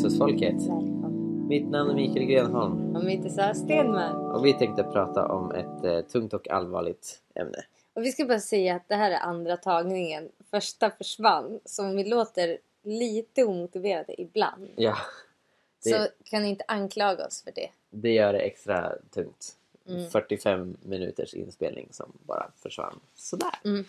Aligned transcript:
Jesusfolket! 0.00 0.54
Mitt 1.48 1.70
namn 1.70 1.90
är 1.90 1.94
Mikael 1.94 2.24
Grenholm 2.24 2.96
Om 2.96 3.08
inte 3.08 3.30
så 3.30 3.54
Stenman. 3.54 4.16
och 4.16 4.46
vi 4.46 4.52
tänkte 4.52 4.82
prata 4.82 5.26
om 5.28 5.52
ett 5.52 5.84
eh, 5.84 6.00
tungt 6.00 6.32
och 6.32 6.50
allvarligt 6.50 7.22
ämne. 7.34 7.64
Och 7.92 8.02
vi 8.04 8.12
ska 8.12 8.24
bara 8.24 8.40
säga 8.40 8.74
att 8.76 8.88
det 8.88 8.94
här 8.94 9.10
är 9.10 9.18
andra 9.18 9.56
tagningen. 9.56 10.28
Första 10.50 10.90
försvann. 10.90 11.60
Så 11.64 11.84
om 11.84 11.96
vi 11.96 12.04
låter 12.04 12.58
lite 12.82 13.44
omotiverade 13.44 14.20
ibland. 14.20 14.68
Ja, 14.76 14.96
det, 15.84 15.90
Så 15.90 16.08
kan 16.24 16.42
ni 16.42 16.48
inte 16.48 16.64
anklaga 16.68 17.26
oss 17.26 17.42
för 17.42 17.52
det. 17.54 17.68
det 17.90 18.12
gör 18.12 18.32
det 18.32 18.38
extra 18.38 18.92
tungt. 19.10 19.56
Mm. 19.88 20.10
45 20.10 20.76
minuters 20.82 21.34
inspelning 21.34 21.88
som 21.90 22.12
bara 22.26 22.50
försvann 22.62 23.00
sådär. 23.14 23.54
Mm. 23.64 23.84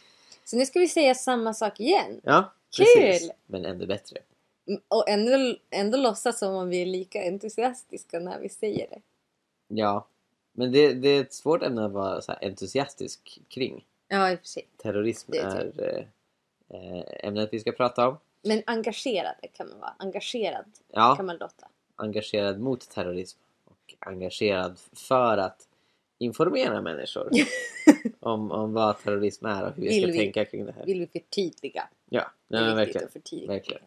Så 0.46 0.58
nu 0.58 0.66
ska 0.66 0.80
vi 0.80 0.88
säga 0.88 1.16
samma 1.16 1.54
sak 1.54 1.80
igen. 1.80 2.22
Ja, 2.24 2.54
Kul! 2.78 2.86
precis. 2.86 3.32
Men 3.48 3.66
ännu 3.66 3.86
bättre. 3.88 4.18
Mm, 4.72 4.82
Och 4.88 5.10
ändå, 5.10 5.56
ändå 5.70 5.98
låtsas 5.98 6.40
som 6.40 6.54
om 6.56 6.70
vi 6.70 6.82
är 6.82 6.86
lika 6.86 7.24
entusiastiska 7.28 8.20
när 8.20 8.40
vi 8.40 8.50
säger 8.50 8.88
det. 8.90 9.02
Ja, 9.68 10.08
men 10.52 10.72
det, 10.72 10.94
det 10.94 11.10
är 11.10 11.22
ett 11.22 11.34
svårt 11.34 11.64
ämne 11.64 11.86
att 11.86 11.92
vara 11.92 12.22
så 12.22 12.32
entusiastisk 12.42 13.40
kring. 13.50 13.86
Ja, 14.08 14.32
i 14.32 14.36
och 14.36 14.40
för 14.40 14.48
sig. 14.48 14.68
Terrorism 14.78 15.34
är 15.34 15.38
är 15.40 16.08
eh, 16.70 16.80
eh, 16.98 17.04
ämnet 17.28 17.50
vi 17.52 17.60
ska 17.60 17.72
prata 17.72 18.08
om. 18.08 18.18
Men 18.42 18.64
engagerade 18.66 19.48
kan 19.54 19.70
man 19.70 19.80
vara. 19.80 19.94
Engagerad 20.00 20.66
Ja. 20.88 21.16
kan 21.16 21.26
man 21.26 21.38
låta. 21.38 21.68
engagerad 21.96 22.60
mot 22.60 22.90
terrorism 22.90 23.40
och 23.66 23.96
engagerad 24.00 24.80
för 24.94 25.38
att 25.38 25.68
informera 26.18 26.82
människor 26.82 27.30
om, 28.20 28.52
om 28.52 28.74
vad 28.74 29.00
terrorism 29.04 29.46
är 29.46 29.64
och 29.64 29.76
hur 29.76 29.84
vi 29.84 30.02
ska 30.02 30.12
vi- 30.12 30.18
tänka 30.18 30.46
kring 30.46 30.66
det 30.66 30.72
här. 30.72 30.86
Vill 30.86 31.00
vi 31.00 31.08
förtydliga. 31.08 31.88
Ja, 32.10 32.32
viktigt 32.50 32.78
verkligen. 32.78 33.10
förtydliga. 33.10 33.52
verkligen. 33.52 33.82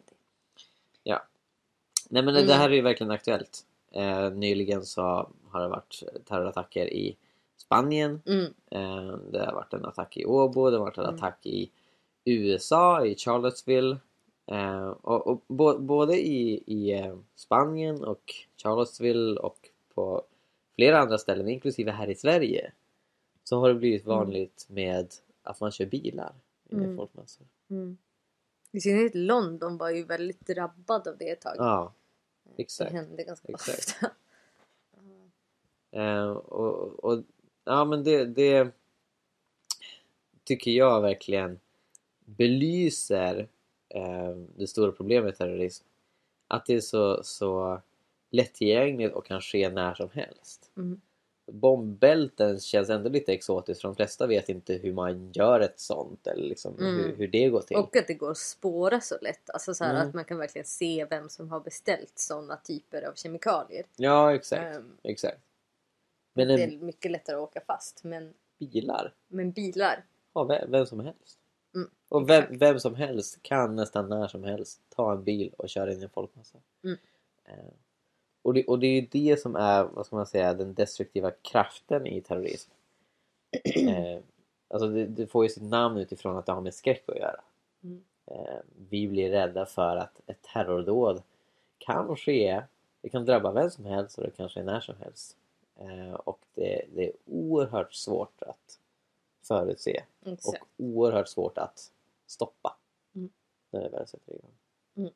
Nej 2.11 2.23
men 2.23 2.35
Mm. 2.37 2.47
det 2.47 2.55
här 2.55 2.71
är 2.71 2.75
ju 2.75 2.81
verkligen 2.81 3.11
aktuellt. 3.11 3.67
Eh, 3.93 4.31
nyligen 4.31 4.85
så 4.85 5.03
har 5.51 5.61
det 5.61 5.69
varit 5.69 6.03
terrorattacker 6.25 6.87
i 6.93 7.17
Spanien. 7.57 8.23
Mm. 8.27 8.45
Eh, 8.71 9.17
det 9.33 9.45
har 9.47 9.53
varit 9.53 9.73
en 9.73 9.85
attack 9.85 10.17
i 10.17 10.25
Åbo, 10.25 10.71
det 10.71 10.77
har 10.77 10.85
varit 10.85 10.99
en 10.99 11.05
Mm. 11.05 11.15
attack 11.15 11.47
i 11.47 11.71
USA, 12.25 13.05
i 13.07 13.15
Charlottesville. 13.17 13.97
Eh, 14.47 14.87
och, 14.89 15.27
och 15.27 15.43
bo, 15.47 15.79
både 15.79 16.27
i, 16.27 16.63
i 16.67 16.93
eh, 16.93 17.17
Spanien 17.35 18.05
och 18.05 18.35
Charlottesville 18.63 19.41
och 19.41 19.69
på 19.95 20.23
flera 20.75 20.99
andra 20.99 21.19
ställen, 21.19 21.49
inklusive 21.49 21.91
här 21.91 22.09
i 22.11 22.15
Sverige, 22.15 22.73
så 23.45 23.61
har 23.61 23.69
det 23.69 23.75
blivit 23.75 24.05
Mm. 24.07 24.17
vanligt 24.19 24.67
med 24.69 25.09
att 25.43 25.61
man 25.61 25.71
kör 25.73 25.87
bilar 25.87 26.33
i 26.71 26.75
Mm. 26.75 26.97
folkmassor. 26.97 27.47
Mm. 27.71 27.97
I 28.75 28.81
synnerhet 28.81 29.15
London 29.15 29.77
var 29.77 29.91
ju 29.91 30.05
väldigt 30.05 30.47
drabbad 30.47 31.09
av 31.09 31.17
det 31.19 31.31
ett 31.31 31.41
tag. 31.41 31.55
Ja, 31.59 31.93
det 32.57 32.63
exakt. 32.63 32.93
hände 32.93 33.25
ganska 33.25 33.49
Exakt. 33.49 33.79
ofta. 33.79 34.11
Eh, 35.91 36.31
och, 36.31 37.05
och 37.05 37.23
ja 37.65 37.85
men 37.85 38.05
det, 38.05 38.25
det 38.25 38.71
tycker 40.45 40.71
jag 40.71 41.01
verkligen 41.01 41.61
belyser 42.25 43.49
eh, 43.89 44.37
det 44.57 44.67
stora 44.67 44.93
problemet 44.93 45.25
med 45.25 45.37
terrorism. 45.37 45.85
Att 46.49 46.67
det 46.67 46.75
är 46.75 46.81
så, 46.81 47.23
så 47.23 47.81
lättillgängligt 48.31 49.15
och 49.15 49.27
kan 49.27 49.41
ske 49.41 49.71
när 49.71 49.95
som 49.95 50.11
helst. 50.13 50.71
Mm. 50.77 51.01
Bombbälten 51.47 52.61
känns 52.61 52.91
ändå 52.91 53.09
lite 53.09 53.33
exotiskt 53.33 53.81
för 53.81 53.89
de 53.89 53.95
flesta 53.97 54.27
vet 54.27 54.49
inte 54.49 54.75
hur 54.75 54.93
man 54.93 55.33
gör 55.33 55.61
ett 55.61 55.81
sånt 55.81 56.27
eller 56.27 56.49
liksom 56.49 56.79
Mm. 56.79 56.95
hur, 56.97 57.17
hur 57.17 57.29
det 57.29 57.49
går 57.49 57.61
till. 57.61 57.77
Och 57.77 57.97
att 57.97 58.07
det 58.07 58.15
går 58.15 58.31
att 58.31 58.39
spåra 58.39 59.01
så 59.01 59.17
lätt. 59.23 59.51
Alltså 59.51 59.75
så 59.75 59.85
Mm. 59.85 59.97
att 59.97 60.15
man 60.15 60.25
kan 60.25 60.39
verkligen 60.39 60.67
se 60.67 61.07
vem 61.11 61.29
som 61.29 61.49
har 61.51 61.61
beställt 61.61 62.19
sådana 62.19 62.57
typer 62.57 63.03
av 63.03 63.15
kemikalier. 63.15 63.85
Ja 63.97 64.35
exakt, 64.35 64.77
Ehm, 64.77 64.97
exakt. 65.03 65.41
Men 66.33 66.49
det 66.49 66.55
en 66.55 66.73
är 66.73 66.77
mycket 66.79 67.11
lättare 67.11 67.37
att 67.37 67.43
åka 67.43 67.61
fast. 67.67 68.05
Men, 68.05 68.35
bilar 68.59 69.13
men 69.29 69.51
bilar. 69.53 70.05
Ja, 70.35 70.45
vem, 70.45 70.71
vem 70.71 70.87
som 70.87 71.01
helst. 71.01 71.39
Mm, 71.75 71.91
och 72.09 72.29
vem, 72.31 72.59
vem 72.59 72.81
som 72.81 72.95
helst 72.95 73.39
kan 73.43 73.77
nästan 73.77 74.09
när 74.09 74.29
som 74.29 74.45
helst 74.45 74.81
ta 74.89 75.13
en 75.13 75.25
bil 75.25 75.55
och 75.59 75.69
köra 75.69 75.93
in 75.93 76.01
i 76.01 76.05
en 76.05 76.11
folkmassa. 76.11 76.59
Mm. 76.85 76.99
Och, 78.45 78.55
det, 78.55 78.65
och 78.65 78.79
det 78.79 78.87
är 78.87 79.01
ju 79.01 79.07
det 79.11 79.41
som 79.41 79.57
är, 79.57 79.85
vad 79.85 80.07
ska 80.07 80.17
man 80.17 80.27
säga, 80.27 80.55
den 80.55 80.75
destruktiva 80.75 81.31
kraften 81.31 82.07
i 82.07 82.21
terrorism. 82.21 82.71
eh, 83.65 84.19
alltså 84.69 84.89
det, 84.89 85.07
det 85.07 85.27
får 85.27 85.45
ju 85.45 85.49
sitt 85.49 85.63
namn 85.63 85.99
utifrån 85.99 86.37
att 86.37 86.47
det 86.47 86.53
har 86.53 86.61
med 86.61 86.75
skräck 86.75 87.05
att 87.09 87.17
göra. 87.17 87.41
Mm. 87.83 88.05
Eh, 88.27 88.59
vi 88.89 89.09
blir 89.09 89.31
rädda 89.31 89.67
för 89.67 89.97
att 89.97 90.21
ett 90.27 90.43
terrordåd 90.43 91.23
kan 91.79 92.17
ske, 92.17 92.63
det 93.01 93.09
kan 93.09 93.25
drabba 93.25 93.53
vem 93.53 93.71
som 93.71 93.85
helst 93.85 94.19
och 94.19 94.25
det 94.25 94.31
kan 94.31 94.49
ske 94.49 94.63
när 94.63 94.81
som 94.81 94.95
helst. 95.01 95.37
Eh, 95.81 96.15
och 96.15 96.41
det, 96.55 96.85
det 96.95 97.07
är 97.07 97.13
oerhört 97.27 97.95
svårt 97.95 98.43
att 98.43 98.79
förutse 99.43 100.05
och 100.21 100.33
Exakt. 100.33 100.65
oerhört 100.77 101.29
svårt 101.29 101.59
att 101.59 101.93
stoppa 102.27 102.77
Mm. 103.15 103.31
när 103.71 103.83
det 103.83 103.89
väl 103.89 104.07
sätter 104.07 104.33
igång. 104.33 104.55
Och 104.95 105.15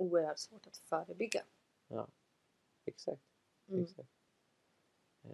oerhört 0.00 0.38
svårt 0.38 0.66
att 0.66 0.76
förebygga. 0.76 1.42
Exakt. 2.84 3.22
Mm. 3.68 3.82
exakt. 3.82 4.08
Eh, 5.24 5.30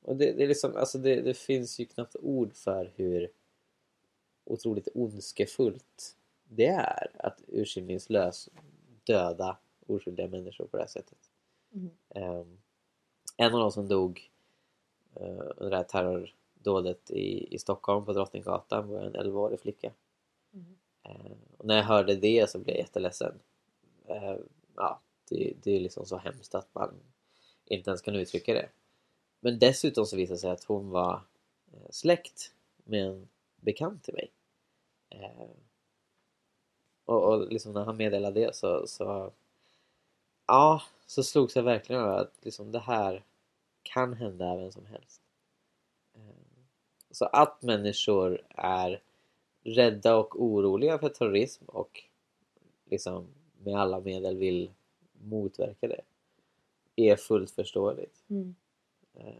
och 0.00 0.16
det, 0.16 0.32
det, 0.32 0.42
är 0.42 0.48
liksom, 0.48 0.76
alltså 0.76 0.98
det, 0.98 1.20
det 1.20 1.34
finns 1.34 1.78
ju 1.78 1.84
knappt 1.84 2.16
ord 2.16 2.54
för 2.54 2.92
hur 2.96 3.30
otroligt 4.44 4.88
ondskefullt 4.94 6.16
det 6.44 6.66
är 6.66 7.10
att 7.18 7.42
urskillningslöst 7.48 8.48
döda 9.04 9.58
oskyldiga 9.86 10.28
människor 10.28 10.66
på 10.66 10.76
det 10.76 10.82
här 10.82 10.88
sättet. 10.88 11.30
Mm. 11.72 11.90
Ehm, 12.08 12.58
en 13.36 13.54
av 13.54 13.60
de 13.60 13.72
som 13.72 13.88
dog 13.88 14.30
uh, 15.20 15.50
under 15.56 15.70
det 15.70 15.76
här 15.76 15.84
terrordådet 15.84 17.10
i, 17.10 17.54
i 17.54 17.58
Stockholm 17.58 18.04
på 18.04 18.12
Drottninggatan 18.12 18.88
var 18.88 19.00
en 19.00 19.16
11-årig 19.16 19.60
flicka. 19.60 19.92
Mm. 20.52 20.76
Eh, 21.02 21.36
och 21.58 21.66
när 21.66 21.76
jag 21.76 21.84
hörde 21.84 22.16
det 22.16 22.50
så 22.50 22.58
blev 22.58 22.76
jag 22.76 22.82
jätteledsen. 22.82 23.38
Eh, 24.08 24.36
ja, 24.76 25.00
det, 25.28 25.54
det 25.62 25.76
är 25.76 25.80
liksom 25.80 26.06
så 26.06 26.16
hemskt 26.16 26.54
att 26.54 26.74
man 26.74 26.94
inte 27.64 27.90
ens 27.90 28.02
kan 28.02 28.14
uttrycka 28.14 28.54
det. 28.54 28.68
Men 29.40 29.58
dessutom 29.58 30.06
så 30.06 30.16
visade 30.16 30.34
det 30.34 30.40
sig 30.40 30.50
att 30.50 30.64
hon 30.64 30.90
var 30.90 31.20
eh, 31.72 31.90
släkt 31.90 32.52
med 32.84 33.06
en 33.06 33.28
bekant 33.56 34.04
till 34.04 34.14
mig. 34.14 34.30
Eh, 35.10 35.48
och, 37.04 37.24
och 37.24 37.52
liksom 37.52 37.72
när 37.72 37.84
han 37.84 37.96
meddelade 37.96 38.40
det 38.40 38.54
så, 38.54 38.86
så 38.86 39.32
ja, 40.46 40.82
så 41.06 41.22
slogs 41.22 41.56
jag 41.56 41.62
verkligen 41.62 42.02
av 42.02 42.16
att 42.16 42.32
liksom 42.42 42.72
det 42.72 42.78
här 42.78 43.24
kan 43.82 44.12
hända 44.12 44.56
vem 44.56 44.72
som 44.72 44.86
helst. 44.86 45.20
Eh, 46.14 46.20
så 47.10 47.24
att 47.24 47.62
människor 47.62 48.42
är 48.50 49.02
rädda 49.62 50.16
och 50.16 50.42
oroliga 50.42 50.98
för 50.98 51.08
terrorism 51.08 51.64
och 51.64 52.02
liksom 52.84 53.26
med 53.64 53.74
alla 53.74 54.00
medel 54.00 54.36
vill 54.36 54.70
motverka 55.12 55.88
det 55.88 56.00
är 56.96 57.16
fullt 57.16 57.50
förståeligt. 57.50 58.24
Mm. 58.28 58.54
Eh, 59.14 59.34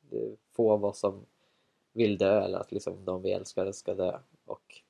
Det 0.00 0.24
är 0.24 0.36
få 0.52 0.72
av 0.72 0.84
oss 0.84 0.98
som 0.98 1.26
vill 1.92 2.18
dö 2.18 2.40
eller 2.44 2.58
att 2.58 2.72
liksom 2.72 3.04
de 3.04 3.22
vi 3.22 3.32
älskar 3.32 3.72
ska 3.72 3.94
dö 3.94 4.18
och 4.44 4.82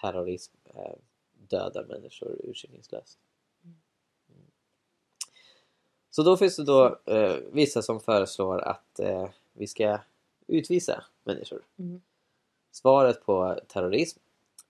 terrorism 0.00 0.56
dödar 1.32 1.84
människor 1.84 2.40
urskillningslöst. 2.44 3.18
Mm. 3.64 3.76
Så 6.10 6.22
då 6.22 6.36
finns 6.36 6.56
det 6.56 6.64
då 6.64 6.98
eh, 7.04 7.36
vissa 7.52 7.82
som 7.82 8.00
föreslår 8.00 8.58
att 8.58 8.98
eh, 8.98 9.30
vi 9.52 9.66
ska 9.66 9.98
utvisa 10.46 11.04
människor. 11.24 11.62
Mm. 11.76 12.00
Svaret 12.70 13.24
på 13.24 13.60
terrorism 13.68 14.20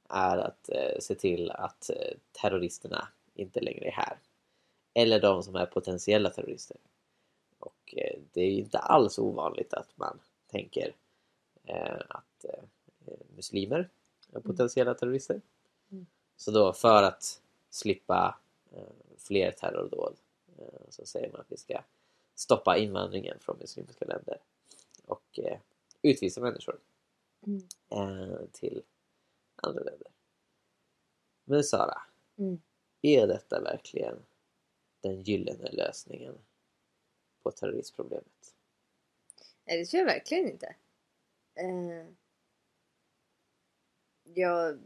är 0.09 0.39
att 0.39 0.69
eh, 0.69 0.99
se 1.01 1.15
till 1.15 1.51
att 1.51 1.91
eh, 1.91 2.17
terroristerna 2.33 3.09
inte 3.35 3.61
längre 3.61 3.87
är 3.87 3.93
här. 3.93 4.19
Eller 4.95 5.21
de 5.21 5.43
som 5.43 5.57
är 5.57 5.67
potentiella 5.67 6.31
terrorister. 6.31 6.77
Och 7.59 7.95
eh, 7.97 8.19
det 8.33 8.41
är 8.41 8.51
ju 8.51 8.59
inte 8.59 8.79
alls 8.79 9.19
ovanligt 9.19 9.75
att 9.75 9.89
man 9.95 10.19
tänker 10.47 10.95
att 12.09 12.45
muslimer 13.37 13.89
är 14.33 14.41
potentiella 14.41 14.95
terrorister. 14.95 15.41
Mm. 15.91 16.07
Så 16.37 16.51
då 16.51 16.73
för 16.73 17.03
att 17.03 17.43
slippa 17.71 18.39
fler 19.19 19.51
terrordåd 19.51 20.17
så 20.89 21.07
säger 21.07 21.33
man 21.33 21.41
att 21.41 21.53
vi 21.53 21.57
ska 21.57 21.81
stoppa 22.35 22.77
invandringen 22.77 23.39
från 23.41 23.59
muslimska 23.59 24.05
länder 24.05 24.39
och 25.07 25.39
utvisa 26.03 26.41
människor 26.41 26.79
Mm. 27.47 28.49
till 28.53 28.83
andra 29.57 29.83
länder. 29.83 30.09
Men 31.45 31.65
Sara, 31.65 32.03
Mm. 32.39 32.61
är 33.03 33.27
detta 33.27 33.61
verkligen 33.61 34.23
den 35.01 35.23
gyllene 35.23 35.71
lösningen 35.73 36.39
på 37.43 37.51
terroristproblemet? 37.51 38.55
Nej, 39.65 39.79
det 39.79 39.85
tror 39.87 39.99
jag 39.99 40.07
verkligen 40.07 40.49
inte. 40.49 40.77
Eh, 41.55 42.07
jag, 44.23 44.81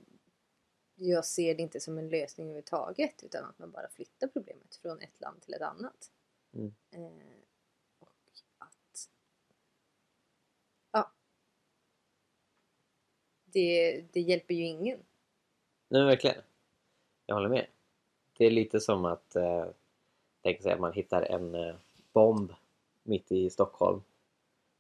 jag 0.94 1.25
ser 1.25 1.55
det 1.55 1.62
inte 1.62 1.81
som 1.81 1.99
en 1.99 2.08
lösning 2.08 2.46
överhuvudtaget 2.46 3.22
utan 3.22 3.44
att 3.44 3.58
man 3.58 3.70
bara 3.70 3.88
flyttar 3.88 4.28
problemet 4.28 4.76
från 4.76 5.00
ett 5.00 5.20
land 5.20 5.43
till 5.43 5.55
ett 5.55 5.62
annat. 5.62 6.12
Mm. 6.52 6.75
Eh, 6.90 7.37
och 7.99 8.12
att... 8.58 9.08
Ja. 10.93 11.12
Det, 13.52 14.05
det 14.12 14.20
hjälper 14.20 14.55
ju 14.55 14.64
ingen. 14.64 14.99
Nej 15.88 16.05
verkligen. 16.05 16.43
Jag 17.26 17.35
håller 17.35 17.49
med. 17.49 17.67
Det 18.38 18.47
är 18.47 18.50
lite 18.50 18.81
som 18.81 19.05
att 19.05 19.37
eh, 19.37 19.64
tänk 20.43 20.62
sig 20.62 20.73
att 20.73 20.81
man 20.81 20.93
hittar 20.93 21.23
en 21.23 21.55
eh, 21.55 21.75
bomb 22.12 22.52
mitt 23.02 23.32
i 23.32 23.50
Stockholm 23.50 24.02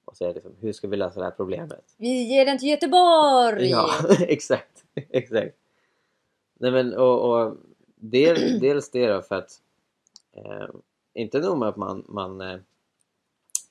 och 0.04 0.16
säger 0.16 0.34
liksom, 0.34 0.52
hur 0.60 0.72
ska 0.72 0.88
vi 0.88 0.96
lösa 0.96 1.20
det 1.20 1.26
här 1.26 1.32
problemet? 1.32 1.94
Vi 1.96 2.22
ger 2.22 2.46
den 2.46 2.58
till 2.58 2.68
Göteborg! 2.68 3.70
Ja, 3.70 3.90
exakt. 4.20 4.84
exakt. 4.94 5.56
Nej 6.54 6.70
men 6.70 6.94
och, 6.94 7.30
och 7.30 7.56
del, 7.94 8.60
dels 8.60 8.90
det 8.90 9.06
då 9.06 9.22
för 9.22 9.34
att 9.34 9.62
eh, 10.32 10.68
inte 11.14 11.38
nog 11.38 11.58
med 11.58 11.68
att 11.68 11.76
man, 11.76 12.04
man 12.08 12.40
eh, 12.40 12.58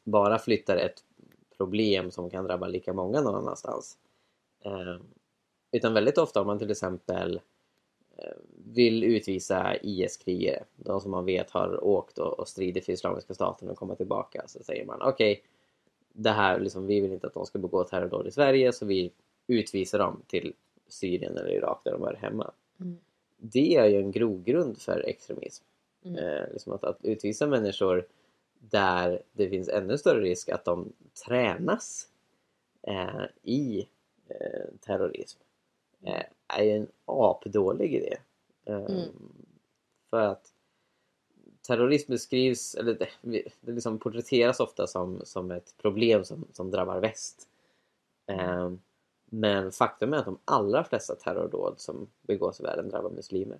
bara 0.03 0.39
flyttar 0.39 0.77
ett 0.77 1.03
problem 1.57 2.11
som 2.11 2.29
kan 2.29 2.45
drabba 2.45 2.67
lika 2.67 2.93
många 2.93 3.21
någon 3.21 3.35
annanstans. 3.35 3.97
Eh, 4.65 4.97
utan 5.71 5.93
väldigt 5.93 6.17
ofta 6.17 6.41
om 6.41 6.47
man 6.47 6.59
till 6.59 6.71
exempel 6.71 7.41
eh, 8.17 8.33
vill 8.73 9.03
utvisa 9.03 9.75
IS-krigare, 9.81 10.63
de 10.75 11.01
som 11.01 11.11
man 11.11 11.25
vet 11.25 11.51
har 11.51 11.83
åkt 11.83 12.17
och, 12.17 12.39
och 12.39 12.47
stridit 12.47 12.85
för 12.85 12.93
Islamiska 12.93 13.33
staten 13.33 13.69
och 13.69 13.77
komma 13.77 13.95
tillbaka, 13.95 14.43
så 14.47 14.63
säger 14.63 14.85
man 14.85 15.01
okej, 15.01 15.31
okay, 15.31 15.43
det 16.13 16.29
här, 16.29 16.59
liksom, 16.59 16.87
vi 16.87 16.99
vill 16.99 17.13
inte 17.13 17.27
att 17.27 17.33
de 17.33 17.45
ska 17.45 17.59
begå 17.59 17.83
terrordåd 17.83 18.27
i 18.27 18.31
Sverige 18.31 18.73
så 18.73 18.85
vi 18.85 19.11
utvisar 19.47 19.99
dem 19.99 20.21
till 20.27 20.53
Syrien 20.87 21.37
eller 21.37 21.51
Irak 21.51 21.81
där 21.83 21.91
de 21.91 22.01
hör 22.01 22.15
hemma. 22.15 22.51
Mm. 22.79 22.97
Det 23.37 23.75
är 23.75 23.85
ju 23.85 23.97
en 23.97 24.11
grogrund 24.11 24.77
för 24.77 25.05
extremism. 25.07 25.63
Mm. 26.05 26.17
Eh, 26.17 26.53
liksom 26.53 26.73
att, 26.73 26.83
att 26.83 26.97
utvisa 27.01 27.47
människor 27.47 28.07
där 28.59 29.21
det 29.31 29.49
finns 29.49 29.69
ännu 29.69 29.97
större 29.97 30.21
risk 30.21 30.49
att 30.49 30.65
de 30.65 30.93
tränas 31.25 32.07
eh, 32.81 33.23
i 33.43 33.87
terrorism 34.79 35.39
eh, 36.01 36.23
är 36.47 36.63
ju 36.63 36.71
en 36.71 36.87
apdålig 37.05 37.93
idé. 37.93 38.17
Eh, 38.65 38.85
Mm. 38.85 39.09
För 40.09 40.21
att 40.21 40.53
terrorism 41.61 42.11
beskrivs, 42.11 42.75
eller 42.75 42.93
det, 42.93 43.09
det 43.61 43.71
liksom 43.71 43.99
porträtteras 43.99 44.59
ofta 44.59 44.87
som, 44.87 45.21
som 45.23 45.51
ett 45.51 45.77
problem 45.77 46.25
som, 46.25 46.47
som 46.51 46.71
drabbar 46.71 46.99
väst. 46.99 47.47
Eh, 48.25 48.71
men 49.25 49.71
faktum 49.71 50.13
är 50.13 50.17
att 50.17 50.25
de 50.25 50.39
allra 50.45 50.83
flesta 50.83 51.15
terrordåd 51.15 51.79
som 51.79 52.07
begås 52.21 52.59
i 52.59 52.63
världen 52.63 52.89
drabbar 52.89 53.09
muslimer. 53.09 53.59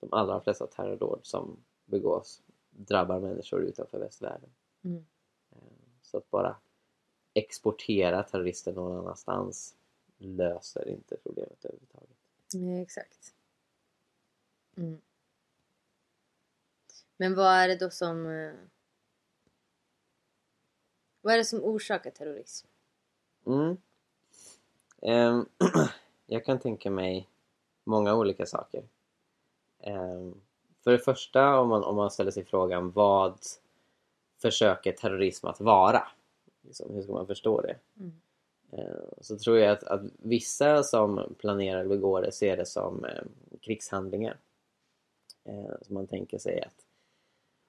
De 0.00 0.12
allra 0.12 0.40
flesta 0.40 0.66
terrordåd 0.66 1.20
som 1.22 1.56
begås 1.84 2.42
drabbar 2.70 3.20
människor 3.20 3.60
utanför 3.62 3.98
västvärlden. 3.98 4.50
Mm. 4.84 5.04
Eh, 5.52 5.58
Så 6.02 6.16
att 6.18 6.30
bara 6.30 6.56
exportera 7.34 8.22
terrorister 8.22 8.72
någon 8.72 8.98
annanstans 8.98 9.76
löser 10.20 10.88
inte 10.88 11.16
problemet 11.16 11.64
överhuvudtaget. 11.64 12.16
Nej, 12.54 12.82
exakt. 12.82 13.34
Mm. 14.76 15.00
Men 17.16 17.34
vad 17.34 17.52
är 17.52 17.68
det 17.68 17.76
då 17.76 17.90
som... 17.90 18.26
eh, 18.26 18.52
Vad 21.20 21.34
är 21.34 21.38
det 21.38 21.44
som 21.44 21.64
orsakar 21.64 22.10
terrorism? 22.10 22.66
Mm. 23.46 23.76
Ehm, 25.02 25.48
jag 26.26 26.44
kan 26.44 26.58
tänka 26.58 26.90
mig 26.90 27.28
många 27.84 28.14
olika 28.14 28.46
saker. 28.46 28.88
Ehm, 29.80 30.40
för 30.84 30.90
det 30.92 30.98
första, 30.98 31.58
om 31.60 31.68
man, 31.68 31.84
om 31.84 31.96
man 31.96 32.10
ställer 32.10 32.30
sig 32.30 32.44
frågan 32.44 32.90
vad 32.90 33.38
försöker 34.38 34.92
terrorism 34.92 35.46
att 35.46 35.60
vara? 35.60 36.08
Liksom, 36.60 36.94
hur 36.94 37.02
ska 37.02 37.12
man 37.12 37.26
förstå 37.26 37.60
det? 37.60 37.76
Mm. 37.98 38.20
Ehm, 38.72 39.14
så 39.20 39.38
tror 39.38 39.58
jag 39.58 39.72
att, 39.72 39.84
att 39.84 40.02
vissa 40.18 40.82
som 40.82 41.34
planerar 41.38 41.82
att 41.82 41.88
begå 41.88 42.20
det 42.20 42.32
ser 42.32 42.56
det 42.56 42.66
som 42.66 43.04
eh, 43.04 43.22
krigshandlingar. 43.60 44.36
Ehm, 45.44 45.74
så 45.82 45.92
man 45.92 46.06
tänker 46.06 46.38
sig 46.38 46.62
att 46.62 46.86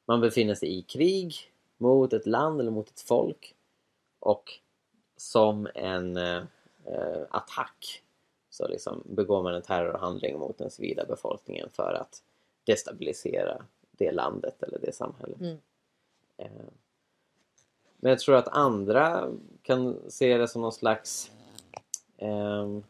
man 0.06 0.22
befinner 0.22 0.56
sig 0.56 0.78
i 0.78 0.82
krig 0.82 1.36
mot 1.78 2.14
ett 2.14 2.26
land 2.26 2.62
eller 2.62 2.72
mot 2.72 2.90
ett 2.90 3.02
folk 3.02 3.56
och 4.20 4.52
som 5.18 5.68
en 5.76 6.18
eh, 6.18 6.44
eh, 6.86 7.22
attack 7.30 8.04
så 8.50 8.68
liksom 8.68 9.04
begår 9.06 9.44
man 9.44 9.56
en 9.56 9.62
terrorhandling 9.62 10.40
mot 10.40 10.58
den 10.58 10.72
civila 10.72 11.06
befolkningen 11.06 11.70
för 11.70 11.94
att 11.94 12.24
destabilisera 12.64 13.66
det 13.92 14.12
landet 14.12 14.64
eller 14.64 14.80
det 14.80 14.96
samhället. 14.96 15.42
Mm. 15.42 15.58
Eh, 18.02 18.04
Men 18.04 18.10
jag 18.10 18.20
tror 18.20 18.36
att 18.36 18.48
andra 18.48 19.30
kan 19.62 19.98
se 20.08 20.38
det 20.38 20.48
som 20.48 20.62
någon 20.62 20.72
slags 20.72 21.32
ehm, 22.18 22.84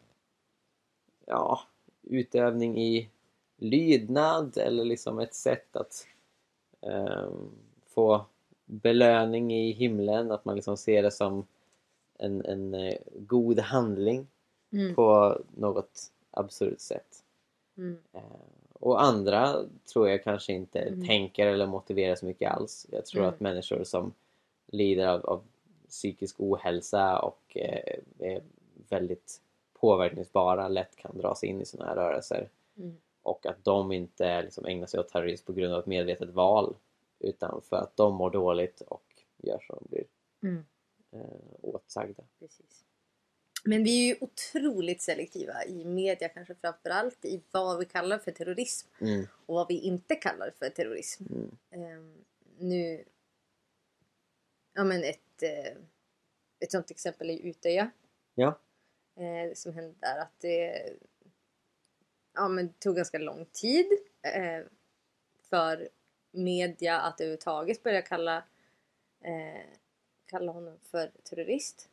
ja, 1.26 1.60
utövning 2.02 2.78
i 2.82 3.08
lydnad 3.56 4.56
eller 4.58 4.84
liksom 4.84 5.18
ett 5.18 5.34
sätt 5.34 5.76
att 5.76 6.06
ehm, 6.80 7.50
få 7.86 8.24
belöning 8.64 9.52
i 9.54 9.72
himlen, 9.72 10.30
att 10.30 10.44
man 10.44 10.54
liksom 10.56 10.76
ser 10.76 11.02
det 11.02 11.10
som 11.10 11.46
en, 12.18 12.44
en 12.44 12.74
eh, 12.74 12.98
god 13.16 13.58
handling 13.58 14.26
Mm. 14.74 14.94
på 14.94 15.38
något 15.56 16.12
absurt 16.30 16.80
sätt. 16.80 17.24
Mm. 17.76 17.98
Eh, 18.12 18.20
Och 18.72 19.02
andra 19.02 19.56
tror 19.92 20.08
jag 20.08 20.24
kanske 20.24 20.52
inte 20.52 20.78
Mm. 20.80 21.06
tänker 21.06 21.46
eller 21.46 21.66
motiverar 21.66 22.14
så 22.14 22.26
mycket 22.26 22.52
alls. 22.52 22.86
Jag 22.90 23.06
tror 23.06 23.22
Mm. 23.22 23.34
att 23.34 23.40
människor 23.40 23.84
som 23.84 24.12
lider 24.72 25.06
av, 25.06 25.26
av 25.26 25.44
psykisk 25.88 26.36
ohälsa 26.40 27.18
och 27.18 27.56
eh, 27.56 27.98
är 28.18 28.42
väldigt 28.88 29.40
påverkningsbara 29.72 30.68
lätt 30.68 30.96
kan 30.96 31.18
dras 31.18 31.44
in 31.44 31.60
i 31.60 31.64
sådana 31.64 31.88
här 31.90 31.96
rörelser. 31.96 32.48
Mm. 32.76 32.96
Och 33.22 33.46
att 33.46 33.64
de 33.64 33.92
inte 33.92 34.42
liksom 34.42 34.66
ägnar 34.66 34.86
sig 34.86 35.00
åt 35.00 35.08
terrorism 35.08 35.46
på 35.46 35.52
grund 35.52 35.74
av 35.74 35.80
ett 35.80 35.86
medvetet 35.86 36.30
val 36.30 36.74
utan 37.18 37.62
för 37.62 37.76
att 37.76 37.96
de 37.96 38.14
mår 38.14 38.30
dåligt 38.30 38.80
och 38.80 39.04
gör 39.36 39.64
så 39.66 39.74
de 39.74 39.86
blir 39.90 40.04
Mm. 40.42 40.64
eh, 41.12 41.20
åtsagda. 41.60 42.22
Precis. 42.38 42.84
Men 43.64 43.84
vi 43.84 44.02
är 44.02 44.06
ju 44.06 44.16
otroligt 44.20 45.02
selektiva 45.02 45.64
i 45.64 45.84
media 45.84 46.28
kanske 46.28 46.54
framförallt 46.54 47.24
i 47.24 47.42
vad 47.50 47.78
vi 47.78 47.84
kallar 47.84 48.18
för 48.18 48.30
terrorism 48.30 48.88
Mm. 49.00 49.26
och 49.46 49.54
vad 49.54 49.68
vi 49.68 49.80
inte 49.80 50.14
kallar 50.14 50.50
för 50.58 50.68
terrorism. 50.68 51.24
Mm. 51.30 51.50
Ehm, 51.70 52.14
nu... 52.58 53.04
Ja 54.74 54.84
men 54.84 55.04
ett, 55.04 55.42
eh, 55.42 55.72
ett 56.60 56.72
sånt 56.72 56.90
exempel 56.90 57.30
är 57.30 57.38
Utöja. 57.38 57.90
Ja. 58.34 58.58
Eh, 59.16 59.54
som 59.54 59.72
hände 59.74 59.94
där 60.00 60.18
att 60.20 60.40
det 60.40 60.82
ja, 62.34 62.48
men 62.48 62.66
det 62.66 62.72
tog 62.78 62.96
ganska 62.96 63.18
lång 63.18 63.46
tid 63.52 63.86
eh, 64.22 64.64
för 65.50 65.88
media 66.30 67.00
att 67.00 67.20
överhuvudtaget 67.20 67.82
börja 67.82 68.02
kalla, 68.02 68.44
kalla 70.26 70.52
honom 70.52 70.78
för 70.82 71.10
terrorist. 71.22 71.88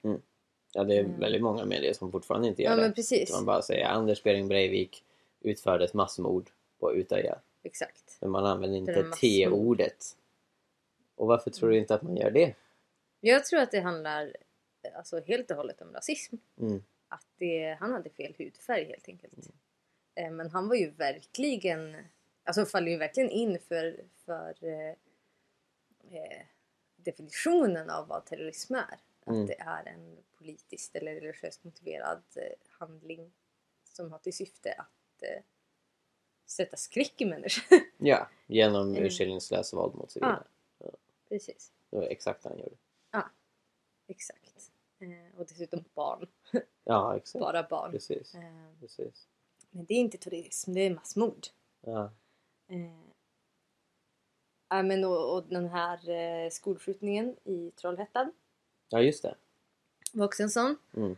Ja, 0.73 0.83
det 0.83 0.95
är 0.97 1.03
Mm. 1.03 1.19
väldigt 1.19 1.41
många 1.41 1.65
medier 1.65 1.93
som 1.93 2.11
fortfarande 2.11 2.47
inte 2.47 2.61
gör 2.61 2.69
Ja 2.69 2.75
det. 2.75 2.81
men 2.81 2.93
precis. 2.93 3.31
Man 3.31 3.45
bara 3.45 3.61
säger 3.61 3.85
Anders 3.85 4.23
Behring 4.23 4.47
Breivik 4.47 5.05
utförde 5.41 5.85
ett 5.85 5.93
massmord 5.93 6.49
på 6.79 6.93
Utöja. 6.93 7.39
Exakt. 7.63 8.17
Men 8.21 8.29
man 8.29 8.45
använder 8.45 8.93
Det 8.93 8.99
inte. 8.99 9.17
T-ordet. 9.17 10.17
Och 11.15 11.27
varför 11.27 11.51
tror 11.51 11.69
du 11.69 11.77
inte 11.77 11.95
att 11.95 12.01
man 12.01 12.17
gör 12.17 12.31
det? 12.31 12.55
Jag 13.19 13.45
tror 13.45 13.59
att 13.59 13.71
det 13.71 13.79
handlar 13.79 14.35
eh, 14.81 14.97
alltså, 14.97 15.19
helt 15.21 15.51
och 15.51 15.57
hållet 15.57 15.81
om 15.81 15.93
rasism. 15.93 16.35
Mm. 16.57 16.83
Att 17.07 17.25
det, 17.37 17.77
han 17.79 17.91
hade 17.93 18.09
fel 18.09 18.35
hudfärg 18.37 18.85
helt 18.85 19.07
enkelt. 19.07 19.33
Eh, 20.15 20.31
Men 20.31 20.49
han 20.49 20.67
var 20.67 20.75
ju 20.75 20.89
verkligen, 20.89 21.97
alltså 22.43 22.65
faller 22.65 22.91
ju 22.91 22.97
verkligen 22.97 23.29
in 23.29 23.59
för, 23.59 24.03
för 24.25 24.55
eh, 24.65 24.89
eh, 26.11 26.45
definitionen 26.95 27.89
av 27.89 28.07
vad 28.07 28.25
terrorism 28.25 28.75
är. 28.75 28.81
Att 29.25 29.27
Mm. 29.35 29.45
det 29.47 29.59
är 29.59 29.85
en 29.87 30.17
politiskt 30.37 30.95
eller 30.95 31.15
religiöst 31.15 31.63
motiverad 31.63 32.23
handling 32.69 33.31
som 33.83 34.11
har 34.11 34.19
till 34.19 34.33
syfte 34.33 34.73
att 34.73 35.21
eh, 35.23 35.41
sätta 36.45 36.77
skräck 36.77 37.21
i 37.21 37.25
människor. 37.25 37.79
Ja, 37.97 38.29
genom 38.47 38.89
Mm. 38.91 39.03
urskillningslös 39.03 39.73
våld 39.73 39.95
mot 39.95 40.11
civila. 40.11 40.43
Precis, 41.29 41.71
Det 41.89 41.97
var 41.97 42.03
exakt 42.03 42.43
det 42.43 42.49
han 42.49 42.57
gjorde. 42.59 42.75
Exakt. 44.07 44.71
Eh, 44.99 45.39
och 45.39 45.45
dessutom 45.45 45.83
barn, 45.93 46.27
Ja, 46.83 47.17
exakt. 47.17 47.41
bara 47.41 47.63
barn. 47.63 47.91
Precis. 47.91 48.35
Eh, 48.35 48.71
Precis. 48.79 49.27
men 49.69 49.85
det 49.85 49.93
är 49.93 49.97
inte 49.99 50.17
terrorism, 50.17 50.73
det 50.73 50.81
är 50.81 50.95
massmord. 50.95 51.47
Ja. 51.81 52.11
Eh, 52.67 52.99
ja, 54.69 54.83
men 54.83 55.03
och, 55.05 55.35
och 55.35 55.43
den 55.43 55.69
här 55.69 56.09
eh, 56.09 56.49
skolskjutningen 56.49 57.35
i 57.43 57.71
Trollhättan 57.71 58.31
ja, 58.89 59.01
just 59.01 59.23
det. 59.23 59.35
var 60.13 60.25
också 60.25 60.43
en 60.43 60.49
sån. 60.49 60.75
Mm. 60.93 61.15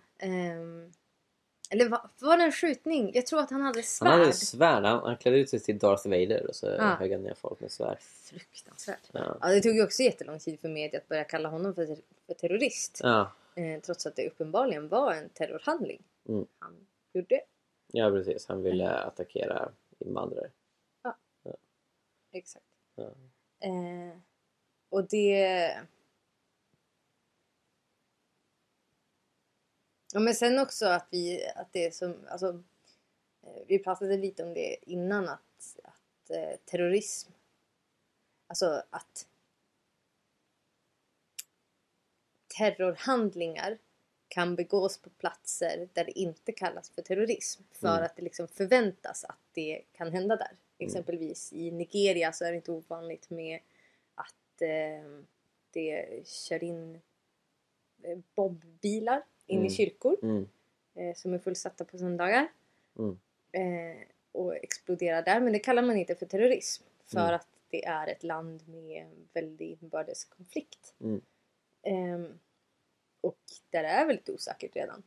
Eller 1.73 1.89
var, 1.89 2.09
var 2.19 2.37
det 2.37 2.43
en 2.43 2.51
skjutning? 2.51 3.11
Jag 3.13 3.25
tror 3.27 3.39
att 3.39 3.51
han 3.51 3.61
hade 3.61 3.83
svärd. 3.83 4.09
Han 4.09 4.19
hade 4.19 4.33
svärd. 4.33 4.83
Han, 4.83 4.99
han 5.03 5.17
klädde 5.17 5.37
ut 5.37 5.49
sig 5.49 5.59
till 5.59 5.77
Darth 5.79 6.07
Vader 6.09 6.47
och 6.47 6.55
så 6.55 6.65
Ja. 6.67 6.95
högg 6.99 7.11
han 7.11 7.21
ner 7.21 7.33
folk 7.33 7.59
med 7.59 7.71
svärd. 7.71 7.97
Fruktansvärt. 8.01 9.09
Ja. 9.11 9.37
Ja, 9.41 9.47
det 9.47 9.61
tog 9.61 9.75
ju 9.75 9.83
också 9.83 10.03
jättelång 10.03 10.39
tid 10.39 10.59
för 10.59 10.69
media 10.69 10.99
att 10.99 11.07
börja 11.07 11.23
kalla 11.23 11.49
honom 11.49 11.75
för, 11.75 11.85
för 12.27 12.33
terrorist. 12.33 12.99
Ja. 13.03 13.31
Eh, 13.55 13.81
trots 13.81 14.05
att 14.05 14.15
det 14.15 14.27
uppenbarligen 14.27 14.87
var 14.87 15.13
en 15.13 15.29
terrorhandling 15.29 16.03
Mm. 16.29 16.45
han 16.59 16.87
gjorde. 17.13 17.41
ja, 17.93 18.09
precis. 18.09 18.47
Han 18.47 18.63
ville 18.63 18.89
attackera 18.89 19.71
invandrare. 19.99 20.49
Exakt. 22.33 22.65
Ja. 22.95 23.03
Eh, 23.59 24.17
och 24.89 25.03
det... 25.07 25.71
Ja, 30.13 30.19
men 30.19 30.35
sen 30.35 30.59
också 30.59 30.85
att 30.85 31.07
vi, 31.09 31.47
att 31.55 31.73
det 31.73 31.85
är 31.85 31.91
som, 31.91 32.27
alltså, 32.29 32.63
eh, 33.43 33.63
vi 33.67 33.79
pratade 33.79 34.17
lite 34.17 34.43
om 34.43 34.53
det 34.53 34.77
innan 34.81 35.29
att, 35.29 35.79
att 35.83 36.29
eh, 36.29 36.55
terrorism, 36.65 37.31
alltså 38.47 38.83
att 38.89 39.27
terrorhandlingar 42.57 43.77
kan 44.27 44.55
begås 44.55 44.97
på 44.97 45.09
platser 45.09 45.89
där 45.93 46.05
det 46.05 46.19
inte 46.19 46.51
kallas 46.51 46.89
för 46.89 47.01
terrorism. 47.01 47.63
För 47.71 47.87
Mm. 47.87 48.03
att 48.03 48.15
det 48.15 48.21
liksom 48.21 48.47
förväntas 48.47 49.23
att 49.23 49.39
det 49.53 49.81
kan 49.91 50.11
hända 50.11 50.35
där. 50.35 50.51
Exempelvis 50.77 51.53
i 51.53 51.71
Nigeria 51.71 52.33
så 52.33 52.45
är 52.45 52.49
det 52.51 52.55
inte 52.55 52.71
ovanligt 52.71 53.29
med 53.29 53.59
att 54.15 54.61
eh, 54.61 55.23
det 55.71 56.27
kör 56.27 56.63
in 56.63 57.01
eh, 58.03 58.17
bobbilar 58.35 59.23
in 59.51 59.57
Mm. 59.57 59.67
i 59.67 59.69
kyrkor 59.69 60.17
Mm. 60.23 60.47
eh, 60.95 61.15
som 61.15 61.33
är 61.33 61.39
fullsatta 61.39 61.85
på 61.85 61.97
söndagar. 61.97 62.47
Mm. 62.99 63.17
Eh, 63.51 64.01
och 64.31 64.55
exploderar 64.55 65.21
där. 65.23 65.39
Men 65.39 65.53
det 65.53 65.59
kallar 65.59 65.81
man 65.81 65.97
inte 65.97 66.15
för 66.15 66.25
terrorism. 66.25 66.83
För 67.05 67.19
Mm. 67.19 67.35
att 67.35 67.47
det 67.69 67.85
är 67.85 68.07
ett 68.07 68.23
land 68.23 68.67
med 68.67 69.07
väldig 69.33 69.77
inbördeskonflikt. 69.81 70.93
Mm. 71.01 71.21
Ehm, 71.83 72.39
och 73.21 73.37
där 73.69 73.83
det 73.83 73.89
är 73.89 74.05
väldigt 74.07 74.29
osäkert 74.29 74.75
redan. 74.75 75.03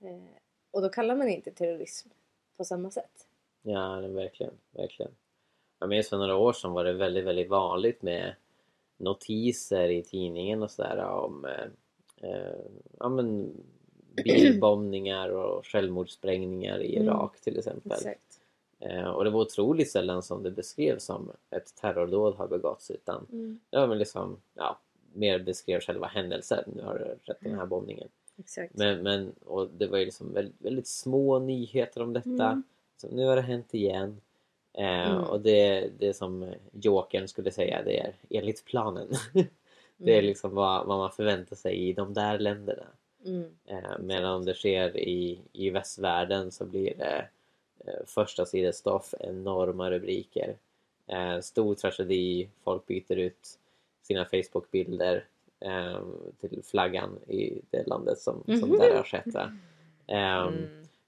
Eh, 0.00 0.38
och 0.70 0.82
då 0.82 0.88
kallar 0.88 1.16
man 1.16 1.28
inte 1.28 1.50
terrorism 1.50 2.08
på 2.56 2.64
samma 2.64 2.90
sätt. 2.90 3.26
Ja, 3.62 3.96
det, 4.00 4.08
verkligen. 4.08 4.54
verkligen. 4.70 5.12
Jag 5.78 5.88
minns 5.88 6.08
för 6.08 6.16
några 6.18 6.36
år 6.36 6.52
sedan 6.52 6.72
var 6.72 6.84
det 6.84 6.92
väldigt, 6.92 7.24
väldigt 7.24 7.48
vanligt 7.48 8.02
med 8.02 8.34
notiser 8.96 9.88
i 9.88 10.02
tidningen 10.02 10.62
och 10.62 10.70
sådär 10.70 11.04
om 11.04 11.44
eh, 11.44 11.50
eh, 11.52 11.68
ja, 12.98 13.08
men 13.08 13.52
bilbombningar 14.24 15.28
och 15.28 15.66
självmordssprängningar 15.66 16.80
i 16.82 16.96
Mm. 16.96 17.08
Irak 17.08 17.40
till 17.40 17.58
exempel. 17.58 17.98
Eh, 18.80 19.04
och 19.10 19.24
det 19.24 19.30
var 19.30 19.40
otroligt 19.40 19.90
sällan 19.90 20.22
som 20.22 20.42
det 20.42 20.50
beskrevs 20.50 21.04
som 21.04 21.30
ett 21.50 21.74
terrordåd 21.80 22.34
har 22.34 22.48
begåtts 22.48 22.90
utan 22.90 23.26
Mm. 23.32 23.60
det 23.70 23.78
var 23.78 23.86
väl 23.86 23.98
liksom, 23.98 24.36
ja, 24.54 24.78
mer 25.12 25.38
beskrev 25.38 25.80
själva 25.80 26.06
händelsen. 26.06 26.64
Nu 26.76 26.82
har 26.82 26.98
det 26.98 27.16
skett 27.26 27.36
den 27.40 27.54
här 27.54 27.66
bombningen. 27.66 28.08
Exakt. 28.38 28.74
Men, 28.74 29.02
men 29.02 29.32
och 29.44 29.68
det 29.70 29.86
var 29.86 29.98
ju 29.98 30.04
liksom 30.04 30.32
väldigt, 30.32 30.60
väldigt 30.62 30.86
små 30.88 31.38
nyheter 31.38 32.02
om 32.02 32.12
detta. 32.12 32.46
Mm. 32.50 32.62
Så 32.96 33.08
nu 33.08 33.24
har 33.26 33.36
det 33.36 33.42
hänt 33.42 33.74
igen. 33.74 34.20
Eh, 34.72 35.10
Mm. 35.10 35.24
Och 35.24 35.40
det, 35.40 35.90
det 35.98 36.14
som 36.14 36.54
Jokern 36.72 37.28
skulle 37.28 37.50
säga, 37.50 37.82
det 37.84 38.00
är 38.00 38.14
enligt 38.30 38.64
planen. 38.64 39.08
det 39.96 40.12
är 40.12 40.18
Mm. 40.18 40.24
liksom 40.26 40.54
vad, 40.54 40.86
vad 40.86 40.98
man 40.98 41.10
förväntar 41.10 41.56
sig 41.56 41.74
i 41.88 41.92
de 41.92 42.14
där 42.14 42.38
länderna. 42.38 42.86
Mm. 43.24 43.44
Eh, 43.66 43.98
medan 44.00 44.34
om 44.34 44.44
det 44.44 44.54
sker 44.54 44.96
i, 44.96 45.40
i 45.52 45.70
västvärlden 45.70 46.52
så 46.52 46.64
blir 46.64 46.94
det 46.98 47.28
eh, 47.86 48.06
första 48.06 48.46
sidestoff, 48.46 49.14
enorma 49.20 49.90
rubriker. 49.90 50.56
Eh, 51.06 51.40
stor 51.40 51.74
tragedi, 51.74 52.48
folk 52.64 52.86
byter 52.86 53.16
ut 53.18 53.58
sina 54.02 54.24
Facebook-bilder 54.24 55.24
eh, 55.60 56.00
till 56.40 56.62
flaggan 56.64 57.18
i 57.28 57.60
det 57.70 57.86
landet 57.86 58.18
som, 58.18 58.42
som 58.46 58.68
Mhm. 58.68 58.78
där 58.78 58.96
har 58.96 59.02
skett. 59.04 59.34
Mm. 60.06 60.54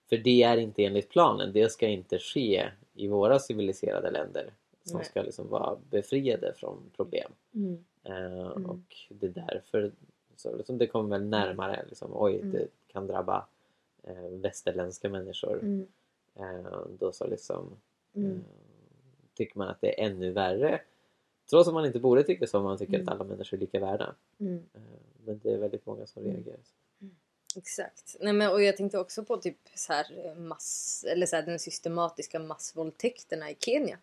För 0.09 0.16
det 0.16 0.42
är 0.42 0.57
inte 0.57 0.85
enligt 0.85 1.09
planen, 1.09 1.52
det 1.52 1.73
ska 1.73 1.87
inte 1.87 2.18
ske 2.18 2.68
i 2.95 3.09
våra 3.09 3.38
civiliserade 3.38 4.11
länder 4.11 4.52
som 4.85 4.97
Nej. 4.97 5.07
ska 5.07 5.23
liksom 5.23 5.49
vara 5.49 5.76
befriade 5.90 6.52
från 6.57 6.90
problem. 6.97 7.33
Mm. 7.54 7.85
Eh, 8.08 8.46
Mm. 8.56 8.66
Och 8.70 8.96
det 9.08 9.26
är 9.26 9.30
därför 9.30 9.92
så 10.36 10.56
liksom 10.56 10.78
det 10.78 10.86
kommer 10.86 11.18
väl 11.18 11.26
närmare. 11.28 11.84
Liksom, 11.88 12.10
oj, 12.14 12.34
Mm. 12.36 12.50
det 12.52 12.68
kan 12.86 13.06
drabba 13.06 13.46
eh, 14.02 14.28
västerländska 14.30 15.08
människor. 15.08 15.58
Mm. 15.62 15.86
Eh, 16.34 16.80
då 16.98 17.12
så 17.12 17.26
liksom 17.26 17.76
Mm. 18.14 18.30
eh, 18.30 18.40
tycker 19.34 19.58
man 19.58 19.68
att 19.68 19.80
det 19.80 20.00
är 20.00 20.06
ännu 20.06 20.30
värre. 20.32 20.80
Trots 21.50 21.68
att 21.68 21.74
man 21.74 21.86
inte 21.86 21.98
borde 22.00 22.22
tycka 22.22 22.46
så, 22.46 22.60
man 22.62 22.78
tycker 22.78 22.94
Mm. 22.94 23.08
att 23.08 23.14
alla 23.14 23.24
människor 23.24 23.56
är 23.56 23.60
lika 23.60 23.80
värda. 23.80 24.14
Mm. 24.40 24.62
Eh, 24.74 24.80
men 25.24 25.38
det 25.42 25.52
är 25.52 25.58
väldigt 25.58 25.86
många 25.86 26.06
som 26.06 26.22
Mm. 26.22 26.34
reagerar. 26.34 26.60
Exakt. 27.56 28.16
Nej, 28.20 28.32
men, 28.32 28.52
och 28.52 28.62
jag 28.62 28.76
tänkte 28.76 28.98
också 28.98 29.24
på 29.24 29.36
typ 29.36 29.56
så 29.74 29.92
här 29.92 30.06
eh, 30.26 30.34
mass, 30.34 31.04
eller 31.08 31.26
så 31.26 31.36
här, 31.36 31.42
den 31.42 31.58
systematiska 31.58 32.38
massvåldtäkterna 32.38 33.50
i 33.50 33.56
Kenya. 33.58 33.98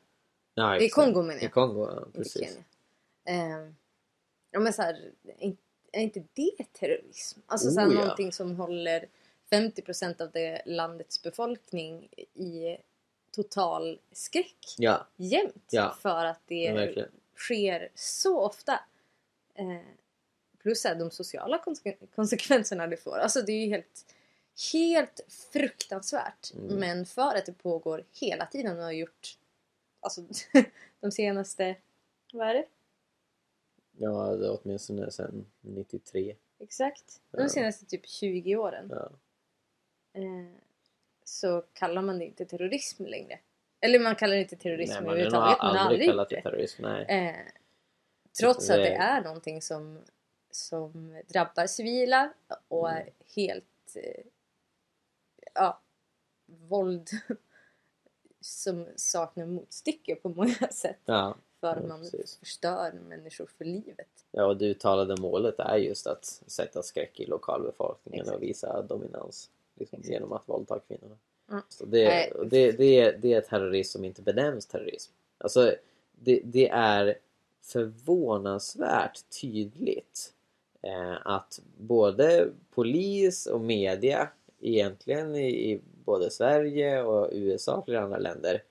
Ja, 0.53 0.79
I. 0.79 0.89
Kongo 0.89 1.21
menar 1.21 1.39
I 1.39 1.43
jag. 1.43 1.51
Kongo, 1.53 1.87
ja, 1.91 2.05
precis. 2.13 2.57
Kenya. 3.23 3.73
Ja 4.55 4.59
men 4.61 4.73
så 4.73 4.81
här, 4.81 5.11
är- 5.39 5.55
inte 6.01 6.23
det 6.33 6.73
terrorism? 6.73 7.39
Alltså 7.45 7.71
så 7.71 7.79
här, 7.79 7.87
Oh, 7.87 7.93
ja. 7.93 7.99
någonting 8.01 8.31
som 8.31 8.55
håller 8.55 9.05
50% 9.51 10.21
av 10.21 10.31
det 10.31 10.61
landets 10.65 11.21
befolkning 11.23 12.09
i 12.33 12.77
total 13.31 13.99
skräck 14.11 14.75
Ja, 14.77 15.07
jämt. 15.15 15.67
Ja. 15.69 15.95
För 16.01 16.25
att 16.25 16.39
det 16.47 16.55
Ja, 16.95 17.05
sker 17.35 17.89
så 17.95 18.39
ofta. 18.41 18.79
Eh, 19.55 19.81
plus 20.61 20.81
så 20.81 20.87
här, 20.87 20.95
de 20.95 21.11
sociala 21.11 21.57
konse- 21.65 22.07
konsekvenserna 22.15 22.87
det 22.87 22.97
får. 22.97 23.17
Alltså 23.17 23.41
det 23.41 23.51
är 23.51 23.65
ju 23.65 23.69
helt, 23.69 24.05
helt 24.73 25.21
fruktansvärt. 25.51 26.53
Mm. 26.53 26.75
Men 26.79 27.05
för 27.05 27.35
att 27.35 27.45
det 27.45 27.53
pågår 27.53 28.03
hela 28.11 28.45
tiden 28.45 28.77
och 28.77 28.83
har 28.83 28.91
gjort 28.91 29.37
alltså, 29.99 30.21
de 30.99 31.11
senaste, 31.11 31.75
vad 32.33 32.47
är 32.49 32.53
det? 32.53 32.65
Ja 33.97 34.35
det 34.35 34.49
åtminstone 34.49 35.11
sedan 35.11 35.45
93. 35.61 36.35
Exakt. 36.59 37.21
De 37.31 37.41
Ja. 37.41 37.49
senaste 37.49 37.85
typ 37.85 38.07
20 38.07 38.55
åren. 38.55 38.87
Ja. 38.91 39.09
Eh, 40.13 40.51
så 41.23 41.63
kallar 41.73 42.01
man 42.01 42.19
det 42.19 42.25
inte 42.25 42.45
terrorism 42.45 43.05
längre. 43.05 43.39
Eller 43.79 43.99
man 43.99 44.15
kallar 44.15 44.35
det 44.35 44.41
inte 44.41 44.55
terrorism 44.55 44.91
Nej, 44.93 45.01
man 45.01 45.09
överhuvudtaget. 45.09 45.57
Man 45.59 45.75
har 45.77 45.85
aldrig 45.89 46.07
kallat 46.07 46.29
det 46.29 46.41
terrorism. 46.41 46.81
Nej. 46.81 47.05
Eh, 47.05 47.35
trots 48.39 48.69
att 48.69 48.75
Det- 48.75 48.81
det 48.83 48.95
är 48.95 49.21
någonting 49.23 49.61
som, 49.61 49.99
som 50.51 51.21
drabbar 51.27 51.67
civila 51.67 52.33
och 52.67 52.89
Mm. 52.89 53.01
är 53.07 53.13
helt 53.35 53.95
eh, 53.95 54.23
ja, 55.53 55.81
våld 56.45 57.09
som 58.39 58.87
saknar 58.95 59.45
motstycke 59.45 60.15
på 60.15 60.29
många 60.29 60.53
sätt. 60.71 60.99
Ja. 61.05 61.37
För 61.59 61.75
Ja, 61.81 61.87
man 61.87 61.99
precis. 61.99 62.37
förstör 62.37 62.91
människor 63.09 63.45
för 63.57 63.65
livet. 63.65 64.07
ja, 64.31 64.45
och 64.45 64.57
det 64.57 64.65
uttalade 64.65 65.21
målet 65.21 65.59
är 65.59 65.77
just 65.77 66.07
att 66.07 66.25
sätta 66.47 66.83
skräck 66.83 67.19
i 67.19 67.25
lokalbefolkningen 67.25 68.21
Exakt. 68.21 68.37
och 68.37 68.43
visa 68.43 68.81
dominans 68.81 69.49
liksom, 69.75 69.99
genom 70.03 70.31
att 70.33 70.49
våldta 70.49 70.79
kvinnorna. 70.79 71.17
Mm. 71.49 71.61
Så 71.69 71.85
det, 71.85 72.33
det, 72.45 72.71
det, 72.71 72.99
är, 72.99 73.17
det 73.17 73.33
är 73.33 73.41
terrorism 73.41 73.91
som 73.91 74.05
inte 74.05 74.21
benämns 74.21 74.65
terrorism. 74.65 75.11
Alltså, 75.37 75.75
det, 76.11 76.41
det 76.43 76.69
är 76.69 77.17
förvånansvärt 77.61 79.19
tydligt 79.41 80.33
eh, 80.81 81.27
att 81.27 81.61
både 81.77 82.49
polis 82.75 83.45
och 83.45 83.61
media 83.61 84.29
egentligen 84.59 85.35
i, 85.35 85.71
i 85.71 85.81
både 86.05 86.31
Sverige 86.31 87.03
och 87.03 87.29
USA 87.31 87.75
och 87.75 87.85
flera 87.85 88.03
andra 88.03 88.17
länder 88.17 88.63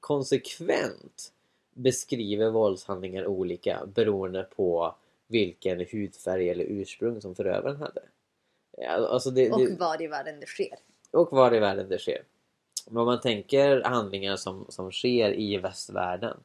konsekvent 0.00 1.32
beskriver 1.76 2.50
våldshandlingar 2.50 3.26
olika 3.26 3.86
beroende 3.86 4.42
på 4.42 4.94
vilken 5.26 5.86
hudfärg 5.92 6.50
eller 6.50 6.64
ursprung 6.64 7.20
som 7.20 7.34
förövaren 7.34 7.76
hade. 7.76 8.02
Alltså 8.88 9.30
det, 9.30 9.50
Och 9.50 9.60
det, 9.60 9.76
var 9.80 10.02
i 10.02 10.06
världen 10.06 10.40
det 10.40 10.46
sker. 10.46 10.78
och 11.10 11.32
var 11.32 11.54
i 11.54 11.58
världen 11.58 11.88
det 11.88 11.98
sker. 11.98 12.22
Men 12.86 12.96
om 12.96 13.06
man 13.06 13.20
tänker 13.20 13.82
handlingar 13.82 14.36
som, 14.36 14.66
som 14.68 14.92
sker 14.92 15.34
i 15.34 15.58
västvärlden. 15.58 16.36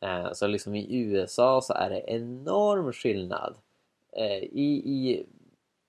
Eh, 0.00 0.32
så 0.32 0.46
liksom 0.46 0.74
i 0.74 1.00
USA 1.00 1.60
så 1.62 1.72
är 1.72 1.90
det 1.90 2.04
enorm 2.06 2.92
skillnad 2.92 3.54
eh, 4.12 4.42
i, 4.42 4.82
i, 4.84 5.26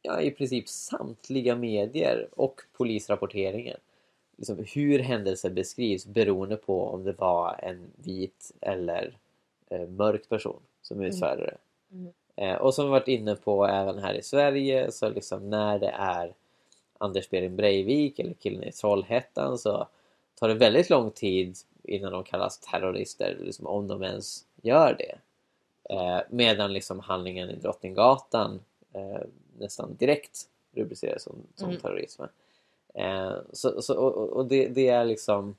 ja, 0.01 0.21
i 0.21 0.31
princip 0.31 0.69
samtliga 0.69 1.55
medier 1.55 2.27
och 2.31 2.61
polisrapporteringen. 2.77 3.77
Liksom 4.37 4.65
hur 4.73 4.99
händelser 4.99 5.49
beskrivs 5.49 6.05
beroende 6.05 6.55
på 6.55 6.83
om 6.83 7.03
det 7.03 7.13
var 7.13 7.59
en 7.63 7.91
vit 7.95 8.51
eller 8.61 9.17
eh, 9.69 9.87
mörk 9.87 10.29
person 10.29 10.59
som 10.81 11.01
utförde 11.01 11.41
det. 11.45 11.57
Mm. 11.91 12.13
Eh, 12.35 12.55
och 12.55 12.73
som 12.73 12.85
vi 12.85 12.91
varit 12.91 13.07
inne 13.07 13.35
på 13.35 13.65
även 13.67 13.99
här 13.99 14.13
i 14.13 14.21
Sverige 14.21 14.91
så 14.91 15.09
liksom 15.09 15.49
när 15.49 15.79
det 15.79 15.89
är 15.97 16.33
Anders 16.97 17.29
Behring 17.29 17.55
Breivik 17.55 18.19
eller 18.19 18.33
killen 18.33 18.63
i 18.63 18.71
Trollhättan 18.71 19.57
så 19.57 19.87
tar 20.35 20.47
det 20.47 20.53
väldigt 20.53 20.89
lång 20.89 21.11
tid 21.11 21.57
innan 21.83 22.11
de 22.11 22.23
kallas 22.23 22.59
terrorister, 22.59 23.37
liksom, 23.41 23.67
om 23.67 23.87
de 23.87 24.03
ens 24.03 24.45
gör 24.61 24.95
det. 24.99 25.17
Eh, 25.95 26.19
medan 26.29 26.73
liksom 26.73 26.99
handlingen 26.99 27.49
i 27.49 27.55
Drottninggatan 27.55 28.59
eh, 28.93 29.21
nästan 29.57 29.95
direkt 29.95 30.41
rubriceras 30.71 31.23
som, 31.23 31.35
som 31.55 31.69
Mm. 31.69 31.81
terrorism. 31.81 32.23
Eh, 32.97 33.37
så, 33.53 33.81
så, 33.81 33.95
och, 33.97 34.29
och 34.29 34.45
det, 34.47 34.67
det 34.67 34.87
är 34.89 35.05
liksom 35.05 35.55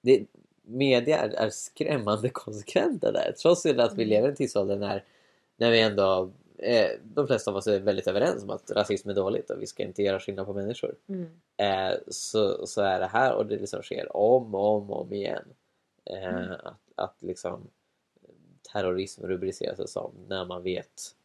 det, 0.00 0.26
media 0.62 1.18
är, 1.18 1.28
är 1.28 1.50
skrämmande 1.50 2.28
konsekventa 2.32 3.12
där 3.12 3.32
trots 3.42 3.66
att 3.66 3.94
vi 3.94 4.02
Mm. 4.02 4.08
lever 4.08 4.28
i 4.28 4.30
en 4.30 4.36
tidsålder 4.36 4.76
när, 4.76 5.04
när 5.56 5.70
vi 5.70 5.80
ändå 5.80 6.30
eh, 6.58 6.90
de 7.04 7.26
flesta 7.26 7.50
av 7.50 7.56
oss 7.56 7.66
är 7.66 7.80
väldigt 7.80 8.06
överens 8.06 8.42
om 8.42 8.50
att 8.50 8.70
rasism 8.70 9.10
är 9.10 9.14
dåligt 9.14 9.50
och 9.50 9.62
vi 9.62 9.66
ska 9.66 9.82
inte 9.82 10.02
göra 10.02 10.20
skillnad 10.20 10.46
på 10.46 10.52
människor 10.52 10.94
Mm. 11.08 11.26
eh, 11.56 11.98
så, 12.08 12.66
så 12.66 12.82
är 12.82 13.00
det 13.00 13.06
här 13.06 13.34
och 13.34 13.46
det 13.46 13.56
liksom 13.58 13.82
sker 13.82 14.16
om 14.16 14.54
och 14.54 14.66
om 14.76 14.90
om 14.90 15.12
igen 15.12 15.44
eh, 16.04 16.24
Mm. 16.24 16.52
att, 16.52 16.74
att 16.94 17.16
liksom 17.22 17.68
terrorism 18.72 19.26
rubriceras 19.26 19.92
som 19.92 20.12
när 20.28 20.44
man 20.44 20.62
vet 20.62 21.16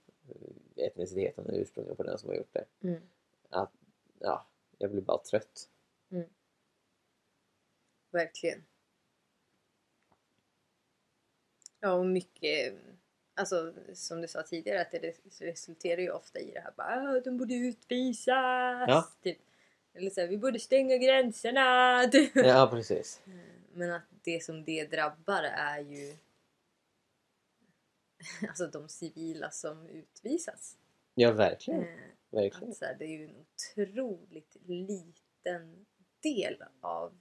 etniciteten 0.75 1.45
och 1.45 1.51
ursprunget 1.53 1.97
på 1.97 2.03
den 2.03 2.17
som 2.17 2.29
har 2.29 2.35
gjort 2.35 2.53
det. 2.53 2.65
Mm. 2.87 3.01
Att, 3.49 3.71
ja, 4.19 4.45
jag 4.77 4.91
blir 4.91 5.01
bara 5.01 5.17
trött. 5.17 5.69
Verkligen. 8.11 8.63
Ja, 11.79 11.91
och 11.93 12.05
mycket... 12.05 12.73
Alltså, 13.35 13.73
som 13.93 14.21
du 14.21 14.27
sa 14.27 14.43
tidigare, 14.43 14.81
att 14.81 14.91
det 14.91 14.99
res- 14.99 15.41
resulterar 15.41 16.01
ju 16.01 16.11
ofta 16.11 16.39
i 16.39 16.51
det 16.51 16.59
här 16.59 16.73
bara 16.77 16.87
"Ah, 16.87 17.19
de 17.19 17.37
borde 17.37 17.53
utvisas. 17.55 18.25
Ja. 18.87 19.09
Typ. 19.23 19.37
Eller 19.93 20.09
så 20.09 20.21
här, 20.21 20.27
vi 20.27 20.37
borde 20.37 20.59
stänga 20.59 20.97
gränserna. 20.97 22.03
typ. 22.11 22.31
Ja, 22.35 22.67
precis. 22.71 23.21
Men 23.73 23.91
att 23.91 24.03
det 24.23 24.43
som 24.43 24.63
det 24.65 24.85
drabbar 24.85 25.43
är 25.43 25.79
ju 25.79 26.17
alltså 28.47 28.67
de 28.67 28.89
civila 28.89 29.51
som 29.51 29.87
utvisas. 29.87 30.77
Ja, 31.15 31.31
verkligen. 31.31 31.85
Verkligen. 32.31 32.69
Att 32.71 32.77
så 32.77 32.85
här, 32.85 32.95
det 32.99 33.05
är 33.05 33.09
ju 33.17 33.25
en 33.25 33.35
otroligt 33.35 34.55
liten 34.65 35.85
del 36.23 36.63
av 36.81 37.13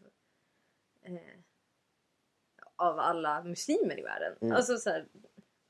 eh, 1.02 1.12
av 2.76 2.98
alla 2.98 3.42
muslimer 3.44 3.98
i 3.98 4.02
världen. 4.02 4.32
Mm. 4.40 4.56
Alltså 4.56 4.76
så 4.76 4.90
här, 4.90 5.06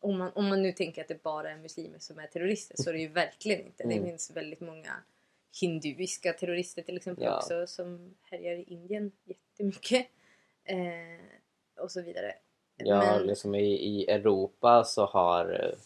om, 0.01 0.19
man, 0.19 0.33
om 0.35 0.47
man 0.49 0.63
nu 0.63 0.73
tänker 0.73 1.03
att 1.03 1.09
det 1.09 1.23
bara 1.23 1.51
är 1.51 1.57
muslimer 1.57 1.99
som 1.99 2.19
är 2.19 2.27
terrorister 2.27 2.75
så 2.79 2.89
är 2.91 2.95
det 2.95 3.01
ju 3.01 3.09
verkligen 3.09 3.61
inte. 3.61 3.83
Det 3.85 3.93
Mm. 3.95 4.05
finns 4.05 4.31
väldigt 4.31 4.61
många 4.61 4.93
hinduiska 5.61 6.33
terrorister 6.33 6.83
till 6.83 6.97
exempel 6.97 7.25
Ja. 7.25 7.37
också 7.37 7.67
som 7.67 8.15
härjar 8.23 8.57
i 8.57 8.63
Indien 8.63 9.13
jättemycket. 9.25 10.07
Eh, 10.65 11.83
och 11.83 11.91
så 11.93 12.03
vidare. 12.03 12.35
Ja, 12.77 12.99
Men- 12.99 13.27
liksom 13.27 13.55
i, 13.55 13.73
i 13.75 14.11
Europa 14.11 14.85
så 14.85 15.05
har 15.07 15.65
eh, 15.65 15.79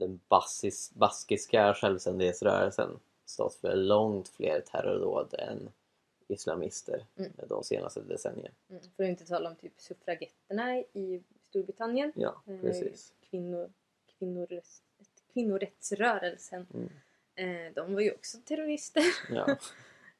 den 0.00 0.20
basis, 0.28 0.90
baskiska 0.94 1.74
självständighetsrörelsen 1.74 3.00
stått 3.24 3.54
för 3.54 3.76
långt 3.76 4.28
fler 4.28 4.60
terrordåd 4.60 5.34
än 5.38 5.68
islamister 6.28 7.04
Mm. 7.16 7.32
de 7.48 7.64
senaste 7.64 8.00
decennierna. 8.00 8.54
Mm, 8.70 8.82
för 8.96 9.04
att 9.04 9.08
inte 9.08 9.24
tala 9.26 9.50
om 9.50 9.56
typ 9.56 9.80
suffragetterna 9.80 10.78
i 10.78 11.22
Storbritannien. 11.48 12.12
Ja, 12.16 12.42
Eh, 12.46 12.60
precis. 12.60 13.12
Kvinnor, 13.30 13.70
kvinnorätts, 14.18 14.82
kvinnorättsrörelsen. 15.32 16.66
Mm. 16.74 16.90
Eh, 17.66 17.72
de 17.74 17.94
var 17.94 18.00
ju 18.00 18.12
också 18.12 18.38
terrorister. 18.44 19.02
Ja. 19.30 19.56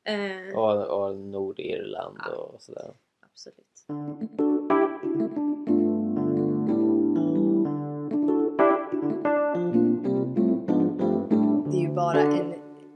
Eh, 0.05 0.59
Och, 0.59 1.03
och 1.09 1.17
Nordirland 1.17 2.19
Ja. 2.27 2.33
och 2.37 2.63
sådär. 2.63 2.95
Absolut. 3.21 3.85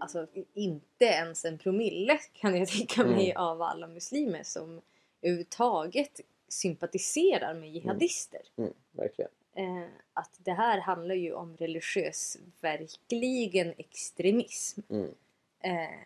Alltså 0.05 0.27
inte 0.55 1.05
ens 1.05 1.45
en 1.45 1.59
promille 1.59 2.19
kan 2.33 2.57
jag 2.59 2.69
tänka 2.69 3.05
mig 3.05 3.31
Mm. 3.31 3.43
av 3.43 3.63
alla 3.63 3.87
muslimer 3.87 4.43
som 4.43 4.81
överhuvudtaget 5.23 6.21
sympatiserar 6.49 7.55
med 7.55 7.73
jihadister. 7.73 8.41
Mm, 8.57 8.73
verkligen. 8.93 9.31
Eh, 9.57 9.89
att 10.13 10.39
det 10.39 10.53
här 10.53 10.79
handlar 10.81 11.15
ju 11.15 11.33
om 11.33 11.57
religiös, 11.57 12.37
verkligen 12.61 13.75
extremism. 13.79 14.81
Mm. 14.91 15.15
Eh, 15.61 15.99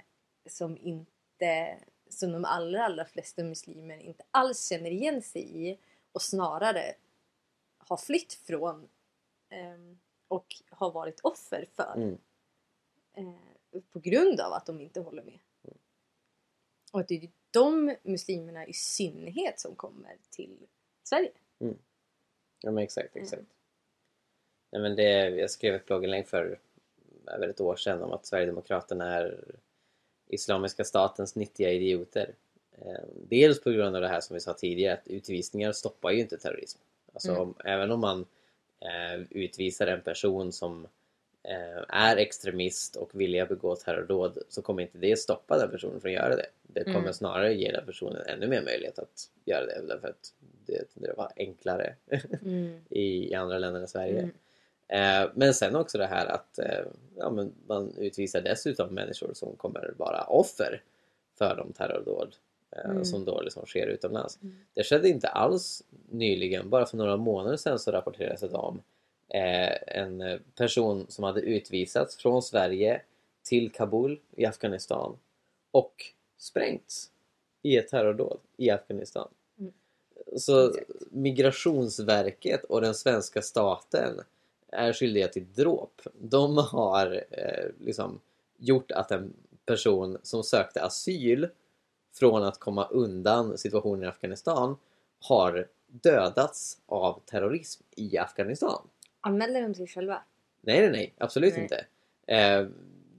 som 0.46 0.76
inte, 0.76 1.78
som 2.08 2.32
de 2.32 2.44
allra, 2.44 2.84
allra 2.84 3.04
flesta 3.04 3.42
muslimer 3.44 3.98
inte 3.98 4.24
alls 4.30 4.68
känner 4.68 4.90
igen 4.90 5.22
sig 5.22 5.70
i 5.70 5.78
och 6.12 6.22
snarare 6.22 6.94
har 7.78 7.96
flytt 7.96 8.32
från 8.32 8.88
ehm, 9.50 9.98
och 10.28 10.46
har 10.70 10.90
varit 10.90 11.20
offer 11.20 11.66
för 11.76 11.92
Mm. 11.96 12.18
eh, 13.16 13.47
på 13.90 13.98
grund 13.98 14.40
av 14.40 14.52
att 14.52 14.66
de 14.66 14.80
inte 14.80 15.00
håller 15.00 15.22
med. 15.22 15.38
Och 16.92 17.00
att 17.00 17.08
det 17.08 17.14
är 17.14 17.30
de 17.50 17.96
muslimerna 18.02 18.66
i 18.66 18.72
synnerhet 18.72 19.60
som 19.60 19.74
kommer 19.76 20.16
till 20.30 20.58
Sverige. 21.02 21.30
Ja 22.62 22.70
men 22.70 22.78
exakt, 22.84 23.14
Mm. 23.16 23.24
exakt. 23.24 23.42
Nej, 24.70 24.82
men 24.82 24.96
det, 24.96 25.28
jag 25.28 25.50
skrev 25.50 25.74
ett 25.74 25.86
blogginlägg 25.86 26.28
för 26.28 26.58
över 27.26 27.48
ett 27.48 27.60
år 27.60 27.76
sedan 27.76 28.02
om 28.02 28.12
att 28.12 28.26
Sverigedemokraterna 28.26 29.14
är 29.14 29.54
Islamiska 30.26 30.84
statens 30.84 31.34
nyttiga 31.36 31.70
idioter. 31.72 32.34
Eh, 32.78 33.04
dels 33.28 33.60
på 33.60 33.70
grund 33.70 33.96
av 33.96 34.02
det 34.02 34.08
här 34.08 34.20
som 34.20 34.34
vi 34.34 34.40
sa 34.40 34.54
tidigare 34.54 34.94
att 34.94 35.08
utvisningar 35.08 35.72
stoppar 35.72 36.10
ju 36.10 36.20
inte 36.20 36.38
terrorism. 36.38 36.78
Alltså 37.12 37.30
Mm. 37.30 37.42
om, 37.42 37.54
även 37.64 37.90
om 37.90 38.00
man 38.00 38.26
eh, 38.80 39.20
utvisar 39.30 39.86
en 39.86 40.00
person 40.02 40.52
som 40.52 40.86
är 41.88 42.16
extremist 42.16 42.96
och 42.96 43.20
vilja 43.20 43.46
begå 43.46 43.76
terrordåd 43.76 44.38
så 44.48 44.62
kommer 44.62 44.82
inte 44.82 44.98
det 44.98 45.16
stoppa 45.18 45.58
den 45.58 45.70
personen 45.70 46.00
från 46.00 46.08
att 46.10 46.14
göra 46.14 46.36
det. 46.36 46.46
Det 46.62 46.84
kommer 46.84 46.98
Mm. 46.98 47.12
snarare 47.12 47.54
ge 47.54 47.72
den 47.72 47.86
personen 47.86 48.22
ännu 48.26 48.46
mer 48.46 48.62
möjlighet 48.62 48.98
att 48.98 49.30
göra 49.44 49.66
det 49.66 49.82
därför 49.88 50.08
att 50.08 50.32
det 50.66 50.84
tenderar 50.94 51.12
att 51.12 51.18
vara 51.18 51.30
enklare 51.36 51.94
Mm. 52.42 52.80
i, 52.90 53.30
i 53.30 53.34
andra 53.34 53.58
länder 53.58 53.80
än 53.80 53.88
Sverige. 53.88 54.18
Mm. 54.88 55.24
Eh, 55.24 55.30
men 55.34 55.54
sen 55.54 55.76
också 55.76 55.98
det 55.98 56.06
här 56.06 56.26
att 56.26 56.58
eh, 56.58 56.84
ja, 57.16 57.30
men 57.30 57.52
man 57.66 57.94
utvisar 57.98 58.40
dessutom 58.40 58.94
människor 58.94 59.30
som 59.34 59.56
kommer 59.56 59.94
vara 59.96 60.22
offer 60.22 60.82
för 61.38 61.56
de 61.56 61.72
terrordåd 61.72 62.34
eh, 62.70 62.90
Mm. 62.90 63.04
som 63.04 63.24
då 63.24 63.40
liksom 63.40 63.66
sker 63.66 63.86
utomlands. 63.86 64.38
Mm. 64.42 64.56
Det 64.74 64.84
skedde 64.84 65.08
inte 65.08 65.28
alls 65.28 65.82
nyligen, 66.10 66.70
bara 66.70 66.86
för 66.86 66.96
några 66.96 67.16
månader 67.16 67.56
sedan 67.56 67.78
så 67.78 67.90
rapporterades 67.92 68.40
det 68.40 68.48
om 68.48 68.76
eh, 68.76 68.82
en 69.28 70.20
eh, 70.20 70.38
person 70.54 71.06
som 71.08 71.24
hade 71.24 71.40
utvisats 71.40 72.16
från 72.16 72.42
Sverige 72.42 73.02
till 73.42 73.72
Kabul 73.72 74.20
i 74.36 74.46
Afghanistan 74.46 75.16
och 75.70 76.04
sprängts 76.38 77.10
i 77.62 77.76
ett 77.76 77.88
terrordåd 77.88 78.38
i 78.56 78.70
Afghanistan. 78.70 79.28
Mm. 79.58 79.72
Så. 80.36 80.74
Migrationsverket 81.10 82.64
och 82.64 82.80
den 82.80 82.94
svenska 82.94 83.42
staten 83.42 84.20
är 84.68 84.92
skyldiga 84.92 85.28
till 85.28 85.52
dråp. 85.54 86.00
De 86.20 86.56
har 86.58 87.24
eh, 87.30 87.70
liksom 87.80 88.20
gjort 88.56 88.90
att 88.90 89.10
en 89.10 89.32
person 89.66 90.18
som 90.22 90.44
sökte 90.44 90.82
asyl 90.82 91.48
från 92.14 92.44
att 92.44 92.58
komma 92.58 92.84
undan 92.84 93.58
situationen 93.58 94.02
i 94.02 94.06
Afghanistan 94.06 94.76
har 95.20 95.68
dödats 95.86 96.78
av 96.86 97.20
terrorism 97.26 97.82
i 97.96 98.18
Afghanistan. 98.18 98.82
Anmäler 99.20 99.62
de 99.62 99.74
sig 99.74 99.86
själva? 99.86 100.22
Nej, 100.60 100.80
nej, 100.80 100.90
nej, 100.90 101.14
absolut 101.18 101.54
Nej. 101.54 101.62
inte. 101.62 101.86
Eh, 102.26 102.66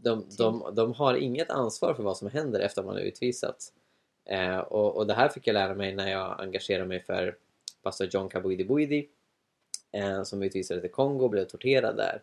de, 0.01 0.25
de, 0.37 0.71
de 0.75 0.93
har 0.93 1.15
inget 1.15 1.49
ansvar 1.49 1.93
för 1.93 2.03
vad 2.03 2.17
som 2.17 2.29
händer 2.29 2.59
efter 2.59 2.83
man 2.83 2.95
har 2.95 3.01
utvisats. 3.01 3.73
Eh, 4.25 4.57
och, 4.57 4.95
och 4.95 5.07
det 5.07 5.13
här 5.13 5.29
fick 5.29 5.47
jag 5.47 5.53
lära 5.53 5.75
mig 5.75 5.95
när 5.95 6.11
jag 6.11 6.41
engagerade 6.41 6.85
mig 6.85 6.99
för 6.99 7.37
pastor 7.81 8.07
John 8.11 8.29
Kabuidi 8.29 8.65
Buidi 8.65 9.09
eh, 9.91 10.23
som 10.23 10.43
utvisades 10.43 10.81
till 10.81 10.91
Kongo 10.91 11.23
och 11.23 11.29
blev 11.29 11.45
torterad 11.45 11.97
där. 11.97 12.21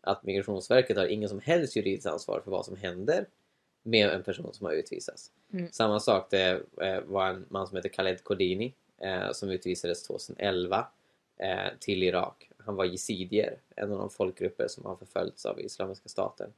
Att 0.00 0.22
Migrationsverket 0.22 0.96
har 0.96 1.06
ingen 1.06 1.28
som 1.28 1.40
helst 1.40 1.76
juridiskt 1.76 2.06
ansvar 2.06 2.40
för 2.44 2.50
vad 2.50 2.66
som 2.66 2.76
händer 2.76 3.26
med 3.82 4.10
en 4.10 4.22
person 4.22 4.54
som 4.54 4.66
har 4.66 4.72
utvisats. 4.72 5.32
Mm. 5.52 5.68
Samma 5.72 6.00
sak 6.00 6.30
det 6.30 6.62
var 7.04 7.28
en 7.28 7.46
man 7.48 7.66
som 7.66 7.76
heter 7.76 7.88
Khaled 7.88 8.24
Kodini 8.24 8.74
som 9.32 9.50
utvisades 9.50 10.02
2011 10.02 10.86
eh, 11.40 11.72
till 11.78 12.02
Irak. 12.02 12.49
Han 12.64 12.76
var 12.76 12.84
yazidier, 12.84 13.58
en 13.76 13.92
av 13.92 13.98
de 13.98 14.10
folkgrupper 14.10 14.68
som 14.68 14.84
har 14.84 14.96
förföljts 14.96 15.46
av 15.46 15.60
Islamiska 15.60 16.08
staten. 16.08 16.52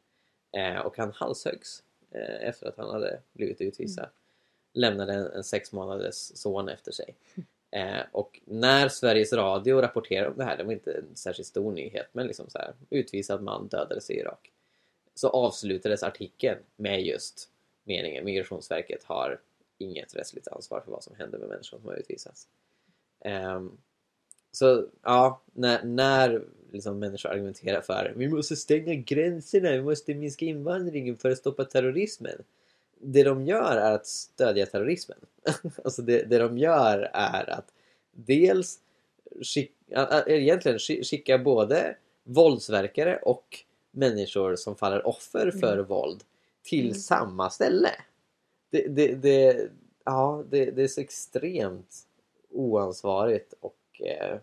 Eh, 0.52 0.78
och 0.78 0.96
han 0.98 1.12
halshöggs 1.12 1.82
eh, 2.10 2.48
efter 2.48 2.66
att 2.66 2.76
han 2.76 2.90
hade 2.90 3.20
blivit 3.32 3.60
utvisad. 3.60 4.08
Lämnade 4.72 5.12
en, 5.12 5.26
en 5.26 5.44
sex 5.44 5.72
månaders 5.72 6.14
son 6.14 6.68
efter 6.68 6.92
sig. 6.92 7.14
Eh, 7.74 8.02
och 8.12 8.40
när 8.44 8.88
Sveriges 8.88 9.32
Radio 9.32 9.80
rapporterade 9.80 10.30
om 10.30 10.36
det 10.36 10.44
här, 10.44 10.56
det 10.56 10.64
var 10.64 10.72
inte 10.72 10.92
en 10.92 11.16
särskilt 11.16 11.48
stor 11.48 11.72
nyhet, 11.72 12.06
men 12.12 12.26
liksom 12.26 12.50
så 12.50 12.58
här, 12.58 12.74
utvisad 12.90 13.42
man 13.42 13.68
dödades 13.68 14.10
i 14.10 14.14
Irak. 14.14 14.52
Så 15.14 15.28
avslutades 15.28 16.02
artikeln 16.02 16.58
med 16.76 17.02
just 17.02 17.50
meningen. 17.84 18.24
Migrationsverket 18.24 19.04
har 19.04 19.40
inget 19.78 20.16
rättsligt 20.16 20.48
ansvar 20.48 20.80
för 20.80 20.92
vad 20.92 21.04
som 21.04 21.16
händer 21.16 21.38
med 21.38 21.48
människor 21.48 21.78
som 21.78 21.88
har 21.88 21.94
utvisats. 21.94 22.48
Ehm, 23.20 23.78
så 24.52 24.86
ja, 25.02 25.42
när, 25.52 25.84
när 25.84 26.42
liksom 26.72 26.98
människor 26.98 27.30
argumenterar 27.30 27.80
för 27.80 28.12
vi 28.16 28.28
måste 28.28 28.56
stänga 28.56 28.94
gränserna, 28.94 29.70
vi 29.70 29.82
måste 29.82 30.14
minska 30.14 30.44
invandringen 30.44 31.16
för 31.16 31.30
att 31.30 31.38
stoppa 31.38 31.64
terrorismen. 31.64 32.42
Det 33.00 33.22
de 33.22 33.44
gör 33.46 33.76
är 33.76 33.92
att 33.92 34.06
stödja 34.06 34.66
terrorismen. 34.66 35.18
alltså 35.84 36.02
det, 36.02 36.22
det 36.22 36.38
de 36.38 36.58
gör 36.58 37.10
är 37.14 37.50
att 37.50 37.72
dels 38.12 38.78
skicka, 39.42 40.24
egentligen 40.26 40.78
skicka 40.78 41.38
både 41.38 41.96
våldsverkare 42.24 43.16
och 43.16 43.58
människor 43.90 44.56
som 44.56 44.76
faller 44.76 45.06
offer 45.06 45.50
för 45.50 45.72
mm. 45.72 45.86
våld 45.86 46.24
till 46.62 46.84
mm. 46.84 46.94
samma 46.94 47.50
ställe. 47.50 47.90
Det, 48.70 48.88
det, 48.88 49.14
det, 49.14 49.68
ja, 50.04 50.44
det, 50.50 50.70
det 50.70 50.82
är 50.82 50.88
så 50.88 51.00
extremt 51.00 51.96
oansvarigt 52.50 53.54
och 53.60 53.76
eh, 54.02 54.38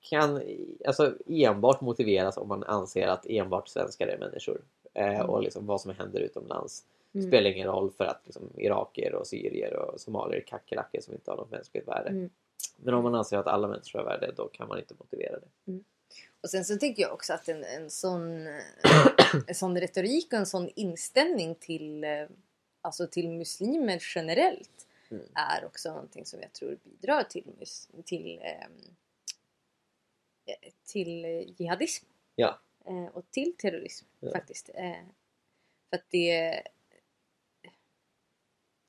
kan 0.00 0.42
alltså 0.86 1.14
enbart 1.26 1.80
motiveras 1.80 2.36
om 2.36 2.48
man 2.48 2.64
anser 2.64 3.06
att 3.06 3.26
enbart 3.26 3.68
svenskar 3.68 4.06
är 4.06 4.18
människor. 4.18 4.60
Eh, 4.94 5.14
mm. 5.14 5.30
Och 5.30 5.42
liksom 5.42 5.66
vad 5.66 5.80
som 5.80 5.90
händer 5.90 6.20
utomlands 6.20 6.84
mm. 7.14 7.28
spelar 7.28 7.50
ingen 7.50 7.68
roll 7.68 7.90
för 7.90 8.04
att 8.04 8.20
liksom, 8.24 8.50
iraker 8.56 9.14
och 9.14 9.26
syrier 9.26 9.76
och 9.76 10.00
somalier 10.00 10.40
är 10.40 10.44
kackerlackor 10.44 11.00
som 11.00 11.14
inte 11.14 11.30
har 11.30 11.36
något 11.36 11.50
mänskligt 11.50 11.88
värde. 11.88 12.08
Mm. 12.08 12.30
Men 12.76 12.94
om 12.94 13.02
man 13.02 13.14
anser 13.14 13.38
att 13.38 13.46
alla 13.46 13.68
människor 13.68 13.98
har 13.98 14.06
värde 14.06 14.32
då 14.36 14.48
kan 14.48 14.68
man 14.68 14.78
inte 14.78 14.94
motivera 14.98 15.38
det. 15.38 15.70
Mm. 15.72 15.84
Och 16.40 16.50
sen 16.50 16.64
så 16.64 16.76
tänker 16.76 17.02
jag 17.02 17.12
också 17.12 17.32
att 17.32 17.48
en, 17.48 17.64
en, 17.64 17.90
sån, 17.90 18.46
en 19.46 19.54
sån 19.54 19.80
retorik 19.80 20.32
och 20.32 20.38
en 20.38 20.46
sån 20.46 20.68
inställning 20.74 21.54
till, 21.54 22.04
eh, 22.04 22.26
alltså 22.80 23.06
till 23.06 23.30
muslimer 23.30 24.02
generellt 24.14 24.87
mm. 25.10 25.26
är 25.34 25.64
också 25.64 25.88
någonting 25.88 26.26
som 26.26 26.40
jag 26.40 26.52
tror 26.52 26.78
bidrar 26.84 27.22
till, 27.22 27.66
till, 28.04 28.40
ehm, 28.42 28.96
eh, 30.44 30.72
till 30.84 31.24
jihadism. 31.58 32.06
Ja. 32.34 32.60
Eh, 32.84 33.06
och 33.06 33.30
till 33.30 33.56
terrorism 33.58 34.06
ja. 34.20 34.32
faktiskt. 34.32 34.70
Eh, 34.74 35.04
för 35.90 35.96
att 35.96 36.10
det... 36.10 36.62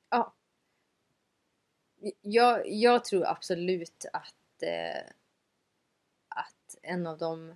Ja. 0.10 0.34
Jag, 2.22 2.70
jag 2.70 3.06
tror 3.06 3.26
absolut 3.26 4.06
att, 4.14 4.64
att 6.28 6.76
en 6.82 7.08
av 7.08 7.18
de 7.18 7.56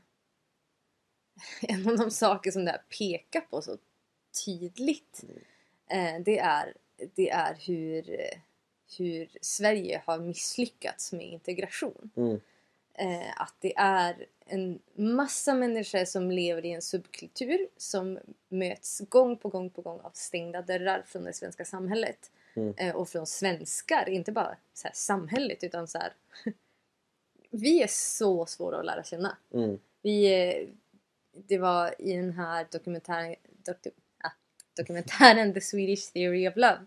en 1.61 1.89
av 1.89 1.97
de 1.97 2.11
saker 2.11 2.51
som 2.51 2.65
det 2.65 2.71
här 2.71 2.83
pekar 2.99 3.41
på 3.41 3.61
så 3.61 3.77
tydligt 4.45 5.23
mm. 5.89 6.23
det, 6.23 6.39
är, 6.39 6.77
det 7.15 7.29
är 7.29 7.55
hur 7.55 8.19
hur 8.97 9.29
Sverige 9.41 10.01
har 10.05 10.19
misslyckats 10.19 11.13
med 11.13 11.27
integration. 11.27 12.11
Mm. 12.15 12.39
Eh, 12.93 13.41
att 13.41 13.55
det 13.59 13.73
är 13.77 14.25
en 14.45 14.79
massa 14.95 15.53
människor 15.53 16.05
som 16.05 16.31
lever 16.31 16.65
i 16.65 16.71
en 16.71 16.81
subkultur 16.81 17.67
som 17.77 18.19
möts 18.49 19.01
gång 19.09 19.37
på 19.37 19.49
gång 19.49 19.69
på 19.69 19.81
gång 19.81 19.99
av 19.99 20.11
stängda 20.13 20.61
dörrar 20.61 21.03
från 21.07 21.23
det 21.23 21.33
svenska 21.33 21.65
samhället. 21.65 22.31
Mm. 22.55 22.73
Eh, 22.77 22.95
och 22.95 23.09
från 23.09 23.27
svenskar, 23.27 24.09
inte 24.09 24.31
bara 24.31 24.57
så 24.73 24.87
här, 24.87 24.95
samhället 24.95 25.63
utan 25.63 25.87
så 25.87 25.97
här, 25.97 26.13
Vi 27.49 27.83
är 27.83 27.87
så 27.87 28.45
svåra 28.45 28.79
att 28.79 28.85
lära 28.85 29.03
känna. 29.03 29.37
Mm. 29.53 29.79
Vi, 30.01 30.47
eh, 30.47 30.67
det 31.47 31.57
var 31.57 32.01
i 32.01 32.13
den 32.13 32.33
här 32.33 32.67
dokumentären, 32.71 33.35
doku, 33.65 33.89
ah, 34.23 34.31
dokumentären 34.77 35.53
The 35.53 35.61
Swedish 35.61 36.13
Theory 36.13 36.49
of 36.49 36.55
Love 36.55 36.85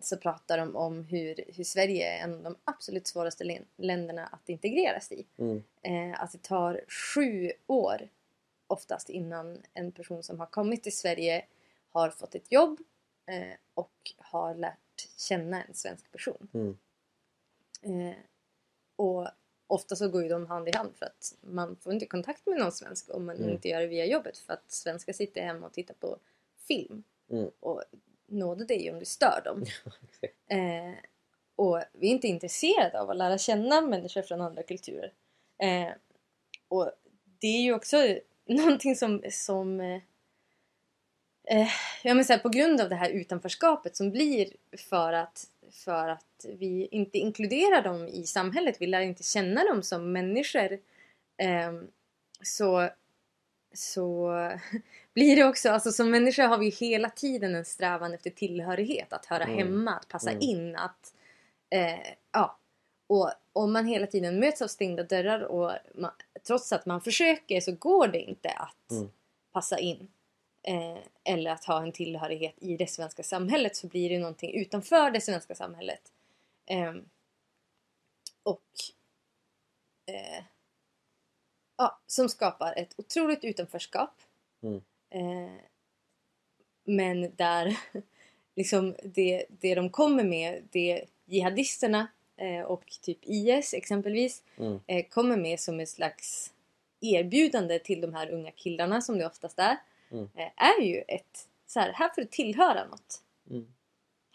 så 0.00 0.16
pratar 0.16 0.58
de 0.58 0.76
om 0.76 1.04
hur, 1.04 1.44
hur 1.56 1.64
Sverige 1.64 2.12
är 2.12 2.24
en 2.24 2.34
av 2.34 2.42
de 2.42 2.56
absolut 2.64 3.06
svåraste 3.06 3.58
länderna 3.76 4.26
att 4.26 4.48
integreras 4.48 5.12
i. 5.12 5.26
Mm. 5.36 5.62
Uh, 5.88 6.22
att 6.22 6.32
det 6.32 6.42
tar 6.42 6.80
sju 6.88 7.52
år 7.66 8.08
oftast 8.66 9.10
innan 9.10 9.62
en 9.72 9.92
person 9.92 10.22
som 10.22 10.40
har 10.40 10.46
kommit 10.46 10.82
till 10.82 10.96
Sverige 10.96 11.44
har 11.88 12.10
fått 12.10 12.34
ett 12.34 12.52
jobb 12.52 12.80
uh, 13.30 13.54
och 13.74 14.12
har 14.18 14.54
lärt 14.54 15.08
känna 15.16 15.64
en 15.64 15.74
svensk 15.74 16.12
person. 16.12 16.48
Mm. 16.54 16.76
Uh, 17.86 18.14
och 18.96 19.28
ofta 19.66 19.96
så 19.96 20.08
går 20.08 20.22
ju 20.22 20.28
de 20.28 20.46
hand 20.46 20.68
i 20.68 20.76
hand 20.76 20.96
för 20.96 21.06
att 21.06 21.34
man 21.40 21.76
får 21.76 21.92
inte 21.92 22.06
kontakt 22.06 22.46
med 22.46 22.58
någon 22.58 22.72
svensk 22.72 23.14
om 23.14 23.24
man 23.24 23.36
mm. 23.36 23.50
inte 23.50 23.68
gör 23.68 23.80
det 23.80 23.86
via 23.86 24.06
jobbet 24.06 24.38
för 24.38 24.52
att 24.52 24.70
svenskar 24.70 25.12
sitter 25.12 25.42
hemma 25.42 25.66
och 25.66 25.72
tittar 25.72 25.94
på 25.94 26.18
film. 26.68 27.04
Mm. 27.30 27.50
Och 27.60 27.82
nåde 28.26 28.64
dig 28.64 28.90
om 28.90 28.98
du 28.98 29.04
stör 29.04 29.42
dem. 29.44 29.64
eh, 30.48 30.94
och 31.56 31.82
vi 31.92 32.06
är 32.06 32.10
inte 32.10 32.28
intresserade 32.28 33.00
av 33.00 33.10
att 33.10 33.16
lära 33.16 33.38
känna 33.38 33.80
människor 33.80 34.22
från 34.22 34.40
andra 34.40 34.62
kulturer. 34.62 35.12
Eh, 35.58 35.92
och 36.68 36.92
det 37.38 37.46
är 37.46 37.62
ju 37.62 37.74
också 37.74 37.96
någonting 38.46 38.96
som, 38.96 39.22
som 39.30 39.80
eh, 39.80 40.00
eh 41.48 41.68
ja, 42.02 42.14
men 42.14 42.24
så 42.24 42.32
här, 42.32 42.40
på 42.40 42.48
grund 42.48 42.80
av 42.80 42.88
det 42.88 42.94
här 42.94 43.10
utanförskapet 43.10 43.96
som 43.96 44.10
blir 44.10 44.52
för 44.90 45.12
att, 45.12 45.46
för 45.70 46.08
att 46.08 46.46
vi 46.48 46.88
inte 46.90 47.18
inkluderar 47.18 47.82
dem 47.82 48.08
i 48.08 48.26
samhället, 48.26 48.76
vi 48.80 48.86
lär 48.86 49.00
inte 49.00 49.22
känna 49.22 49.64
dem 49.64 49.82
som 49.82 50.12
människor. 50.12 50.72
Eh, 51.36 51.72
så, 52.42 52.88
så 53.74 54.32
blir 55.14 55.36
det 55.36 55.44
också, 55.44 55.70
alltså 55.70 55.92
som 55.92 56.10
människa 56.10 56.46
har 56.46 56.58
vi 56.58 56.68
hela 56.68 57.10
tiden 57.10 57.54
en 57.54 57.64
strävan 57.64 58.14
efter 58.14 58.30
tillhörighet, 58.30 59.12
att 59.12 59.26
höra 59.26 59.44
mm. 59.44 59.58
hemma, 59.58 59.90
att 59.90 60.08
passa 60.08 60.30
mm. 60.30 60.42
in, 60.42 60.76
att 60.76 61.14
eh, 61.70 62.14
ja. 62.32 62.58
Och 63.06 63.30
om 63.52 63.72
man 63.72 63.86
hela 63.86 64.06
tiden 64.06 64.40
möts 64.40 64.62
av 64.62 64.66
stängda 64.66 65.02
dörrar 65.02 65.40
och 65.40 65.72
man, 65.94 66.10
trots 66.46 66.72
att 66.72 66.86
man 66.86 67.00
försöker 67.00 67.60
så 67.60 67.72
går 67.72 68.08
det 68.08 68.20
inte 68.20 68.48
att 68.48 68.90
mm. 68.90 69.10
passa 69.52 69.78
in. 69.78 70.08
Eh, 70.62 70.98
eller 71.24 71.50
att 71.50 71.64
ha 71.64 71.82
en 71.82 71.92
tillhörighet 71.92 72.54
i 72.60 72.76
det 72.76 72.90
svenska 72.90 73.22
samhället 73.22 73.76
så 73.76 73.86
blir 73.86 74.10
det 74.10 74.18
någonting 74.18 74.54
utanför 74.54 75.10
det 75.10 75.20
svenska 75.20 75.54
samhället. 75.54 76.12
Eh, 76.66 76.94
och 78.42 78.62
ja, 81.76 81.98
som 82.06 82.28
skapar 82.28 82.74
ett 82.76 82.94
otroligt 82.96 83.44
utanförskap. 83.44 84.14
Mm. 84.62 84.82
Eh, 85.14 85.52
men 86.84 87.36
där 87.36 87.78
liksom 88.56 88.96
det, 89.02 89.46
det 89.48 89.74
de 89.74 89.90
kommer 89.90 90.24
med, 90.24 90.62
det 90.72 91.04
jihadisterna 91.24 92.06
eh, 92.36 92.60
och 92.60 92.84
typ 93.02 93.18
IS 93.22 93.74
exempelvis 93.74 94.42
mm. 94.58 94.80
eh, 94.86 95.06
kommer 95.08 95.36
med 95.36 95.60
som 95.60 95.80
ett 95.80 95.88
slags 95.88 96.52
erbjudande 97.00 97.78
till 97.78 98.00
de 98.00 98.14
här 98.14 98.30
unga 98.30 98.50
killarna 98.50 99.00
som 99.00 99.18
det 99.18 99.26
oftast 99.26 99.58
är. 99.58 99.76
Mm. 100.10 100.28
Eh, 100.34 100.50
är 100.56 100.82
ju 100.82 101.02
ett 101.08 101.48
så 101.66 101.80
här, 101.80 101.92
här 101.92 102.08
får 102.08 102.22
du 102.22 102.28
tillhöra 102.28 102.84
något. 102.84 103.22
Mm. 103.50 103.73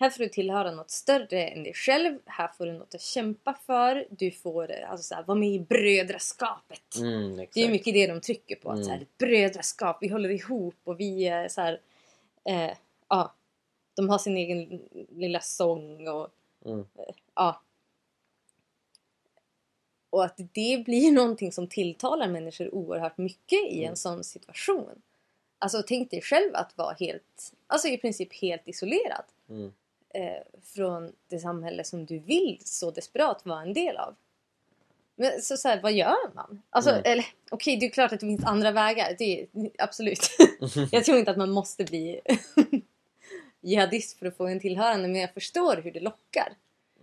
Här 0.02 0.10
får 0.10 0.24
du 0.24 0.30
tillhöra 0.30 0.72
något 0.72 0.92
större 0.92 1.48
än 1.48 1.64
dig 1.64 1.74
själv. 1.74 2.20
Här 2.26 2.48
får 2.48 2.66
du 2.66 2.74
något 2.74 2.96
att 2.96 3.02
kämpa 3.02 3.54
för. 3.66 4.08
Du 4.10 4.32
får 4.32 4.72
alltså, 4.72 5.04
så 5.04 5.16
här, 5.16 5.24
vara 5.24 5.38
med 5.38 5.50
i 5.50 5.60
brödraskapet. 5.60 6.96
Mm, 6.98 7.36
det 7.54 7.64
är 7.64 7.70
mycket 7.70 7.94
det 7.94 8.08
de 8.08 8.22
trycker 8.22 8.56
på. 8.56 8.70
Mm. 8.70 8.80
Att, 8.80 8.86
så 8.86 8.92
här, 8.92 8.98
mm. 8.98 9.10
brödraskap, 9.18 9.98
vi 10.02 10.08
håller 10.08 10.30
ihop 10.30 10.76
och 10.84 11.00
vi 11.00 11.28
är 11.28 11.48
så 11.48 11.62
här, 11.62 11.82
eh, 12.44 12.78
ja, 13.08 13.34
De 13.96 14.10
har 14.10 14.18
sin 14.18 14.38
egen 14.38 14.82
lilla 15.10 15.40
sång 15.40 16.08
och 16.08 16.28
mm. 16.66 16.80
eh, 16.80 17.16
ja. 17.36 17.62
Och 20.10 20.26
att 20.26 20.38
det 20.38 20.84
blir 20.86 21.12
någonting 21.12 21.52
som 21.52 21.68
tilltalar 21.68 22.28
människor 22.28 22.76
oerhört 22.76 23.18
mycket 23.18 23.72
i 23.72 23.80
en 23.80 23.84
mm. 23.84 23.96
sån 23.96 24.24
situation. 24.24 25.02
Alltså 25.60 25.84
tänk 25.88 26.12
dig 26.12 26.22
själv 26.22 26.56
att 26.56 26.78
vara 26.78 26.96
helt, 27.00 27.54
alltså 27.68 27.88
i 27.88 27.98
princip 27.98 28.34
helt 28.42 28.68
isolerad. 28.68 29.24
Mm 29.50 29.74
eh, 30.14 30.60
från 30.64 31.12
det 31.28 31.40
samhälle 31.40 31.84
som 31.84 32.06
du 32.06 32.20
vill 32.20 32.62
så 32.66 32.92
desperat 32.92 33.46
vara 33.46 33.62
en 33.62 33.74
del 33.74 33.98
av. 33.98 34.16
Men 35.16 35.42
så, 35.42 35.58
så 35.58 35.68
här, 35.68 35.82
vad 35.82 35.94
gör 35.94 36.36
man? 36.36 36.62
Alltså, 36.70 36.92
mm. 36.92 37.02
eller 37.06 37.26
okej, 37.50 37.76
okay, 37.76 37.80
det 37.80 37.86
är 37.86 37.90
klart 37.90 38.14
att 38.14 38.20
det 38.20 38.26
finns 38.26 38.46
andra 38.46 38.72
vägar. 38.72 39.16
Det 39.18 39.42
är, 39.42 39.48
absolut. 39.78 40.30
jag 40.92 41.06
tror 41.06 41.18
inte 41.18 41.32
att 41.32 41.38
man 41.38 41.52
måste 41.52 41.84
bli 41.84 42.22
jihadist 43.62 44.20
för 44.20 44.26
att 44.26 44.38
få 44.38 44.48
en 44.48 44.60
tillhörande, 44.60 45.08
men 45.08 45.22
jag 45.22 45.34
förstår 45.34 45.78
hur 45.78 45.92
det 45.92 46.00
lockar. 46.00 46.54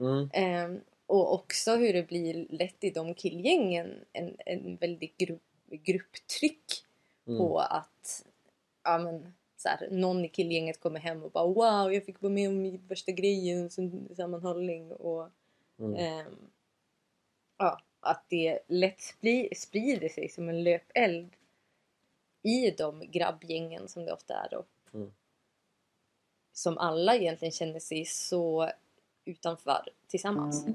Mm. 0.00 0.30
Eh, 0.32 0.80
och 1.06 1.34
också 1.34 1.76
hur 1.76 1.92
det 1.92 2.02
blir 2.02 2.46
lätt 2.50 2.84
i 2.84 2.90
de 2.90 3.14
killgängen 3.14 3.94
en, 4.12 4.36
en 4.46 4.76
väldigt 4.76 5.16
grupp, 5.16 5.42
grupptryck 5.70 6.84
mm. 7.26 7.38
på 7.38 7.58
att 7.58 8.24
ja, 8.84 8.98
men, 8.98 9.34
så 9.66 9.70
här, 9.70 9.88
någon 9.90 10.24
i 10.24 10.28
killgänget 10.28 10.80
kommer 10.80 11.00
hem 11.00 11.22
och 11.22 11.30
bara 11.30 11.46
wow 11.46 11.92
jag 11.92 12.04
fick 12.04 12.22
vara 12.22 12.32
med 12.32 12.48
om 12.48 12.86
värsta 12.88 13.12
grejen 13.12 13.70
som 13.70 14.08
sammanhållning 14.16 14.92
och 14.92 15.28
mm. 15.78 15.94
eh, 15.94 16.26
ja, 17.58 17.78
att 18.00 18.24
det 18.28 18.58
lätt 18.68 19.00
sprider 19.56 20.08
sig 20.08 20.28
som 20.28 20.48
en 20.48 20.64
löpeld 20.64 21.36
i 22.42 22.70
de 22.70 23.10
grabbgängen 23.10 23.88
som 23.88 24.04
det 24.04 24.12
ofta 24.12 24.34
är 24.34 24.48
då. 24.50 24.64
Mm. 24.94 25.12
som 26.52 26.78
alla 26.78 27.16
egentligen 27.16 27.52
känner 27.52 27.80
sig 27.80 28.04
så 28.04 28.70
utanför 29.24 29.88
tillsammans. 30.06 30.66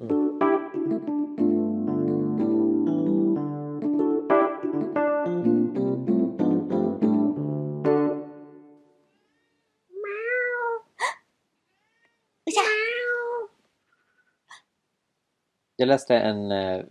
Jag 15.82 15.88
läste 15.88 16.16
en, 16.16 16.52
eh, 16.52 16.84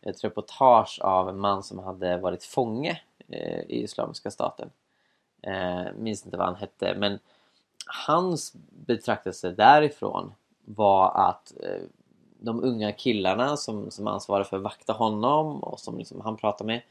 ett 0.00 0.24
reportage 0.24 1.00
av 1.02 1.28
en 1.28 1.38
man 1.38 1.62
som 1.62 1.78
hade 1.78 2.16
varit 2.16 2.44
fånge 2.44 3.00
eh, 3.28 3.60
i 3.60 3.82
Islamiska 3.82 4.30
staten. 4.30 4.70
Eh, 5.42 5.92
minns 5.98 6.24
inte 6.24 6.36
vad 6.36 6.46
han 6.46 6.56
hette 6.56 6.94
men 6.94 7.18
hans 8.04 8.52
betraktelse 8.86 9.50
därifrån 9.50 10.34
var 10.64 11.28
att 11.28 11.52
eh, 11.62 11.82
de 12.40 12.64
unga 12.64 12.92
killarna 12.92 13.56
som, 13.56 13.90
som 13.90 14.06
ansvarade 14.06 14.44
för 14.44 14.56
att 14.56 14.62
vakta 14.62 14.92
honom 14.92 15.62
och 15.62 15.80
som 15.80 15.98
liksom 15.98 16.20
han 16.20 16.36
pratade 16.36 16.66
med 16.66 16.82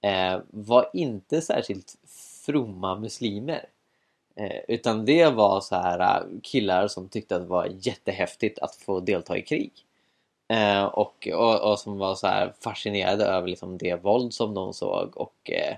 eh, 0.00 0.40
var 0.50 0.90
inte 0.92 1.40
särskilt 1.40 1.96
fromma 2.46 2.96
muslimer. 2.96 3.68
Eh, 4.34 4.60
utan 4.68 5.04
det 5.04 5.26
var 5.26 5.60
så 5.60 5.74
här 5.74 6.26
killar 6.42 6.88
som 6.88 7.08
tyckte 7.08 7.36
att 7.36 7.42
det 7.42 7.48
var 7.48 7.68
jättehäftigt 7.80 8.58
att 8.58 8.74
få 8.74 9.00
delta 9.00 9.38
i 9.38 9.42
krig. 9.42 9.84
Eh, 10.48 10.84
och, 10.84 11.28
och, 11.32 11.70
och 11.70 11.78
som 11.78 11.98
var 11.98 12.14
så 12.14 12.52
fascinerade 12.60 13.24
över 13.24 13.48
liksom 13.48 13.78
det 13.78 13.94
våld 13.94 14.34
som 14.34 14.54
de 14.54 14.74
såg 14.74 15.16
och 15.16 15.50
eh, 15.50 15.76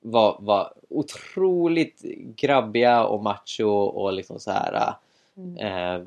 var, 0.00 0.36
var 0.40 0.72
otroligt 0.88 2.02
grabbiga 2.36 3.04
och 3.04 3.22
macho 3.22 3.68
och 3.70 4.12
liksom 4.12 4.40
så 4.40 4.50
här 4.50 4.94
Mm. 5.38 5.56
eh, 5.56 6.06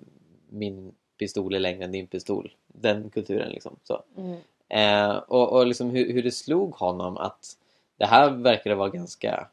min 0.50 0.91
pistol 1.17 1.56
är 1.56 1.60
längre 1.60 1.84
än 1.84 1.91
din 1.91 2.08
pistol. 2.08 2.52
Den 2.67 3.10
kulturen 3.10 3.50
liksom. 3.50 3.76
Så. 3.84 4.04
Mm. 4.17 4.38
Eh, 4.69 5.15
och 5.17 5.54
och 5.54 5.67
liksom 5.67 5.89
hur, 5.89 6.13
hur 6.13 6.24
det 6.24 6.32
slog 6.32 6.76
honom 6.76 7.17
att 7.17 7.58
det 7.97 8.06
här 8.06 8.30
verkade 8.30 8.76
vara 8.76 8.89
ganska 8.89 9.47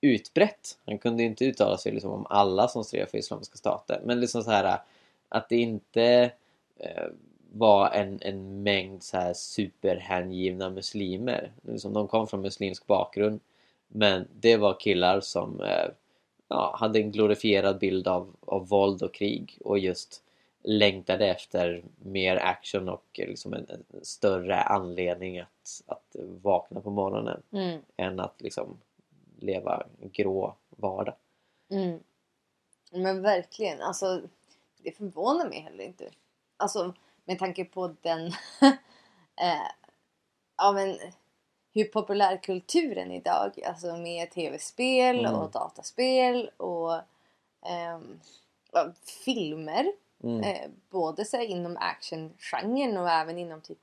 utbrett. 0.00 0.78
Han 0.86 0.98
kunde 0.98 1.22
inte 1.22 1.44
uttala 1.44 1.76
sig 1.78 1.92
liksom 1.92 2.10
om 2.10 2.26
alla 2.30 2.68
som 2.68 2.84
stred 2.84 3.08
för 3.08 3.18
Islamiska 3.18 3.56
staten. 3.56 4.00
Men 4.04 4.20
liksom 4.20 4.42
så 4.42 4.50
här 4.50 4.78
att 5.28 5.48
det 5.48 5.56
inte 5.56 6.30
eh, 6.76 7.04
var 7.52 7.90
en, 7.90 8.18
en 8.22 8.62
mängd 8.62 9.02
så 9.02 9.16
här 9.16 9.32
superhängivna 9.34 10.70
muslimer. 10.70 11.52
Liksom, 11.62 11.92
de 11.92 12.08
kom 12.08 12.26
från 12.28 12.40
muslimsk 12.40 12.86
bakgrund. 12.86 13.40
Men 13.88 14.28
det 14.32 14.56
var 14.56 14.80
killar 14.80 15.20
som 15.20 15.60
eh, 15.60 15.88
ja, 16.48 16.76
hade 16.78 16.98
en 16.98 17.12
glorifierad 17.12 17.78
bild 17.78 18.08
av, 18.08 18.36
av 18.40 18.68
våld 18.68 19.02
och 19.02 19.14
krig 19.14 19.58
och 19.64 19.78
just 19.78 20.22
längtade 20.62 21.26
efter 21.26 21.82
mer 21.98 22.36
action 22.36 22.88
och 22.88 23.04
liksom 23.14 23.54
en, 23.54 23.66
en 23.70 24.04
större 24.04 24.60
anledning 24.60 25.38
att, 25.38 25.82
att 25.86 26.16
vakna 26.42 26.80
på 26.80 26.90
morgonen 26.90 27.42
Mm. 27.52 27.80
än 27.96 28.20
att 28.20 28.40
liksom 28.40 28.78
leva 29.38 29.86
en 30.00 30.10
grå 30.10 30.54
vardag. 30.70 31.14
Mm. 31.70 32.00
Men 32.90 33.22
verkligen, 33.22 33.80
alltså 33.80 34.20
det 34.82 34.92
förvånar 34.92 35.48
mig 35.48 35.60
heller 35.60 35.84
inte. 35.84 36.10
Alltså 36.56 36.94
med 37.28 37.38
tanke 37.38 37.64
på 37.64 37.94
den 38.02 38.26
eh, 39.40 39.68
ja, 40.56 40.72
men, 40.72 40.98
hur 41.74 41.84
populärkulturen 41.84 43.12
idag, 43.12 43.60
alltså 43.66 43.96
med 43.96 44.30
tv-spel 44.30 45.18
Mm. 45.18 45.34
och 45.34 45.50
dataspel 45.50 46.50
och 46.56 46.92
ja, 48.72 48.92
filmer. 49.24 49.92
Mm. 50.22 50.40
Eh, 50.40 50.70
både 50.90 51.24
så 51.24 51.36
här, 51.36 51.44
inom 51.44 51.76
actiongenren 51.80 52.96
och 52.96 53.10
även 53.10 53.38
inom 53.38 53.60
typ 53.60 53.78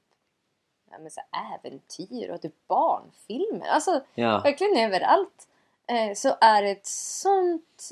ja, 0.91 0.97
men, 0.99 1.11
så 1.11 1.21
här, 1.31 1.59
äventyr 1.59 2.29
och 2.29 2.41
typ 2.41 2.67
barnfilmer. 2.67 3.67
Alltså 3.67 4.01
Ja, 4.15 4.41
verkligen 4.43 4.77
överallt 4.77 5.47
eh, 5.87 6.13
så 6.15 6.35
är 6.41 6.61
det 6.63 6.69
ett 6.69 6.85
sånt 6.87 7.91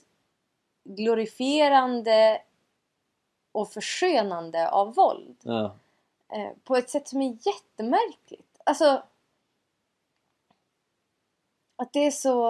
glorifierande 0.84 2.42
och 3.54 3.70
förskönande 3.70 4.70
av 4.70 4.94
våld. 4.96 5.38
Ja, 5.42 5.76
eh, 6.30 6.52
på 6.64 6.76
ett 6.76 6.90
sätt 6.90 7.08
som 7.08 7.22
är 7.22 7.38
jättemärkligt. 7.48 8.62
Alltså 8.64 9.04
att 11.76 11.94
det 11.94 12.00
är 12.00 12.12
så... 12.12 12.48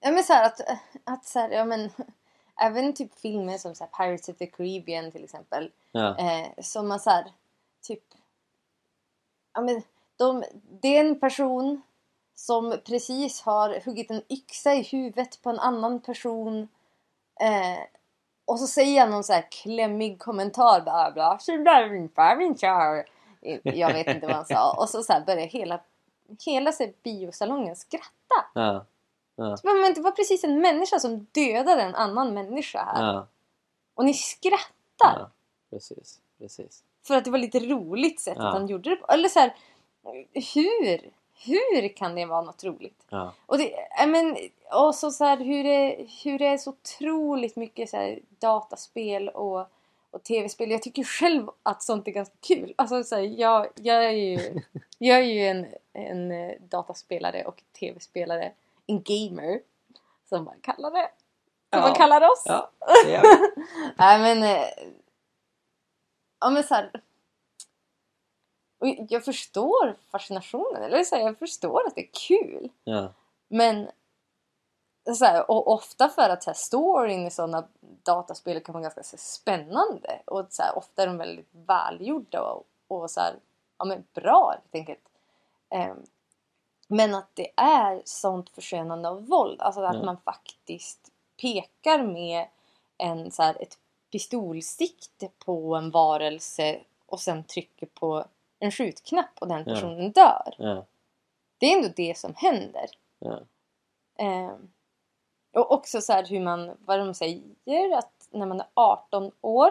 Ja 0.00 0.10
men 0.10 0.24
så 0.24 0.32
här 0.32 0.46
att, 0.46 0.60
att 1.04 1.24
så 1.24 1.38
här, 1.38 1.50
ja 1.50 1.64
men 1.64 1.90
även 2.60 2.92
typ 2.92 3.18
filmer 3.18 3.58
som 3.58 3.74
så 3.74 3.84
här 3.84 3.90
Pirates 3.90 4.28
of 4.28 4.36
the 4.36 4.46
Caribbean 4.46 5.12
till 5.12 5.24
exempel 5.24 5.72
ja, 5.92 6.18
eh, 6.18 6.48
som 6.58 6.88
man 6.88 7.00
så 7.00 7.10
här, 7.10 7.32
typ 7.82 8.04
ja, 9.54 9.60
men 9.60 9.82
de, 10.16 10.44
det 10.80 10.96
är 10.96 11.04
en 11.04 11.20
person 11.20 11.82
som 12.34 12.80
precis 12.84 13.40
har 13.40 13.80
huggit 13.84 14.10
en 14.10 14.22
yxa 14.28 14.74
i 14.74 14.82
huvudet 14.82 15.42
på 15.42 15.50
en 15.50 15.58
annan 15.58 16.00
person 16.00 16.68
eh, 17.40 17.78
och 18.46 18.58
så 18.58 18.66
säger 18.66 19.00
han 19.00 19.10
någon 19.10 19.24
så 19.24 19.32
här 19.32 19.46
klämmig 19.50 20.18
kommentar 20.18 20.80
bla 20.80 21.10
bla 21.14 21.38
jag 22.62 23.04
jag 23.62 23.92
vet 23.92 24.06
inte 24.06 24.26
vad 24.26 24.36
han 24.36 24.46
sa 24.46 24.76
och 24.78 24.88
så, 24.88 25.02
så 25.02 25.12
här 25.12 25.24
börjar 25.24 25.46
hela 25.46 25.80
hela 26.44 26.72
så 26.72 26.88
biosalongen 27.02 27.76
skratta 27.76 28.44
ja, 28.54 28.86
så, 29.56 29.66
men 29.66 29.94
det 29.94 30.00
var 30.00 30.10
precis 30.10 30.44
en 30.44 30.60
människa 30.60 30.98
som 30.98 31.26
dödade 31.32 31.82
en 31.82 31.94
annan 31.94 32.34
människa 32.34 32.84
här 32.84 33.14
ja, 33.14 33.26
och 33.94 34.04
ni 34.04 34.14
skrattar 34.14 34.68
ja. 35.00 35.30
Precis, 35.70 36.20
precis. 36.38 36.84
För 37.06 37.14
att 37.14 37.24
det 37.24 37.30
var 37.30 37.38
lite 37.38 37.58
roligt 37.60 38.20
sätt 38.20 38.36
Ja. 38.38 38.48
att 38.48 38.54
han 38.54 38.66
gjorde 38.66 38.90
det 38.90 38.96
på. 38.96 39.06
Eller 39.06 39.28
så 39.28 39.38
här, 39.38 39.54
hur? 40.54 41.10
Hur 41.44 41.96
kan 41.96 42.14
det 42.14 42.24
vara 42.26 42.42
något 42.42 42.64
roligt? 42.64 43.04
Ja, 43.08 43.32
Och, 43.46 43.58
det, 43.58 43.64
I 44.02 44.06
men, 44.06 44.36
och 44.72 44.94
så, 44.94 45.10
så 45.10 45.24
här, 45.24 45.36
hur, 45.36 45.64
det, 45.64 46.06
hur 46.24 46.38
det 46.38 46.46
är 46.46 46.58
så 46.58 46.70
otroligt 46.70 47.56
mycket 47.56 47.90
så 47.90 47.96
här, 47.96 48.18
dataspel 48.38 49.28
och, 49.28 49.66
och 50.10 50.22
tv-spel. 50.22 50.70
Jag 50.70 50.82
tycker 50.82 51.04
själv 51.04 51.48
att 51.62 51.82
sånt 51.82 52.08
är 52.08 52.12
ganska 52.12 52.34
kul. 52.40 52.74
Alltså, 52.78 53.04
så 53.04 53.14
här, 53.14 53.22
jag, 53.22 53.66
jag 53.74 54.04
är 54.04 54.10
ju, 54.10 54.38
jag 54.98 55.18
är 55.18 55.22
ju 55.22 55.46
en, 55.46 55.66
en 55.92 56.30
eh, 56.32 56.52
dataspelare 56.60 57.44
och 57.44 57.62
tv-spelare. 57.80 58.52
En 58.86 59.02
gamer. 59.02 59.60
Som 60.28 60.44
man 60.44 60.56
kallar 60.60 60.90
det. 60.90 61.08
Som 61.72 61.80
Ja. 61.80 61.80
man 61.80 61.94
kallar 61.94 62.20
oss. 62.24 62.42
ja, 62.46 62.70
det 63.04 63.12
gör 63.12 63.22
vi. 63.22 63.62
Nej 63.96 64.18
men... 64.18 64.42
eh, 64.56 64.66
Ja 66.40 66.50
men 66.50 66.62
såhär... 66.64 66.90
Och 68.86 69.06
jag 69.08 69.24
förstår 69.24 69.96
fascinationen, 70.10 70.82
eller 70.82 71.04
så 71.04 71.16
här, 71.16 71.22
jag 71.22 71.38
förstår 71.38 71.86
att 71.86 71.94
det 71.94 72.00
är 72.00 72.10
kul. 72.28 72.70
ja, 72.84 73.12
Men... 73.48 73.88
Så 75.18 75.24
här, 75.24 75.50
och 75.50 75.72
ofta 75.72 76.08
för 76.08 76.30
att 76.30 76.42
så 76.42 76.50
här, 76.50 76.54
storyn 76.54 77.26
i 77.26 77.30
sådana 77.30 77.68
dataspel 78.02 78.60
kan 78.60 78.72
vara 78.72 78.82
ganska 78.82 79.02
så 79.02 79.16
här, 79.16 79.20
spännande. 79.20 80.20
Och 80.24 80.46
så 80.50 80.62
här, 80.62 80.78
ofta 80.78 81.02
är 81.02 81.06
de 81.06 81.18
väldigt 81.18 81.48
välgjorda 81.52 82.42
och, 82.42 82.64
och 82.88 83.10
så 83.10 83.20
här, 83.20 83.34
ja, 83.78 83.84
men 83.84 84.04
bra 84.14 84.50
helt 84.50 84.74
enkelt. 84.74 85.08
Ehm, 85.70 86.02
men 86.88 87.14
att 87.14 87.28
det 87.34 87.50
är 87.56 88.02
sånt 88.04 88.50
förskönande 88.50 89.08
av 89.08 89.26
våld. 89.26 89.60
Alltså 89.60 89.80
att 89.82 89.96
Ja. 89.96 90.02
man 90.04 90.16
faktiskt 90.20 91.10
pekar 91.40 92.02
med 92.02 92.46
en, 92.98 93.30
så 93.30 93.42
här, 93.42 93.62
ett 93.62 93.78
pistolsikte 94.12 95.28
på 95.44 95.74
en 95.76 95.90
varelse 95.90 96.80
och 97.06 97.20
sen 97.20 97.44
trycker 97.44 97.86
på 97.86 98.24
en 98.58 98.70
skjutknapp 98.70 99.30
och 99.40 99.48
den 99.48 99.58
Ja. 99.66 99.74
personen 99.74 100.12
dör. 100.12 100.54
ja, 100.58 100.84
Det 101.58 101.66
är 101.66 101.76
ändå 101.76 101.88
det 101.96 102.18
som 102.18 102.34
händer. 102.36 102.86
ja, 103.18 103.40
Ehm, 104.18 104.68
och 105.54 105.72
också 105.72 106.00
så 106.00 106.12
här 106.12 106.24
hur 106.26 106.40
man, 106.40 106.76
vad 106.84 106.98
de 106.98 107.14
säger, 107.14 107.96
att 107.98 108.28
när 108.30 108.46
man 108.46 108.60
är 108.60 108.66
18 108.74 109.30
år 109.40 109.70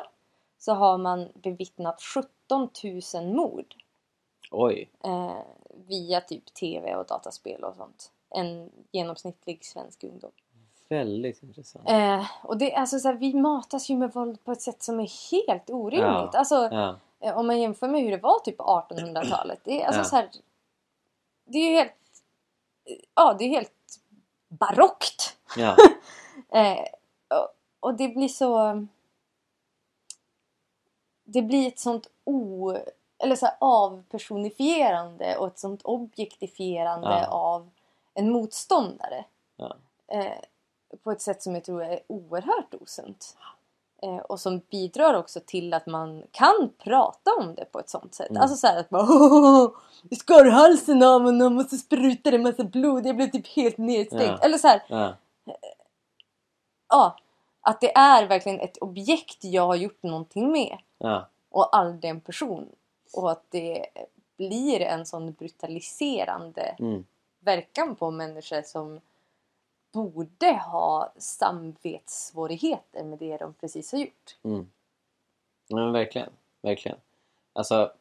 så 0.58 0.74
har 0.74 0.98
man 0.98 1.30
bevittnat 1.36 2.02
17 2.02 2.70
000 3.14 3.36
mord 3.36 3.76
Oj, 4.52 4.90
eh, 5.04 5.38
via 5.88 6.22
typ 6.22 6.54
tv 6.54 6.96
och 6.96 7.06
dataspel 7.06 7.64
och 7.64 7.76
sånt. 7.76 8.12
En 8.30 8.72
genomsnittlig 8.92 9.66
svensk 9.66 10.04
ungdom. 10.04 10.32
väldigt 10.90 11.44
intressant. 11.44 11.90
Eh, 11.90 12.26
och 12.44 12.58
det, 12.58 12.74
alltså, 12.76 13.00
så 13.00 13.08
här, 13.08 13.16
vi 13.16 13.34
matas 13.34 13.90
ju 13.90 13.98
med 13.98 14.14
våld 14.14 14.44
på 14.44 14.52
ett 14.52 14.62
sätt 14.62 14.84
som 14.84 15.00
är 15.00 15.32
helt 15.32 15.70
orimligt. 15.70 16.04
Ja. 16.04 16.30
Alltså, 16.34 16.56
Ja, 16.56 16.90
eh, 16.90 16.96
om 17.34 17.48
man 17.48 17.60
jämför 17.62 17.88
med 17.88 18.02
hur 18.02 18.12
det 18.12 18.18
var 18.18 18.40
typ 18.40 18.58
på 18.58 18.64
1800-talet. 18.90 19.60
Det 19.64 19.82
är 19.82 19.86
alltså 19.88 20.00
Ja. 20.02 20.04
så 20.06 20.16
här, 20.16 20.30
Det 21.46 21.58
är 21.58 21.70
ju 21.70 21.76
helt... 21.76 21.94
Ja, 23.16 23.34
det 23.40 23.46
är 23.46 23.50
helt 23.50 24.00
barockt. 24.48 25.38
ja, 25.58 25.76
Eh, 26.50 26.86
och, 27.28 27.48
och 27.80 27.94
det 27.94 28.08
blir 28.08 28.28
så... 28.28 28.86
Det 31.24 31.42
blir 31.42 31.68
ett 31.68 31.80
sånt 31.80 32.08
o... 32.24 32.74
Eller 33.18 33.36
så 33.36 33.46
här 33.46 33.56
avpersonifierande 33.60 35.38
och 35.38 35.48
ett 35.48 35.60
sånt 35.60 35.82
objektifierande 35.82 37.08
Ja. 37.08 37.28
av 37.28 37.70
en 38.14 38.32
motståndare. 38.32 39.26
ja, 39.56 39.76
Eh, 40.08 40.40
på 41.04 41.12
ett 41.12 41.22
sätt 41.22 41.44
som 41.44 41.54
jag 41.56 41.64
tror 41.64 41.84
är 41.84 42.00
oerhört 42.08 42.74
osunt. 42.82 43.38
Eh, 44.02 44.18
och 44.18 44.40
som 44.40 44.62
bidrar 44.72 45.14
också 45.14 45.40
till 45.46 45.74
att 45.74 45.86
man 45.86 46.24
kan 46.32 46.70
prata 46.78 47.32
om 47.40 47.56
det 47.56 47.66
på 47.66 47.80
ett 47.80 47.90
sånt 47.90 48.16
sätt. 48.16 48.30
Mm. 48.30 48.42
Alltså 48.42 48.58
såhär 48.58 48.80
att 48.80 48.90
bara 48.90 49.04
"Åh, 49.10 49.72
Jag 50.10 50.20
skar 50.20 50.46
halsen 50.46 51.04
av 51.04 51.22
honom 51.22 51.58
och 51.58 51.66
så 51.66 51.78
sprutade 51.78 52.32
det 52.32 52.38
en 52.38 52.44
massa 52.44 52.64
blod. 52.64 53.06
Jag 53.06 53.16
blev 53.16 53.28
typ 53.32 53.48
helt 53.48 53.78
nedstängt. 53.78 54.24
Ja. 54.24 54.46
Eller 54.46 54.58
så 54.58 54.68
här, 54.68 54.84
Ja. 54.88 55.14
ja. 56.90 57.18
Att 57.62 57.82
det 57.82 57.98
är 57.98 58.28
verkligen 58.28 58.60
ett 58.60 58.78
objekt 58.78 59.44
jag 59.44 59.68
har 59.68 59.76
gjort 59.76 60.04
någonting 60.04 60.52
med. 60.52 60.78
Ja. 60.98 61.28
Och 61.50 61.76
aldrig 61.78 62.12
en 62.12 62.22
person. 62.22 62.70
Och 63.14 63.32
att 63.32 63.44
det 63.50 63.86
blir 64.38 64.82
en 64.82 65.06
sån 65.06 65.34
brutaliserande 65.34 66.76
Mm. 66.80 67.06
verkan 67.40 67.96
på 67.96 68.12
människor 68.12 68.62
som 68.62 69.02
borde 69.96 70.54
ha 70.54 71.12
samvetssvårigheter 71.18 73.04
med 73.04 73.20
det 73.20 73.38
de 73.38 73.54
precis 73.54 73.92
har 73.92 74.00
gjort. 74.00 74.38
Mm. 74.44 74.70
Ja, 75.68 75.92
verkligen, 75.92 76.30
verkligen. 76.62 76.98
Alltså, 77.54 77.92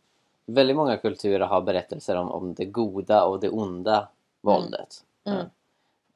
väldigt 0.46 0.76
många 0.76 0.96
kulturer 0.96 1.46
har 1.46 1.60
berättelser 1.60 2.16
om, 2.16 2.30
om 2.30 2.54
det 2.54 2.64
goda 2.64 3.24
och 3.24 3.40
det 3.40 3.50
onda 3.50 4.08
våldet. 4.40 5.04
Mm. 5.24 5.46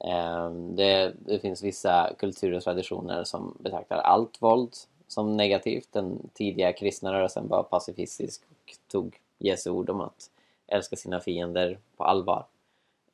Ehm, 0.04 0.76
Det, 0.76 1.14
det 1.18 1.38
finns 1.38 1.62
vissa 1.62 2.14
kulturer 2.18 2.56
och 2.56 2.62
traditioner 2.62 3.24
som 3.24 3.56
betraktar 3.60 3.96
allt 3.96 4.42
våld 4.42 4.72
som 5.08 5.36
negativt. 5.36 5.88
Den 5.92 6.28
tidiga 6.34 6.72
kristna 6.72 7.12
rörelsen 7.12 7.48
var 7.48 7.62
pacifistisk 7.62 8.42
och 8.50 8.76
tog 8.88 9.20
Jesu 9.38 9.70
ord 9.70 9.90
om 9.90 10.00
att 10.00 10.30
älska 10.66 10.96
sina 10.96 11.20
fiender 11.20 11.78
på 11.96 12.04
allvar. 12.04 12.46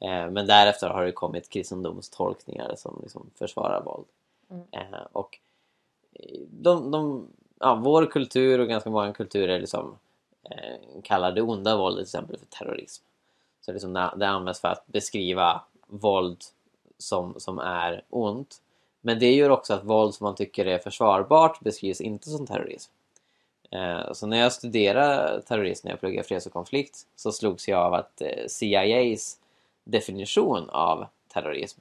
Ehm, 0.05 0.33
Men 0.33 0.47
därefter 0.47 0.88
har 0.88 1.05
det 1.05 1.12
kommit 1.12 1.49
kristendomstolkningar 1.49 2.75
som 2.77 2.99
liksom 3.03 3.31
försvarar 3.35 3.83
våld. 3.83 4.07
Mm. 4.51 4.62
Ehm, 4.71 5.07
Och 5.12 5.38
de, 6.49 6.90
de, 6.90 7.29
ja, 7.61 7.75
vår 7.75 8.07
kultur 8.07 8.59
och 8.59 8.69
ganska 8.69 8.90
många 8.90 9.12
kulturer 9.12 9.61
liksom, 9.61 9.99
eh, 10.51 11.03
kallar 11.03 11.33
det 11.33 11.43
onda 11.43 11.77
våldet 11.77 11.97
till 12.07 12.19
exempel 12.19 12.38
för 12.38 12.47
terrorism. 12.47 13.05
Så 13.61 13.73
liksom 13.73 13.93
det, 14.17 14.29
används 14.29 14.61
för 14.61 14.69
att 14.69 14.87
beskriva 14.87 15.61
våld 15.87 16.38
som, 16.99 17.35
som 17.40 17.59
är 17.59 18.03
ont. 18.11 18.61
Men 19.01 19.19
det 19.19 19.35
gör 19.35 19.51
också 19.51 19.75
att 19.75 19.85
våld 19.85 20.14
som 20.14 20.25
man 20.25 20.35
tycker 20.35 20.67
är 20.67 20.79
försvarbart 20.79 21.61
beskrivs 21.61 22.01
inte 22.01 22.31
som 22.31 22.47
terrorism. 22.47 22.93
Eh, 23.71 24.12
så 24.12 24.27
när 24.27 24.37
jag 24.37 24.53
studerade 24.53 25.43
terrorism 25.43 25.87
när 25.87 25.93
jag 25.93 26.01
pluggade 26.01 26.29
freds 26.29 26.47
och 26.47 26.53
konflikt 26.53 27.07
så 27.17 27.33
slogs 27.33 27.69
jag 27.69 27.81
av 27.81 27.95
att 27.95 28.21
eh, 28.21 28.47
CIAs 28.49 29.38
definition 29.85 30.70
av 30.70 31.07
terrorism 31.29 31.81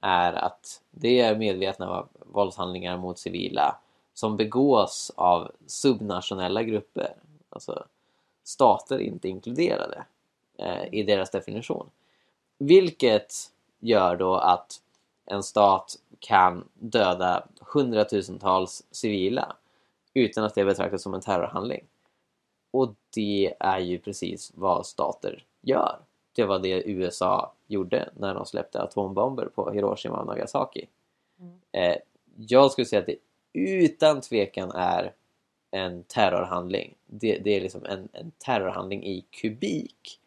är 0.00 0.32
att 0.32 0.82
det 0.90 1.20
är 1.20 1.36
medvetna 1.36 2.06
våldshandlingar 2.12 2.96
mot 2.96 3.18
civila 3.18 3.76
som 4.14 4.36
begås 4.36 5.12
av 5.14 5.52
subnationella 5.66 6.62
grupper, 6.62 7.14
alltså 7.50 7.86
stater 8.44 8.98
inte 8.98 9.28
inkluderade 9.28 10.04
eh, 10.58 10.94
i 10.94 11.02
deras 11.02 11.30
definition. 11.30 11.90
Vilket 12.58 13.32
gör 13.78 14.16
då 14.16 14.34
att 14.34 14.82
en 15.24 15.42
stat 15.42 15.96
kan 16.18 16.68
döda 16.74 17.46
hundratusentals 17.60 18.84
civila 18.90 19.56
utan 20.14 20.44
att 20.44 20.54
det 20.54 20.64
betraktas 20.64 21.02
som 21.02 21.14
en 21.14 21.20
terrorhandling. 21.20 21.84
Och 22.70 22.94
det 23.14 23.54
är 23.60 23.78
ju 23.78 23.98
precis 23.98 24.52
vad 24.54 24.86
stater 24.86 25.44
gör. 25.60 25.98
Det 26.36 26.44
var 26.44 26.58
det 26.58 26.82
USA 26.86 27.52
gjorde 27.66 28.08
när 28.16 28.34
de 28.34 28.46
släppte 28.46 28.82
atombomber 28.82 29.46
på 29.46 29.70
Hiroshima 29.70 30.20
och 30.20 30.26
Nagasaki. 30.26 30.86
Mm. 31.40 31.58
Eh, 31.72 31.96
jag 32.36 32.72
skulle 32.72 32.86
säga 32.86 33.00
att 33.00 33.06
det 33.06 33.16
utan 33.52 34.20
tvekan 34.20 34.70
är 34.70 35.12
en 35.70 36.02
terrorhandling. 36.02 36.94
Det, 37.06 37.38
det 37.38 37.56
är 37.56 37.60
liksom 37.60 37.84
en, 37.84 38.08
en 38.12 38.32
terrorhandling 38.38 39.04
i 39.04 39.24
kubik. 39.30 40.20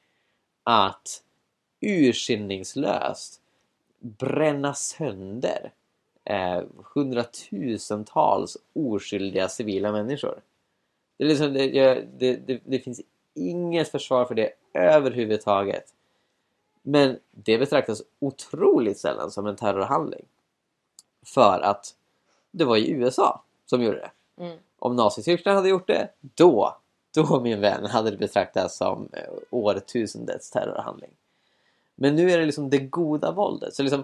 Att 0.64 1.24
urskillningslöst 1.82 3.42
bränna 4.00 4.74
sönder 4.74 5.72
eh, 6.26 6.64
hundratusentals 6.94 8.58
oskyldiga 8.74 9.50
civila 9.50 9.92
människor. 9.92 10.42
Det, 11.18 11.24
är 11.24 11.28
liksom, 11.28 11.54
det, 11.54 12.36
det, 12.36 12.62
det 12.66 12.80
finns 12.80 13.02
inget 13.34 13.90
försvar 13.90 14.26
för 14.26 14.36
det 14.36 14.52
överhuvudtaget. 14.74 15.94
Men 16.90 17.20
det 17.32 17.58
betraktas 17.58 18.02
otroligt 18.20 18.98
sällan 18.98 19.32
som 19.32 19.48
en 19.48 19.56
terrorhandling. 19.56 20.26
För 21.26 21.60
att 21.60 21.96
det 22.52 22.66
var 22.66 22.78
ju 22.78 22.86
USA 22.86 23.44
som 23.66 23.84
gjorde 23.84 23.98
det. 23.98 24.44
Mm. 24.44 24.58
Om 24.80 24.96
Nazityskland 24.96 25.56
hade 25.56 25.70
gjort 25.70 25.88
det, 25.88 26.10
då, 26.20 26.78
då 27.14 27.40
min 27.40 27.62
vän, 27.62 27.86
hade 27.86 28.12
det 28.12 28.18
betraktats 28.18 28.78
som 28.78 29.10
eh, 29.14 29.34
årtusendets 29.50 30.52
terrorhandling. 30.52 31.12
Men 31.96 32.16
nu 32.16 32.32
är 32.32 32.38
det 32.38 32.46
liksom 32.46 32.70
det 32.70 32.78
goda 32.78 33.32
våldet. 33.32 33.76
Så 33.76 33.84
liksom 33.84 34.04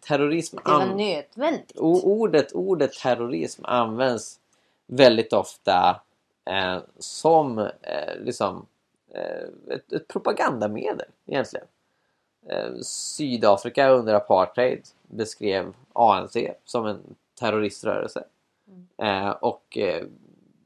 terrorism... 0.00 0.56
Det 0.64 0.70
var 0.70 0.86
nödvändigt. 0.86 1.72
Ordet, 1.76 2.52
ordet 2.52 2.92
terrorism 2.92 3.64
används 3.64 4.40
väldigt 4.86 5.32
ofta 5.32 6.00
eh, 6.44 6.78
som 6.98 7.58
eh, 7.58 8.16
liksom, 8.20 8.66
eh, 9.14 9.74
ett, 9.74 9.92
ett 9.92 10.08
propagandamedel 10.08 11.08
egentligen. 11.26 11.66
Eh, 12.46 12.80
Sydafrika 12.82 13.90
under 13.90 14.14
apartheid 14.14 14.82
beskrev 15.02 15.74
ANC 15.92 16.36
som 16.64 16.86
en 16.86 17.00
terroriströrelse. 17.40 18.24
Eh, 18.96 19.30
och 19.30 19.78
eh, 19.78 20.04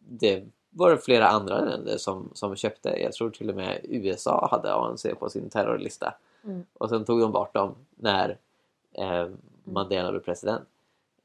det 0.09 0.45
var 0.71 0.91
det 0.91 0.99
flera 0.99 1.29
andra 1.29 1.61
länder 1.61 1.97
som, 1.97 2.31
som 2.35 2.57
köpte. 2.57 2.89
Jag 2.89 3.13
tror 3.13 3.31
till 3.31 3.51
och 3.51 3.57
med 3.57 3.81
USA 3.83 4.49
hade 4.51 4.75
ANC 4.75 5.07
på 5.19 5.31
sin 5.31 5.51
terrorlista. 5.51 6.15
Mm. 6.45 6.65
Och 6.75 6.89
sen 6.89 7.05
tog 7.05 7.21
de 7.21 7.33
bort 7.33 7.55
dem 7.55 7.75
när 7.97 8.39
eh, 8.93 9.29
Mandela 9.65 10.11
blev 10.11 10.21
president. 10.21 10.65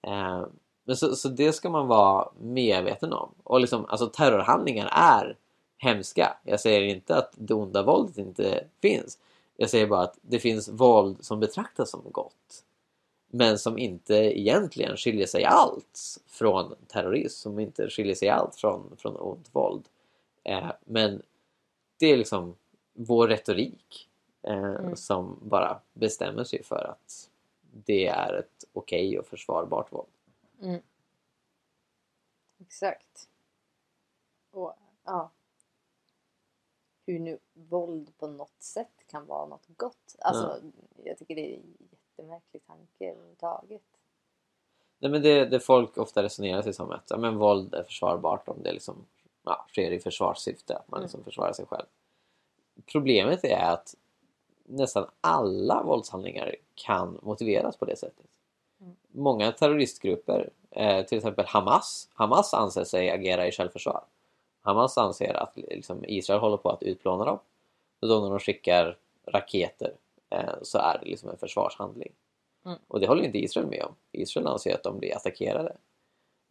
Eh, 0.02 0.44
men 0.84 0.96
så, 0.96 1.16
så 1.16 1.30
det 1.30 1.54
ska 1.54 1.70
man 1.70 1.88
vara 1.88 2.30
medveten 2.40 3.14
om. 3.14 3.30
Och 3.44 3.60
liksom, 3.60 3.86
alltså 3.88 4.08
terrorhandlingar 4.08 4.90
är 4.92 5.36
hemska. 5.78 6.38
Jag 6.44 6.60
säger 6.60 6.82
inte 6.82 7.16
att 7.16 7.34
det 7.38 7.54
onda 7.54 7.84
våldet 7.84 8.18
inte 8.18 8.64
finns. 8.82 9.18
Jag 9.62 9.70
säger 9.70 9.88
bara 9.88 10.02
att 10.02 10.18
det 10.22 10.40
finns 10.40 10.70
våld 10.70 11.26
som 11.26 11.40
betraktas 11.40 11.90
som 11.90 12.12
gott. 12.12 12.66
Men 13.28 13.60
som 13.60 13.78
inte 13.78 14.14
egentligen 14.16 14.98
skiljer 14.98 15.28
sig 15.28 15.44
allt 15.46 16.22
från 16.28 16.76
terrorism. 16.88 17.42
Som 17.42 17.60
inte 17.60 17.90
skiljer 17.90 18.16
sig 18.16 18.30
allt 18.30 18.56
från, 18.56 18.98
från 18.98 19.18
ont 19.18 19.50
våld. 19.56 19.88
Eh, 20.44 20.72
men 20.86 21.22
det 21.98 22.06
är 22.06 22.18
liksom 22.18 22.56
vår 22.94 23.28
retorik 23.28 24.10
eh, 24.42 24.76
Mm. 24.76 24.96
som 24.96 25.40
bara 25.42 25.82
bestämmer 25.94 26.44
sig 26.44 26.64
för 26.64 26.86
att 26.92 27.30
det 27.62 28.08
är 28.08 28.34
ett 28.34 28.66
okej 28.74 29.20
och 29.20 29.28
försvarbart 29.28 29.94
våld. 29.94 30.10
Mm. 30.62 30.82
Exakt. 32.60 33.30
Och 34.52 34.74
ja. 35.04 35.32
Hur 37.06 37.20
nu 37.20 37.40
våld 37.54 38.18
på 38.18 38.28
något 38.28 38.62
sätt 38.64 38.99
kan 39.12 39.26
vara 39.26 39.46
något 39.46 39.68
gott. 39.78 40.16
Alltså, 40.20 40.62
jag 41.04 41.18
tycker 41.18 41.36
det 41.36 41.54
är 41.54 41.56
en 41.56 41.78
jättemärklig 41.92 42.66
tanke 42.68 43.12
överhuvudtaget. 43.12 43.82
Nej, 45.00 45.12
men 45.12 45.22
det, 45.22 45.46
det 45.46 45.60
folk 45.60 45.98
ofta 45.98 46.24
resonerar 46.24 46.62
sig 46.62 46.74
som 46.74 46.92
att 46.92 47.08
ja, 47.10 47.18
men 47.18 47.38
våld 47.38 47.74
är 47.74 47.84
försvarbart 47.84 48.50
om 48.50 48.64
det 48.64 48.72
liksom, 48.72 49.06
ja, 49.44 49.66
sker 49.70 49.92
i 49.92 50.00
försvarssyfte, 50.00 50.78
att 50.78 50.92
man 50.92 50.98
Mm. 50.98 51.04
liksom 51.06 51.24
försvarar 51.24 51.54
sig 51.54 51.66
själv. 51.66 51.86
Problemet 52.92 53.44
är 53.44 53.74
att 53.74 53.96
nästan 54.64 55.08
alla 55.22 55.84
våldshandlingar 55.84 56.56
kan 56.76 57.20
motiveras 57.22 57.78
på 57.78 57.86
det 57.86 57.96
sättet. 57.96 58.26
Mm. 58.82 58.96
Många 59.12 59.52
terroristgrupper, 59.52 60.50
eh, 60.72 61.06
till 61.06 61.18
exempel 61.18 61.46
Hamas, 61.46 62.10
Hamas 62.14 62.54
anser 62.54 62.84
sig 62.84 63.12
agera 63.12 63.48
i 63.48 63.52
självförsvar. 63.52 64.04
Hamas 64.62 64.98
anser 64.98 65.34
att 65.34 65.58
liksom, 65.58 66.06
Israel 66.08 66.40
håller 66.40 66.58
på 66.58 66.70
att 66.70 66.84
utplåna 66.84 67.26
dem. 67.26 67.40
Då 68.00 68.22
när 68.22 68.30
de 68.30 68.40
skickar 68.40 68.98
raketer 69.26 69.94
eh, 70.30 70.54
så 70.62 70.78
är 70.78 71.00
det 71.02 71.10
liksom 71.10 71.30
en 71.30 71.38
försvarshandling. 71.38 72.12
Mm. 72.66 72.78
Och 72.88 73.00
det 73.00 73.08
håller 73.08 73.24
inte 73.24 73.38
Israel 73.38 73.68
med 73.68 73.84
om. 73.84 73.96
Israel 74.12 74.48
anser 74.48 74.74
att 74.74 74.84
de 74.84 75.00
blir 75.00 75.16
attackerade. 75.16 75.76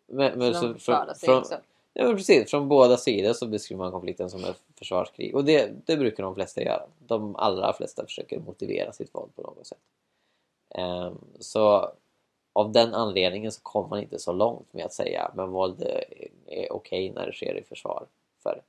Men, 0.07 0.39
men 0.39 0.55
Så 0.55 0.67
de 0.67 0.79
från, 0.79 1.15
sig 1.15 1.27
från, 1.27 1.39
också. 1.39 1.55
ja, 1.93 2.05
men 2.05 2.17
precis, 2.17 2.51
från 2.51 2.69
båda 2.69 2.97
sidor 2.97 3.33
så 3.33 3.47
beskriver 3.47 3.83
man 3.83 3.93
konflikten 3.93 4.31
som 4.31 4.45
ett 4.45 4.63
försvarskrig. 4.75 5.35
Och 5.35 5.45
det, 5.45 5.71
det 5.87 5.97
brukar 5.97 6.23
de 6.23 6.35
flesta 6.35 6.63
göra. 6.63 6.87
De 6.99 7.37
allra 7.37 7.73
flesta 7.73 8.05
försöker 8.05 8.41
motivera 8.41 8.93
sitt 8.93 9.15
våld 9.15 9.35
på 9.37 9.43
något 9.43 9.67
sätt. 9.67 9.79
Ehm, 10.75 11.19
så 11.39 11.93
av 12.53 12.73
den 12.73 12.95
anledningen 12.95 13.53
så 13.53 13.61
kommer 13.63 13.89
man 13.89 14.01
inte 14.01 14.19
så 14.19 14.33
långt 14.33 14.73
med 14.73 14.85
att 14.85 14.93
säga 14.93 15.31
men 15.35 15.51
våld 15.51 15.83
är, 16.47 16.73
okej 16.73 17.11
när 17.11 17.27
det 17.27 17.33
sker 17.33 17.55
i 17.55 17.63
försvar. 17.63 18.07
För 18.43 18.63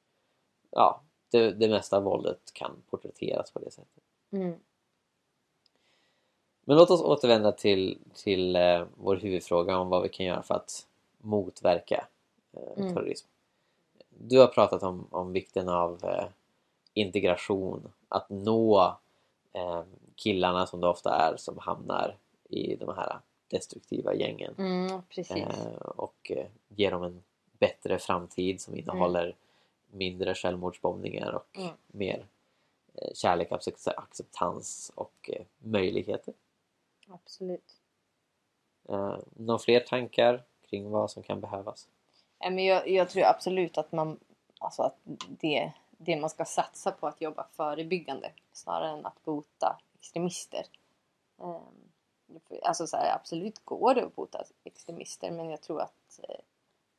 ja, 0.71 1.01
det, 1.32 1.51
det 1.51 1.69
mesta 1.69 1.97
av 1.97 2.03
våldet 2.03 2.39
kan 2.53 2.71
porträtteras 2.89 3.51
på 3.51 3.59
det 3.59 3.71
sättet. 3.71 4.03
Mm. 4.32 4.55
Men 6.63 6.77
låt 6.77 6.89
oss 6.89 7.01
återvända 7.01 7.51
till, 7.51 7.97
till 8.13 8.55
eh, 8.55 8.84
vår 8.95 9.15
huvudfråga 9.15 9.77
om 9.77 9.89
vad 9.89 10.03
vi 10.03 10.09
kan 10.09 10.25
göra 10.25 10.43
för 10.43 10.55
att 10.55 10.88
motverka 11.17 12.07
eh, 12.53 12.77
Mm. 12.77 12.93
terrorism. 12.93 13.27
Du 14.09 14.39
har 14.39 14.47
pratat 14.47 14.84
om, 14.84 15.07
om 15.11 15.34
vikten 15.34 15.69
av 15.69 15.99
eh, 16.03 16.25
integration, 16.93 17.91
att 18.09 18.30
nå 18.30 18.97
eh, 19.53 19.82
killarna 20.15 20.67
som 20.67 20.82
det 20.82 20.88
ofta 20.88 21.15
är 21.15 21.38
som 21.38 21.57
hamnar 21.57 22.15
i 22.49 22.75
de 22.75 22.95
här 22.97 23.19
destruktiva 23.47 24.13
gängen 24.13 24.53
Mm, 24.57 25.01
eh, 25.17 25.75
och 25.82 26.32
eh, 26.32 26.45
ge 26.67 26.89
dem 26.89 27.03
en 27.03 27.23
bättre 27.59 27.99
framtid 27.99 28.61
som 28.61 28.75
innehåller 28.75 29.36
mindre 29.91 30.35
självmordsbombningar 30.35 31.31
och 31.31 31.57
Mm. 31.57 31.73
mer 31.87 32.27
eh, 32.93 33.13
kärlek, 33.13 33.51
accept- 33.51 33.87
acceptans 33.97 34.91
och 34.95 35.29
eh, 35.33 35.45
möjligheter. 35.57 36.33
Absolut. 37.07 37.75
Eh, 38.89 39.17
några 39.35 39.59
fler 39.59 39.79
tankar 39.79 40.43
kring 40.69 40.89
vad 40.89 41.11
som 41.11 41.23
kan 41.23 41.41
behövas? 41.41 41.87
Men 42.39 42.59
jag, 42.59 42.87
jag 42.89 43.09
tror 43.09 43.23
absolut 43.23 43.77
att 43.77 43.91
man 43.91 44.19
alltså 44.59 44.81
att 44.81 44.97
det, 45.27 45.71
det 45.97 46.15
man 46.17 46.29
ska 46.29 46.45
satsa 46.45 46.91
på 46.91 47.07
att 47.07 47.21
jobba 47.21 47.47
förebyggande 47.51 48.31
snarare 48.51 48.89
än 48.91 49.05
att 49.05 49.23
bota 49.23 49.79
extremister. 49.99 50.65
Alltså 52.63 52.87
så 52.87 52.97
här, 52.97 53.15
absolut 53.15 53.65
går 53.65 53.93
det 53.95 54.05
att 54.05 54.15
bota 54.15 54.43
extremister 54.63 55.31
men 55.31 55.49
jag 55.49 55.61
tror 55.61 55.81
att 55.81 56.19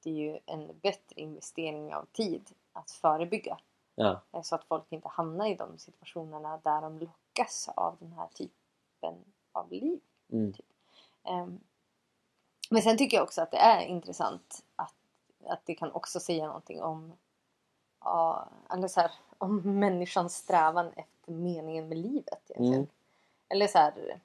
det 0.02 0.10
är 0.10 0.14
ju 0.14 0.38
en 0.46 0.78
bättre 0.82 1.20
investering 1.20 1.94
av 1.94 2.04
tid 2.12 2.50
att 2.72 2.90
förebygga. 2.90 3.58
Ja, 3.94 4.20
eh, 4.32 4.42
Så 4.42 4.54
att 4.54 4.64
folk 4.64 4.92
inte 4.92 5.08
hamnar 5.08 5.46
i 5.46 5.54
de 5.54 5.78
situationerna 5.78 6.56
där 6.64 6.80
de 6.80 6.98
lockas 6.98 7.68
av 7.76 7.96
den 8.00 8.12
här 8.12 8.28
typen 8.28 9.24
av 9.52 9.70
liv. 9.70 10.00
mm. 10.32 10.52
Ehm, 11.24 11.60
Men 12.70 12.82
sen 12.82 12.98
tycker 12.98 13.16
jag 13.16 13.24
också 13.24 13.42
att 13.42 13.50
det 13.50 13.56
är 13.56 13.80
intressant 13.86 14.64
att, 14.76 14.94
att 15.46 15.60
det 15.66 15.74
kan 15.74 15.92
också 15.92 16.20
säga 16.20 16.46
någonting 16.46 16.82
om, 16.82 17.12
eller 18.70 18.88
så 18.88 19.00
här, 19.00 19.12
om 19.38 19.78
människans 19.80 20.36
strävan 20.36 20.92
efter 20.96 21.32
meningen 21.32 21.88
med 21.88 21.98
livet. 21.98 22.50
Mm. 22.56 22.86
Eller 23.48 23.66
så 23.66 23.78
här, 23.78 24.20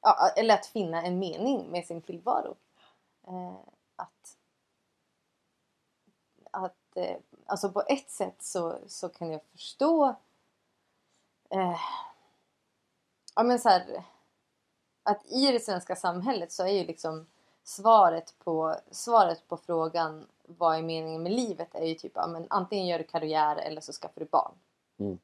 ja, 0.00 0.28
eller 0.36 0.54
att 0.54 0.66
finna 0.66 1.02
en 1.02 1.18
mening 1.18 1.70
med 1.70 1.86
sin 1.86 2.02
tillvaro. 2.02 2.56
Eh, 3.26 3.56
att, 3.96 4.36
att 6.50 6.96
eh, 6.96 7.16
alltså 7.46 7.70
på 7.72 7.82
ett 7.88 8.10
sätt 8.10 8.42
så, 8.42 8.78
så 8.86 9.08
kan 9.08 9.30
jag 9.30 9.40
förstå 9.52 10.14
eh, 11.50 11.76
ja 13.34 13.42
men 13.42 13.58
så 13.58 13.68
här, 13.68 14.04
att 15.02 15.26
i 15.26 15.52
det 15.52 15.60
svenska 15.60 15.96
samhället 15.96 16.52
så 16.52 16.62
är 16.62 16.72
ju 16.72 16.84
liksom 16.84 17.26
svaret 17.64 18.34
på, 18.38 18.76
svaret 18.90 19.48
på 19.48 19.56
frågan 19.56 20.26
vad 20.46 20.76
är 20.76 20.82
meningen 20.82 21.22
med 21.22 21.32
livet 21.32 21.74
är 21.74 21.84
ju 21.84 21.94
typ 21.94 22.12
ja, 22.14 22.26
men 22.26 22.46
antingen 22.50 22.86
gör 22.86 22.98
du 22.98 23.04
karriär 23.04 23.56
eller 23.56 23.80
så 23.80 23.92
skaffar 23.92 24.20
du 24.20 24.26
barn. 24.26 24.52
Mm. 24.98 25.18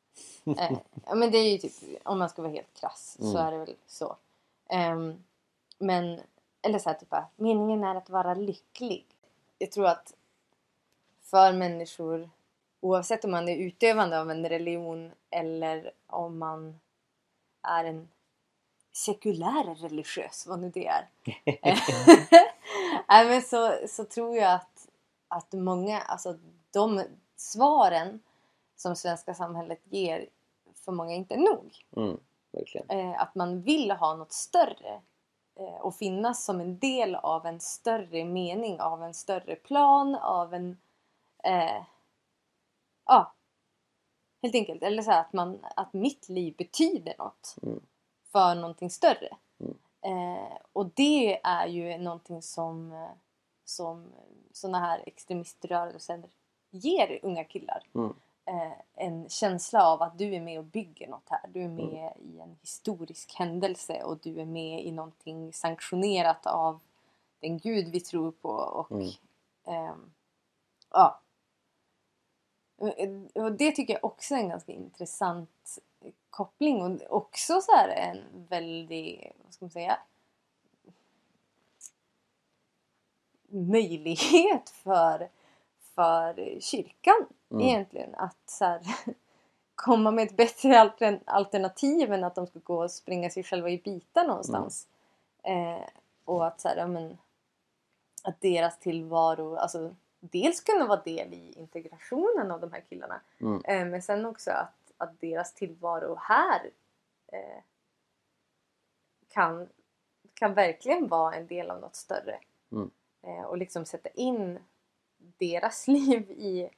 eh, 0.58 0.78
ja, 1.06 1.14
men 1.14 1.30
det 1.30 1.38
är 1.38 1.52
ju 1.52 1.58
typ, 1.58 1.72
om 2.04 2.18
man 2.18 2.28
ska 2.28 2.42
vara 2.42 2.52
helt 2.52 2.74
krass 2.74 3.16
så 3.20 3.38
Mm. 3.38 3.46
är 3.46 3.52
det 3.52 3.58
väl 3.58 3.76
så. 3.86 4.16
Ehm, 4.68 5.24
men, 5.78 6.20
eller 6.62 6.78
så 6.78 6.90
här 6.90 6.96
typ 6.96 7.14
meningen 7.36 7.84
är 7.84 7.94
att 7.94 8.10
vara 8.10 8.34
lycklig. 8.34 9.06
Jag 9.58 9.72
tror 9.72 9.86
att 9.86 10.14
för 11.30 11.52
människor 11.52 12.30
oavsett 12.80 13.24
om 13.24 13.30
man 13.30 13.48
är 13.48 13.56
utövande 13.56 14.20
av 14.20 14.30
en 14.30 14.48
religion 14.48 15.12
eller 15.30 15.92
om 16.06 16.38
man 16.38 16.80
är 17.62 17.84
en 17.84 18.08
sekulär 18.92 19.74
religiös, 19.74 20.46
vad 20.46 20.58
nu 20.58 20.70
det 20.70 20.86
är. 20.86 21.08
Nej, 23.08 23.28
men 23.28 23.42
så, 23.42 23.74
så 23.88 24.04
tror 24.04 24.36
jag 24.36 24.52
att, 24.52 24.88
att 25.28 25.52
många, 25.52 26.00
alltså 26.00 26.38
de 26.70 27.02
svaren 27.36 28.20
som 28.76 28.96
svenska 28.96 29.34
samhället 29.34 29.80
ger 29.84 30.28
för 30.84 30.92
många 30.92 31.14
inte 31.14 31.34
är 31.34 31.38
nog. 31.38 31.84
Mm. 31.96 32.20
Verkligen. 32.52 32.90
Eh, 32.90 33.22
att 33.22 33.34
man 33.34 33.62
vill 33.62 33.90
ha 33.90 34.14
något 34.14 34.32
större 34.32 35.00
eh, 35.58 35.80
och 35.80 35.94
finnas 35.94 36.44
som 36.44 36.60
en 36.60 36.78
del 36.78 37.14
av 37.14 37.46
en 37.46 37.60
större 37.60 38.24
mening, 38.24 38.80
av 38.80 39.02
en 39.02 39.14
större 39.14 39.56
plan, 39.56 40.14
av 40.14 40.54
en... 40.54 40.78
Eh, 41.44 41.82
ja, 43.06 43.32
helt 44.42 44.54
enkelt. 44.54 44.82
Eller 44.82 45.02
så 45.02 45.12
att, 45.12 45.32
man, 45.32 45.58
att 45.76 45.92
mitt 45.92 46.28
liv 46.28 46.54
betyder 46.58 47.14
något 47.18 47.56
Mm. 47.62 47.80
för 48.32 48.54
någonting 48.54 48.90
större. 48.90 49.36
Mm. 49.60 49.76
Eh, 50.02 50.56
och 50.72 50.86
det 50.94 51.40
är 51.44 51.66
ju 51.66 51.98
någonting 51.98 52.42
som, 52.42 52.92
eh, 52.92 53.10
som 53.64 54.12
såna 54.52 54.78
här 54.80 55.02
extremiströrelser 55.06 56.22
ger 56.70 57.20
unga 57.22 57.44
killar. 57.44 57.82
Mm. 57.94 58.14
Eh, 58.44 58.72
en 58.94 59.28
känsla 59.28 59.86
av 59.86 60.02
att 60.02 60.18
du 60.18 60.34
är 60.34 60.40
med 60.40 60.58
och 60.58 60.64
bygger 60.64 61.08
något 61.08 61.28
här. 61.28 61.48
Du 61.48 61.62
är 61.62 61.68
med 61.68 62.12
i 62.18 62.40
en 62.40 62.56
historisk 62.60 63.34
händelse 63.34 64.02
och 64.04 64.18
du 64.18 64.40
är 64.40 64.44
med 64.44 64.84
i 64.84 64.92
någonting 64.92 65.52
sanktionerat 65.52 66.46
av 66.46 66.80
den 67.40 67.58
gud 67.58 67.88
vi 67.88 68.00
tror 68.00 68.30
på. 68.32 68.48
Och, 68.48 68.90
Mm. 68.90 69.08
ehm, 69.64 70.12
ja. 70.90 71.20
Och 73.34 73.52
det 73.52 73.72
tycker 73.72 73.94
jag 73.94 74.04
också 74.04 74.34
är 74.34 74.38
en 74.38 74.48
ganska 74.48 74.72
intressant 74.72 75.78
koppling 76.30 76.82
och 76.82 77.16
också 77.16 77.60
så 77.60 77.72
här 77.72 77.88
en 77.88 78.46
väldigt, 78.48 79.32
vad 79.44 79.54
ska 79.54 79.64
man 79.64 79.70
säga, 79.70 79.98
möjlighet 83.48 84.70
för, 84.70 85.28
för 85.94 86.60
kyrkan 86.60 87.26
Mm. 87.52 87.66
egentligen 87.66 88.14
att 88.14 88.36
så 88.50 88.64
här, 88.64 88.80
komma 89.74 90.10
med 90.10 90.26
ett 90.26 90.36
bättre 90.36 90.74
altern- 90.74 91.20
alternativ 91.26 92.12
än 92.12 92.24
att 92.24 92.34
de 92.34 92.46
ska 92.46 92.58
gå 92.58 92.82
och 92.84 92.90
springa 92.90 93.30
sig 93.30 93.42
själva 93.42 93.70
i 93.70 93.78
bitar 93.78 94.24
någonstans. 94.24 94.88
Eh, 95.42 95.88
och 96.24 96.46
att 96.46 96.60
så 96.60 96.68
här, 96.68 96.76
ja, 96.76 96.86
men, 96.86 97.18
att 98.24 98.40
deras 98.40 98.78
tillvaro, 98.78 99.56
alltså 99.56 99.94
dels 100.20 100.60
kunna 100.60 100.86
vara 100.86 101.02
del 101.02 101.34
i 101.34 101.52
integrationen 101.56 102.50
av 102.50 102.60
de 102.60 102.72
här 102.72 102.80
killarna 102.88 103.20
Mm. 103.38 103.62
eh, 103.64 103.86
men 103.86 104.02
sen 104.02 104.26
också 104.26 104.50
att, 104.50 104.92
att 104.96 105.20
deras 105.20 105.54
tillvaro 105.54 106.14
här 106.20 106.70
eh, 107.32 107.62
kan, 109.28 109.68
kan 110.34 110.54
verkligen 110.54 111.08
vara 111.08 111.34
en 111.34 111.46
del 111.46 111.70
av 111.70 111.80
något 111.80 111.96
större. 111.96 112.40
Mm. 112.72 112.90
Eh, 113.22 113.42
och 113.44 113.58
liksom 113.58 113.84
sätta 113.84 114.08
in 114.08 114.58
deras 115.18 115.88
liv 115.88 116.30
i, 116.30 116.70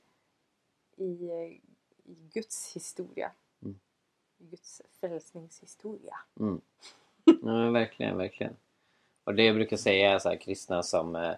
i, 0.97 1.31
i 2.05 2.15
Guds 2.33 2.77
historia. 2.77 3.33
Mm. 3.63 3.81
Guds 4.39 4.83
frälsningshistoria. 5.01 6.17
Mm. 6.41 6.61
Ja, 7.43 7.71
verkligen, 7.71 8.17
verkligen. 8.17 8.57
Och 9.25 9.35
det 9.35 9.45
jag 9.45 9.55
brukar 9.55 9.77
säga 9.77 10.13
är 10.13 10.19
så 10.19 10.29
här, 10.29 10.37
kristna 10.37 10.83
som 10.83 11.17
eh, 11.17 11.35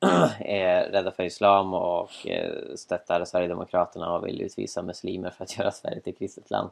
är 0.40 0.84
rädda 0.90 1.10
för 1.10 1.22
islam 1.22 1.74
och 1.74 2.26
eh, 2.26 2.74
stöttar 2.76 3.24
Sverigedemokraterna 3.24 4.14
och 4.16 4.26
vill 4.26 4.42
utvisa 4.42 4.82
muslimer 4.82 5.30
för 5.30 5.44
att 5.44 5.58
göra 5.58 5.70
Sverige 5.70 6.00
till 6.00 6.12
ett 6.12 6.18
kristet 6.18 6.50
land. 6.50 6.70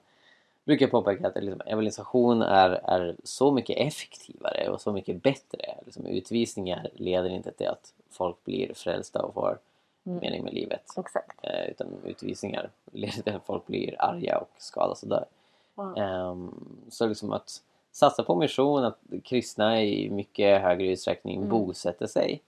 Brukar 0.65 0.87
påpeka 0.87 1.29
att 1.29 1.43
liksom, 1.43 1.61
evangelisation 1.67 2.43
är, 2.43 2.71
är 2.71 3.17
så 3.25 3.53
mycket 3.53 3.77
effektivare 3.79 4.69
och 4.69 4.81
så 4.81 4.93
mycket 4.93 5.23
bättre. 5.23 5.75
Liksom, 5.85 6.07
utvisningar 6.07 6.89
leder 6.95 7.31
inte 7.31 7.53
till 7.53 7.69
att 7.69 7.93
folk 8.11 8.45
blir 8.45 8.75
frälsta 8.75 9.23
och 9.23 9.35
får 9.35 9.59
Mm. 10.07 10.19
mening 10.19 10.45
med 10.45 10.55
livet. 10.55 10.85
Exakt. 10.99 11.39
Eh, 11.43 11.71
utan 11.71 11.87
utvisningar 12.05 12.71
leder 12.93 13.23
till 13.23 13.37
att 13.37 13.47
folk 13.47 13.67
blir 13.67 13.95
arga 14.03 14.39
och 14.39 14.49
skadas 14.59 15.03
och 15.03 15.09
dör. 15.09 15.25
Ja. 15.75 15.97
Ehm, 15.97 16.55
så 16.89 17.07
liksom 17.07 17.33
att 17.33 17.63
satsa 17.93 18.23
på 18.23 18.35
mission, 18.35 18.85
att 18.85 18.99
kristna 19.25 19.83
i 19.83 20.11
mycket 20.11 20.63
högre 20.63 20.87
utsträckning 20.89 21.37
Mm. 21.37 21.49
bosätter 21.49 22.07
sig 22.07 22.41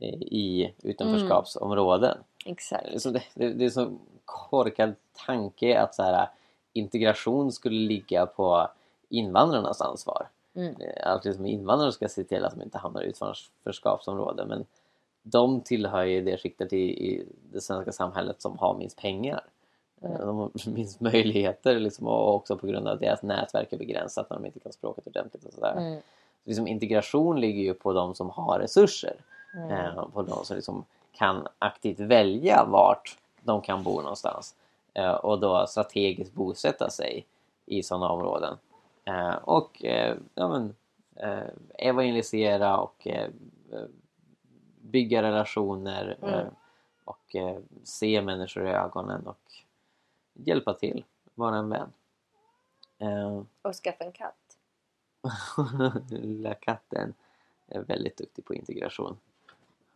i 0.00 0.74
utanförskapsområden. 0.82 2.18
Exakt. 2.44 2.86
Liksom 2.92 3.12
det, 3.12 3.22
det, 3.34 3.52
det 3.52 3.64
är 3.64 3.70
så 3.70 3.96
korkad 4.24 4.94
tanke 5.26 5.80
att 5.80 5.94
så 5.94 6.02
här, 6.02 6.28
integration 6.72 7.52
skulle 7.52 7.88
ligga 7.88 8.26
på 8.26 8.68
invandrarnas 9.08 9.80
ansvar. 9.80 10.28
Mm. 10.54 10.74
Eh, 10.80 11.12
Att 11.12 11.24
liksom 11.24 11.46
invandrare 11.46 11.92
ska 11.92 12.08
se 12.08 12.24
till 12.24 12.44
att 12.44 12.54
de 12.54 12.62
inte 12.62 12.78
hamnar 12.78 13.02
i 13.02 13.06
utanförskapsområden 13.06 14.48
men 14.48 14.64
de 15.22 15.60
tillhör 15.60 16.04
ju 16.04 16.22
det 16.22 16.36
skiktet 16.36 16.72
i, 16.72 17.10
i 17.10 17.26
det 17.52 17.60
svenska 17.60 17.92
samhället 17.92 18.42
som 18.42 18.58
har 18.58 18.74
minst 18.78 18.98
pengar. 18.98 19.40
Eh, 19.40 19.46
Mm. 20.02 20.26
De 20.26 20.36
har 20.36 20.50
minst 20.70 21.00
möjligheter 21.00 21.80
liksom, 21.80 22.06
och 22.06 22.34
också 22.34 22.56
på 22.56 22.66
grund 22.66 22.88
av 22.88 22.94
att 22.94 23.00
deras 23.00 23.22
nätverk 23.22 23.72
är 23.72 23.76
begränsat 23.76 24.30
när 24.30 24.36
de 24.36 24.46
inte 24.46 24.60
kan 24.60 24.72
språket 24.72 25.06
ordentligt 25.06 25.44
och 25.44 25.52
sådär. 25.52 25.76
Mm. 25.76 26.00
Liksom, 26.44 26.66
integration 26.66 27.40
ligger 27.40 27.62
ju 27.62 27.74
på 27.74 27.92
de 27.92 28.14
som 28.14 28.30
har 28.30 28.58
resurser. 28.58 29.16
Mm. 29.54 29.70
Eh, 29.70 30.08
på 30.08 30.22
de 30.22 30.44
som 30.44 30.56
liksom 30.56 30.84
kan 31.12 31.48
aktivt 31.58 32.00
välja 32.00 32.64
vart 32.64 33.18
de 33.40 33.62
kan 33.62 33.82
bo 33.82 34.00
någonstans. 34.00 34.54
Eh, 34.94 35.12
och 35.14 35.40
då 35.40 35.66
strategiskt 35.66 36.34
bosätta 36.34 36.90
sig 36.90 37.26
i 37.66 37.82
sådana 37.82 38.08
områden. 38.08 38.58
Eh, 39.04 39.34
och 39.34 39.82
ja, 40.34 40.48
men, 40.48 40.74
evangelisera 41.78 42.78
och 42.78 43.06
bygga 44.80 45.22
relationer 45.22 46.16
Mm. 46.22 46.46
och 47.04 47.36
se 47.82 48.22
människor 48.22 48.66
i 48.66 48.70
ögonen 48.70 49.26
och 49.26 49.52
hjälpa 50.34 50.74
till, 50.74 51.04
vara 51.34 51.56
en 51.56 51.68
vän. 51.68 51.92
Och 53.62 53.74
skaffa 53.74 54.04
en 54.04 54.12
katt. 54.12 54.58
Lilla 56.10 56.54
katten 56.54 57.14
är 57.66 57.80
väldigt 57.80 58.16
duktig 58.16 58.44
på 58.44 58.54
integration. 58.54 59.16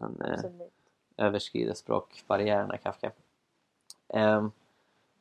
Han 0.01 0.21
eh, 0.21 0.51
överskrider 1.27 1.75
språkbarriärerna, 1.75 2.77
Kafka. 2.77 3.11
Um, 4.09 4.53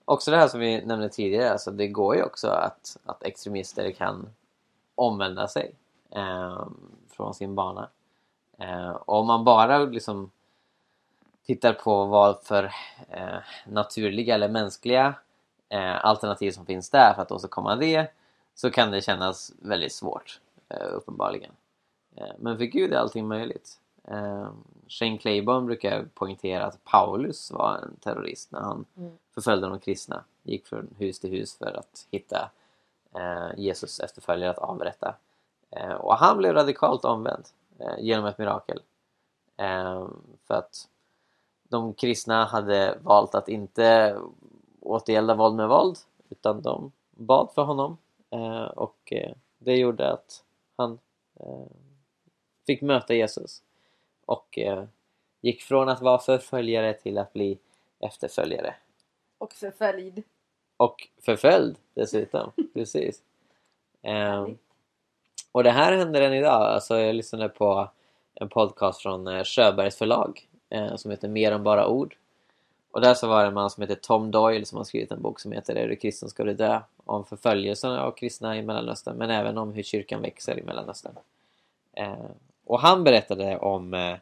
också 0.06 0.32
det 0.32 0.38
här 0.38 0.48
som 0.48 0.60
vi 0.60 0.86
nämnde 0.86 1.10
tidigare, 1.10 1.52
alltså 1.52 1.72
det 1.72 1.88
går 1.88 2.16
ju 2.16 2.24
också 2.24 2.48
att, 2.48 2.98
att 3.06 3.24
extremister 3.24 3.92
kan 3.92 4.30
omvända 4.96 5.48
sig 5.48 5.72
ehm, 6.12 6.76
från 7.10 7.34
sin 7.34 7.56
bana. 7.56 7.90
Eh, 8.58 8.90
och 8.90 9.20
om 9.20 9.28
man 9.28 9.44
bara 9.44 9.80
liksom 9.80 10.32
tittar 11.46 11.74
på 11.74 12.06
vad 12.06 12.44
för 12.44 12.64
eh, 13.10 13.38
naturliga 13.68 14.36
eller 14.36 14.50
mänskliga 14.50 15.16
eh, 15.70 16.06
alternativ 16.06 16.52
som 16.52 16.66
finns 16.66 16.90
där 16.90 17.14
för 17.14 17.22
att 17.22 17.32
åstadkomma 17.32 17.76
det 17.76 18.08
så 18.56 18.72
kan 18.72 18.92
det 18.92 19.02
kännas 19.02 19.52
väldigt 19.62 19.94
svårt, 19.94 20.42
eh, 20.70 20.88
uppenbarligen. 20.92 21.52
Eh, 22.16 22.34
men 22.40 22.58
för 22.58 22.66
Gud 22.66 22.94
är 22.94 22.98
allting 22.98 23.28
möjligt. 23.28 23.80
Eh, 24.10 24.50
Shane 24.88 25.18
Claiborne 25.18 25.66
brukar 25.66 26.06
poängtera 26.14 26.66
att 26.66 26.84
Paulus 26.84 27.52
var 27.52 27.78
en 27.78 27.96
terrorist 28.00 28.52
när 28.52 28.60
han 28.60 28.86
Mm. 28.98 29.18
förföljde 29.34 29.68
de 29.70 29.80
kristna. 29.80 30.24
Gick 30.44 30.68
från 30.68 30.96
hus 30.98 31.20
till 31.20 31.30
hus 31.32 31.58
för 31.58 31.80
att 31.80 32.08
hitta 32.12 32.52
eh, 33.16 33.50
Jesus 33.58 34.00
efterföljare 34.00 34.52
att 34.52 34.58
avrätta. 34.58 35.16
Eh, 35.72 35.94
och 35.94 36.16
han 36.16 36.38
blev 36.38 36.54
radikalt 36.54 37.06
omvänd 37.06 37.46
eh, 37.80 37.96
genom 38.00 38.26
ett 38.26 38.38
mirakel. 38.38 38.82
Eh, 39.58 40.08
för 40.48 40.54
att 40.56 40.90
de 41.64 41.94
kristna 41.94 42.46
hade 42.46 42.98
valt 43.04 43.36
att 43.36 43.50
inte 43.50 44.18
återgälda 44.82 45.36
våld 45.36 45.56
med 45.56 45.70
våld 45.70 45.98
utan 46.30 46.62
de 46.62 46.92
bad 47.12 47.52
för 47.56 47.62
honom 47.64 47.98
eh, 48.30 48.64
och 48.64 49.14
eh, 49.14 49.34
det 49.58 49.76
gjorde 49.78 50.12
att 50.14 50.44
han 50.78 51.00
eh, 51.40 51.66
fick 52.68 52.82
möta 52.82 53.14
Jesus 53.14 53.64
och 54.30 54.60
eh, 54.60 54.84
gick 55.42 55.62
från 55.62 55.90
att 55.90 56.02
vara 56.02 56.20
förföljare 56.20 56.94
till 56.94 57.18
att 57.18 57.34
bli 57.34 57.60
efterföljare. 58.00 58.76
Och 59.38 59.54
förföljd. 59.54 60.24
Och 60.78 61.08
förföljd 61.22 61.78
dessutom, 61.94 62.52
precis. 62.74 63.22
Härligt. 64.04 64.60
och 65.52 65.64
det 65.64 65.72
här 65.72 65.98
händer 65.98 66.22
än 66.22 66.34
idag. 66.34 66.62
Alltså 66.62 67.00
jag 67.00 67.16
lyssnade 67.16 67.50
på 67.50 67.90
en 68.34 68.50
podcast 68.50 69.02
från 69.02 69.28
eh, 69.28 69.44
Sjöbergs 69.44 69.98
förlag 69.98 70.48
eh, 70.70 70.96
som 70.96 71.12
heter 71.12 71.28
Mer 71.28 71.52
än 71.52 71.64
bara 71.64 71.88
ord. 71.88 72.16
Och 72.92 73.02
där 73.02 73.14
så 73.14 73.28
var 73.28 73.42
det 73.42 73.48
en 73.48 73.54
man 73.54 73.70
som 73.70 73.82
heter 73.82 73.96
Tom 73.96 74.32
Doyle 74.32 74.66
som 74.66 74.78
har 74.78 74.86
skrivit 74.86 75.12
en 75.12 75.22
bok 75.22 75.40
som 75.40 75.52
heter 75.52 75.76
Är 75.76 75.88
du 75.88 75.96
kristen 75.96 76.30
ska 76.30 76.44
du 76.44 76.54
dö? 76.54 76.82
Om 77.06 77.26
förföljelsen 77.26 77.92
av 77.92 78.12
kristna 78.12 78.58
i 78.58 78.62
Mellanöstern 78.62 79.18
men 79.18 79.30
även 79.30 79.58
om 79.58 79.74
hur 79.74 79.84
kyrkan 79.84 80.22
växer 80.22 80.60
i 80.60 80.64
Mellanöstern. 80.64 81.16
Eh, 81.94 82.30
och 82.70 82.80
han 82.80 83.04
berättade 83.04 83.58
om 83.58 83.94
eh, 83.94 84.18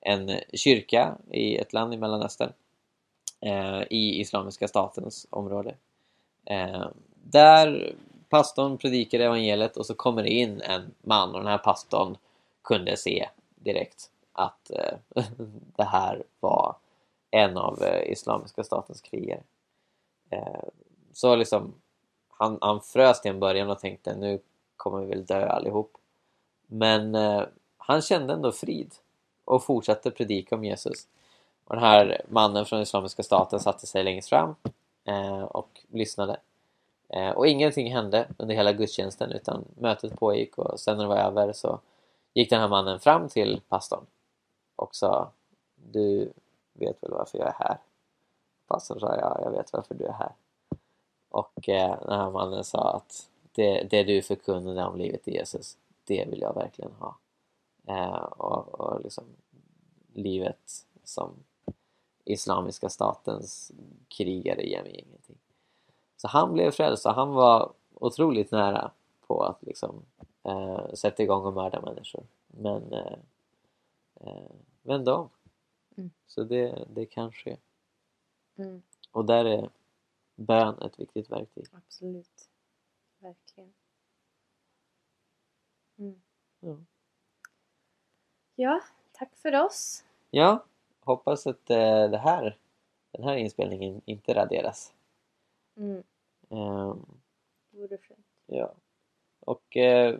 en 0.00 0.40
kyrka 0.52 1.16
i 1.30 1.56
ett 1.56 1.72
land 1.72 1.94
i 1.94 1.96
Mellanöstern 1.96 2.52
eh, 3.40 3.82
i 3.90 4.20
Islamiska 4.20 4.68
statens 4.68 5.26
område. 5.30 5.74
Eh, 6.44 6.86
där 7.14 7.94
pastorn 8.28 8.78
predikade 8.78 9.24
evangeliet 9.24 9.76
och 9.76 9.86
så 9.86 9.94
kommer 9.94 10.22
det 10.22 10.28
in 10.28 10.60
en 10.60 10.94
man 11.02 11.34
och 11.34 11.40
den 11.40 11.46
här 11.46 11.58
pastorn 11.58 12.16
kunde 12.62 12.96
se 12.96 13.28
direkt 13.54 14.10
att 14.32 14.70
det 15.76 15.84
här 15.84 16.22
var 16.40 16.76
en 17.30 17.56
av 17.56 17.84
Islamiska 18.06 18.64
statens 18.64 19.00
krigare. 19.00 19.42
Så 21.12 21.36
liksom 21.36 21.74
han, 22.28 22.58
han 22.60 22.80
frös 22.80 23.20
till 23.20 23.30
en 23.30 23.40
början 23.40 23.70
och 23.70 23.78
tänkte 23.78 24.16
nu 24.16 24.38
kommer 24.76 25.00
vi 25.00 25.06
väl 25.06 25.24
dö 25.24 25.48
allihop. 25.48 25.92
Men 26.66 27.16
han 27.80 28.02
kände 28.02 28.32
ändå 28.32 28.52
frid 28.52 28.94
och 29.44 29.64
fortsatte 29.64 30.10
predika 30.10 30.54
om 30.54 30.64
Jesus. 30.64 31.06
Och 31.64 31.74
den 31.74 31.84
här 31.84 32.22
mannen 32.28 32.66
från 32.66 32.80
Islamiska 32.80 33.22
staten 33.22 33.60
satte 33.60 33.86
sig 33.86 34.04
längst 34.04 34.28
fram 34.28 34.54
eh, 35.04 35.42
och 35.42 35.80
lyssnade. 35.88 36.40
Eh, 37.08 37.30
och 37.30 37.46
ingenting 37.46 37.92
hände 37.92 38.28
under 38.36 38.54
hela 38.54 38.72
gudstjänsten 38.72 39.32
utan 39.32 39.64
mötet 39.74 40.18
pågick 40.18 40.58
och 40.58 40.80
sen 40.80 40.96
när 40.96 41.04
det 41.04 41.08
var 41.08 41.18
över 41.18 41.52
så 41.52 41.80
gick 42.34 42.50
den 42.50 42.60
här 42.60 42.68
mannen 42.68 43.00
fram 43.00 43.28
till 43.28 43.60
pastorn 43.68 44.06
och 44.76 44.94
sa 44.94 45.30
Du 45.74 46.32
vet 46.72 47.02
väl 47.02 47.10
varför 47.10 47.38
jag 47.38 47.48
är 47.48 47.54
här? 47.58 47.78
Pastorn 48.66 49.00
sa 49.00 49.16
ja, 49.16 49.40
jag 49.44 49.50
vet 49.50 49.72
varför 49.72 49.94
du 49.94 50.04
är 50.04 50.12
här. 50.12 50.32
Och 51.28 51.68
eh, 51.68 52.00
den 52.06 52.20
här 52.20 52.30
mannen 52.30 52.64
sa 52.64 52.90
att 52.90 53.28
det, 53.52 53.82
det 53.90 54.02
du 54.02 54.22
förkunnade 54.22 54.84
om 54.84 54.98
livet 54.98 55.28
i 55.28 55.34
Jesus, 55.34 55.76
det 56.04 56.24
vill 56.30 56.40
jag 56.40 56.54
verkligen 56.54 56.92
ha. 56.98 57.16
Eh, 57.90 58.22
och, 58.22 58.80
och 58.80 59.00
liksom 59.04 59.24
livet 60.12 60.86
som 61.04 61.34
Islamiska 62.24 62.88
statens 62.88 63.72
krigare 64.08 64.62
ger 64.62 64.82
mig 64.82 64.96
ingenting. 65.06 65.38
Så 66.16 66.28
han 66.28 66.52
blev 66.52 66.70
frälst 66.70 67.06
och 67.06 67.14
han 67.14 67.28
var 67.28 67.72
otroligt 67.94 68.50
nära 68.50 68.90
på 69.26 69.42
att 69.42 69.62
liksom 69.62 70.02
eh, 70.42 70.92
sätta 70.94 71.22
igång 71.22 71.44
och 71.44 71.52
mörda 71.52 71.80
människor. 71.80 72.26
Men 72.46 72.92
eh, 72.92 73.18
eh, 74.14 74.50
vände 74.82 75.12
om. 75.12 75.28
Mm. 75.96 76.10
Så 76.26 76.44
det, 76.44 76.84
det 76.94 77.06
kan 77.06 77.32
ske. 77.32 77.56
Mm, 78.56 78.82
Och 79.12 79.24
där 79.24 79.44
är 79.44 79.70
bön 80.34 80.78
ett 80.82 81.00
viktigt 81.00 81.30
verktyg. 81.30 81.66
absolut. 81.72 82.48
Verkligen. 83.18 83.72
Mm. 85.98 86.20
Ja. 86.60 86.76
Ja, 88.60 88.80
tack 89.12 89.36
för 89.36 89.64
oss. 89.64 90.04
Ja, 90.30 90.64
hoppas 91.04 91.46
att 91.46 91.70
eh, 91.70 92.10
det 92.10 92.18
här, 92.18 92.56
den 93.12 93.24
här 93.24 93.36
inspelningen 93.36 94.00
inte 94.04 94.34
raderas. 94.34 94.92
Mm, 95.76 96.02
Ehm, 96.50 97.06
det 97.70 97.78
vore 97.80 97.98
fint. 97.98 98.18
ja. 98.46 98.72
Och 99.40 99.76
eh, 99.76 100.18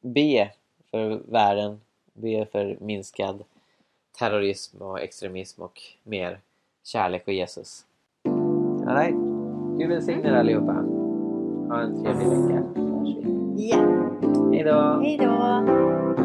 be 0.00 0.50
för 0.90 1.22
världen, 1.32 1.80
be 2.12 2.46
för 2.46 2.76
minskad 2.80 3.44
terrorism 4.18 4.82
och 4.82 5.00
extremism 5.00 5.62
och 5.62 5.80
mer 6.02 6.40
kärlek 6.84 7.26
och 7.26 7.32
Jesus. 7.34 7.86
Alright, 8.86 9.14
Gud 9.78 9.88
välsigne 9.88 10.28
er 10.28 10.32
allihopa. 10.34 10.72
Ha 10.72 11.80
en 11.80 12.02
trevlig 12.02 12.26
vecka. 12.28 12.62
Ja, 13.56 13.76
Hej 14.52 14.64
då! 14.64 15.00
hej 15.02 15.16
då! 15.18 16.19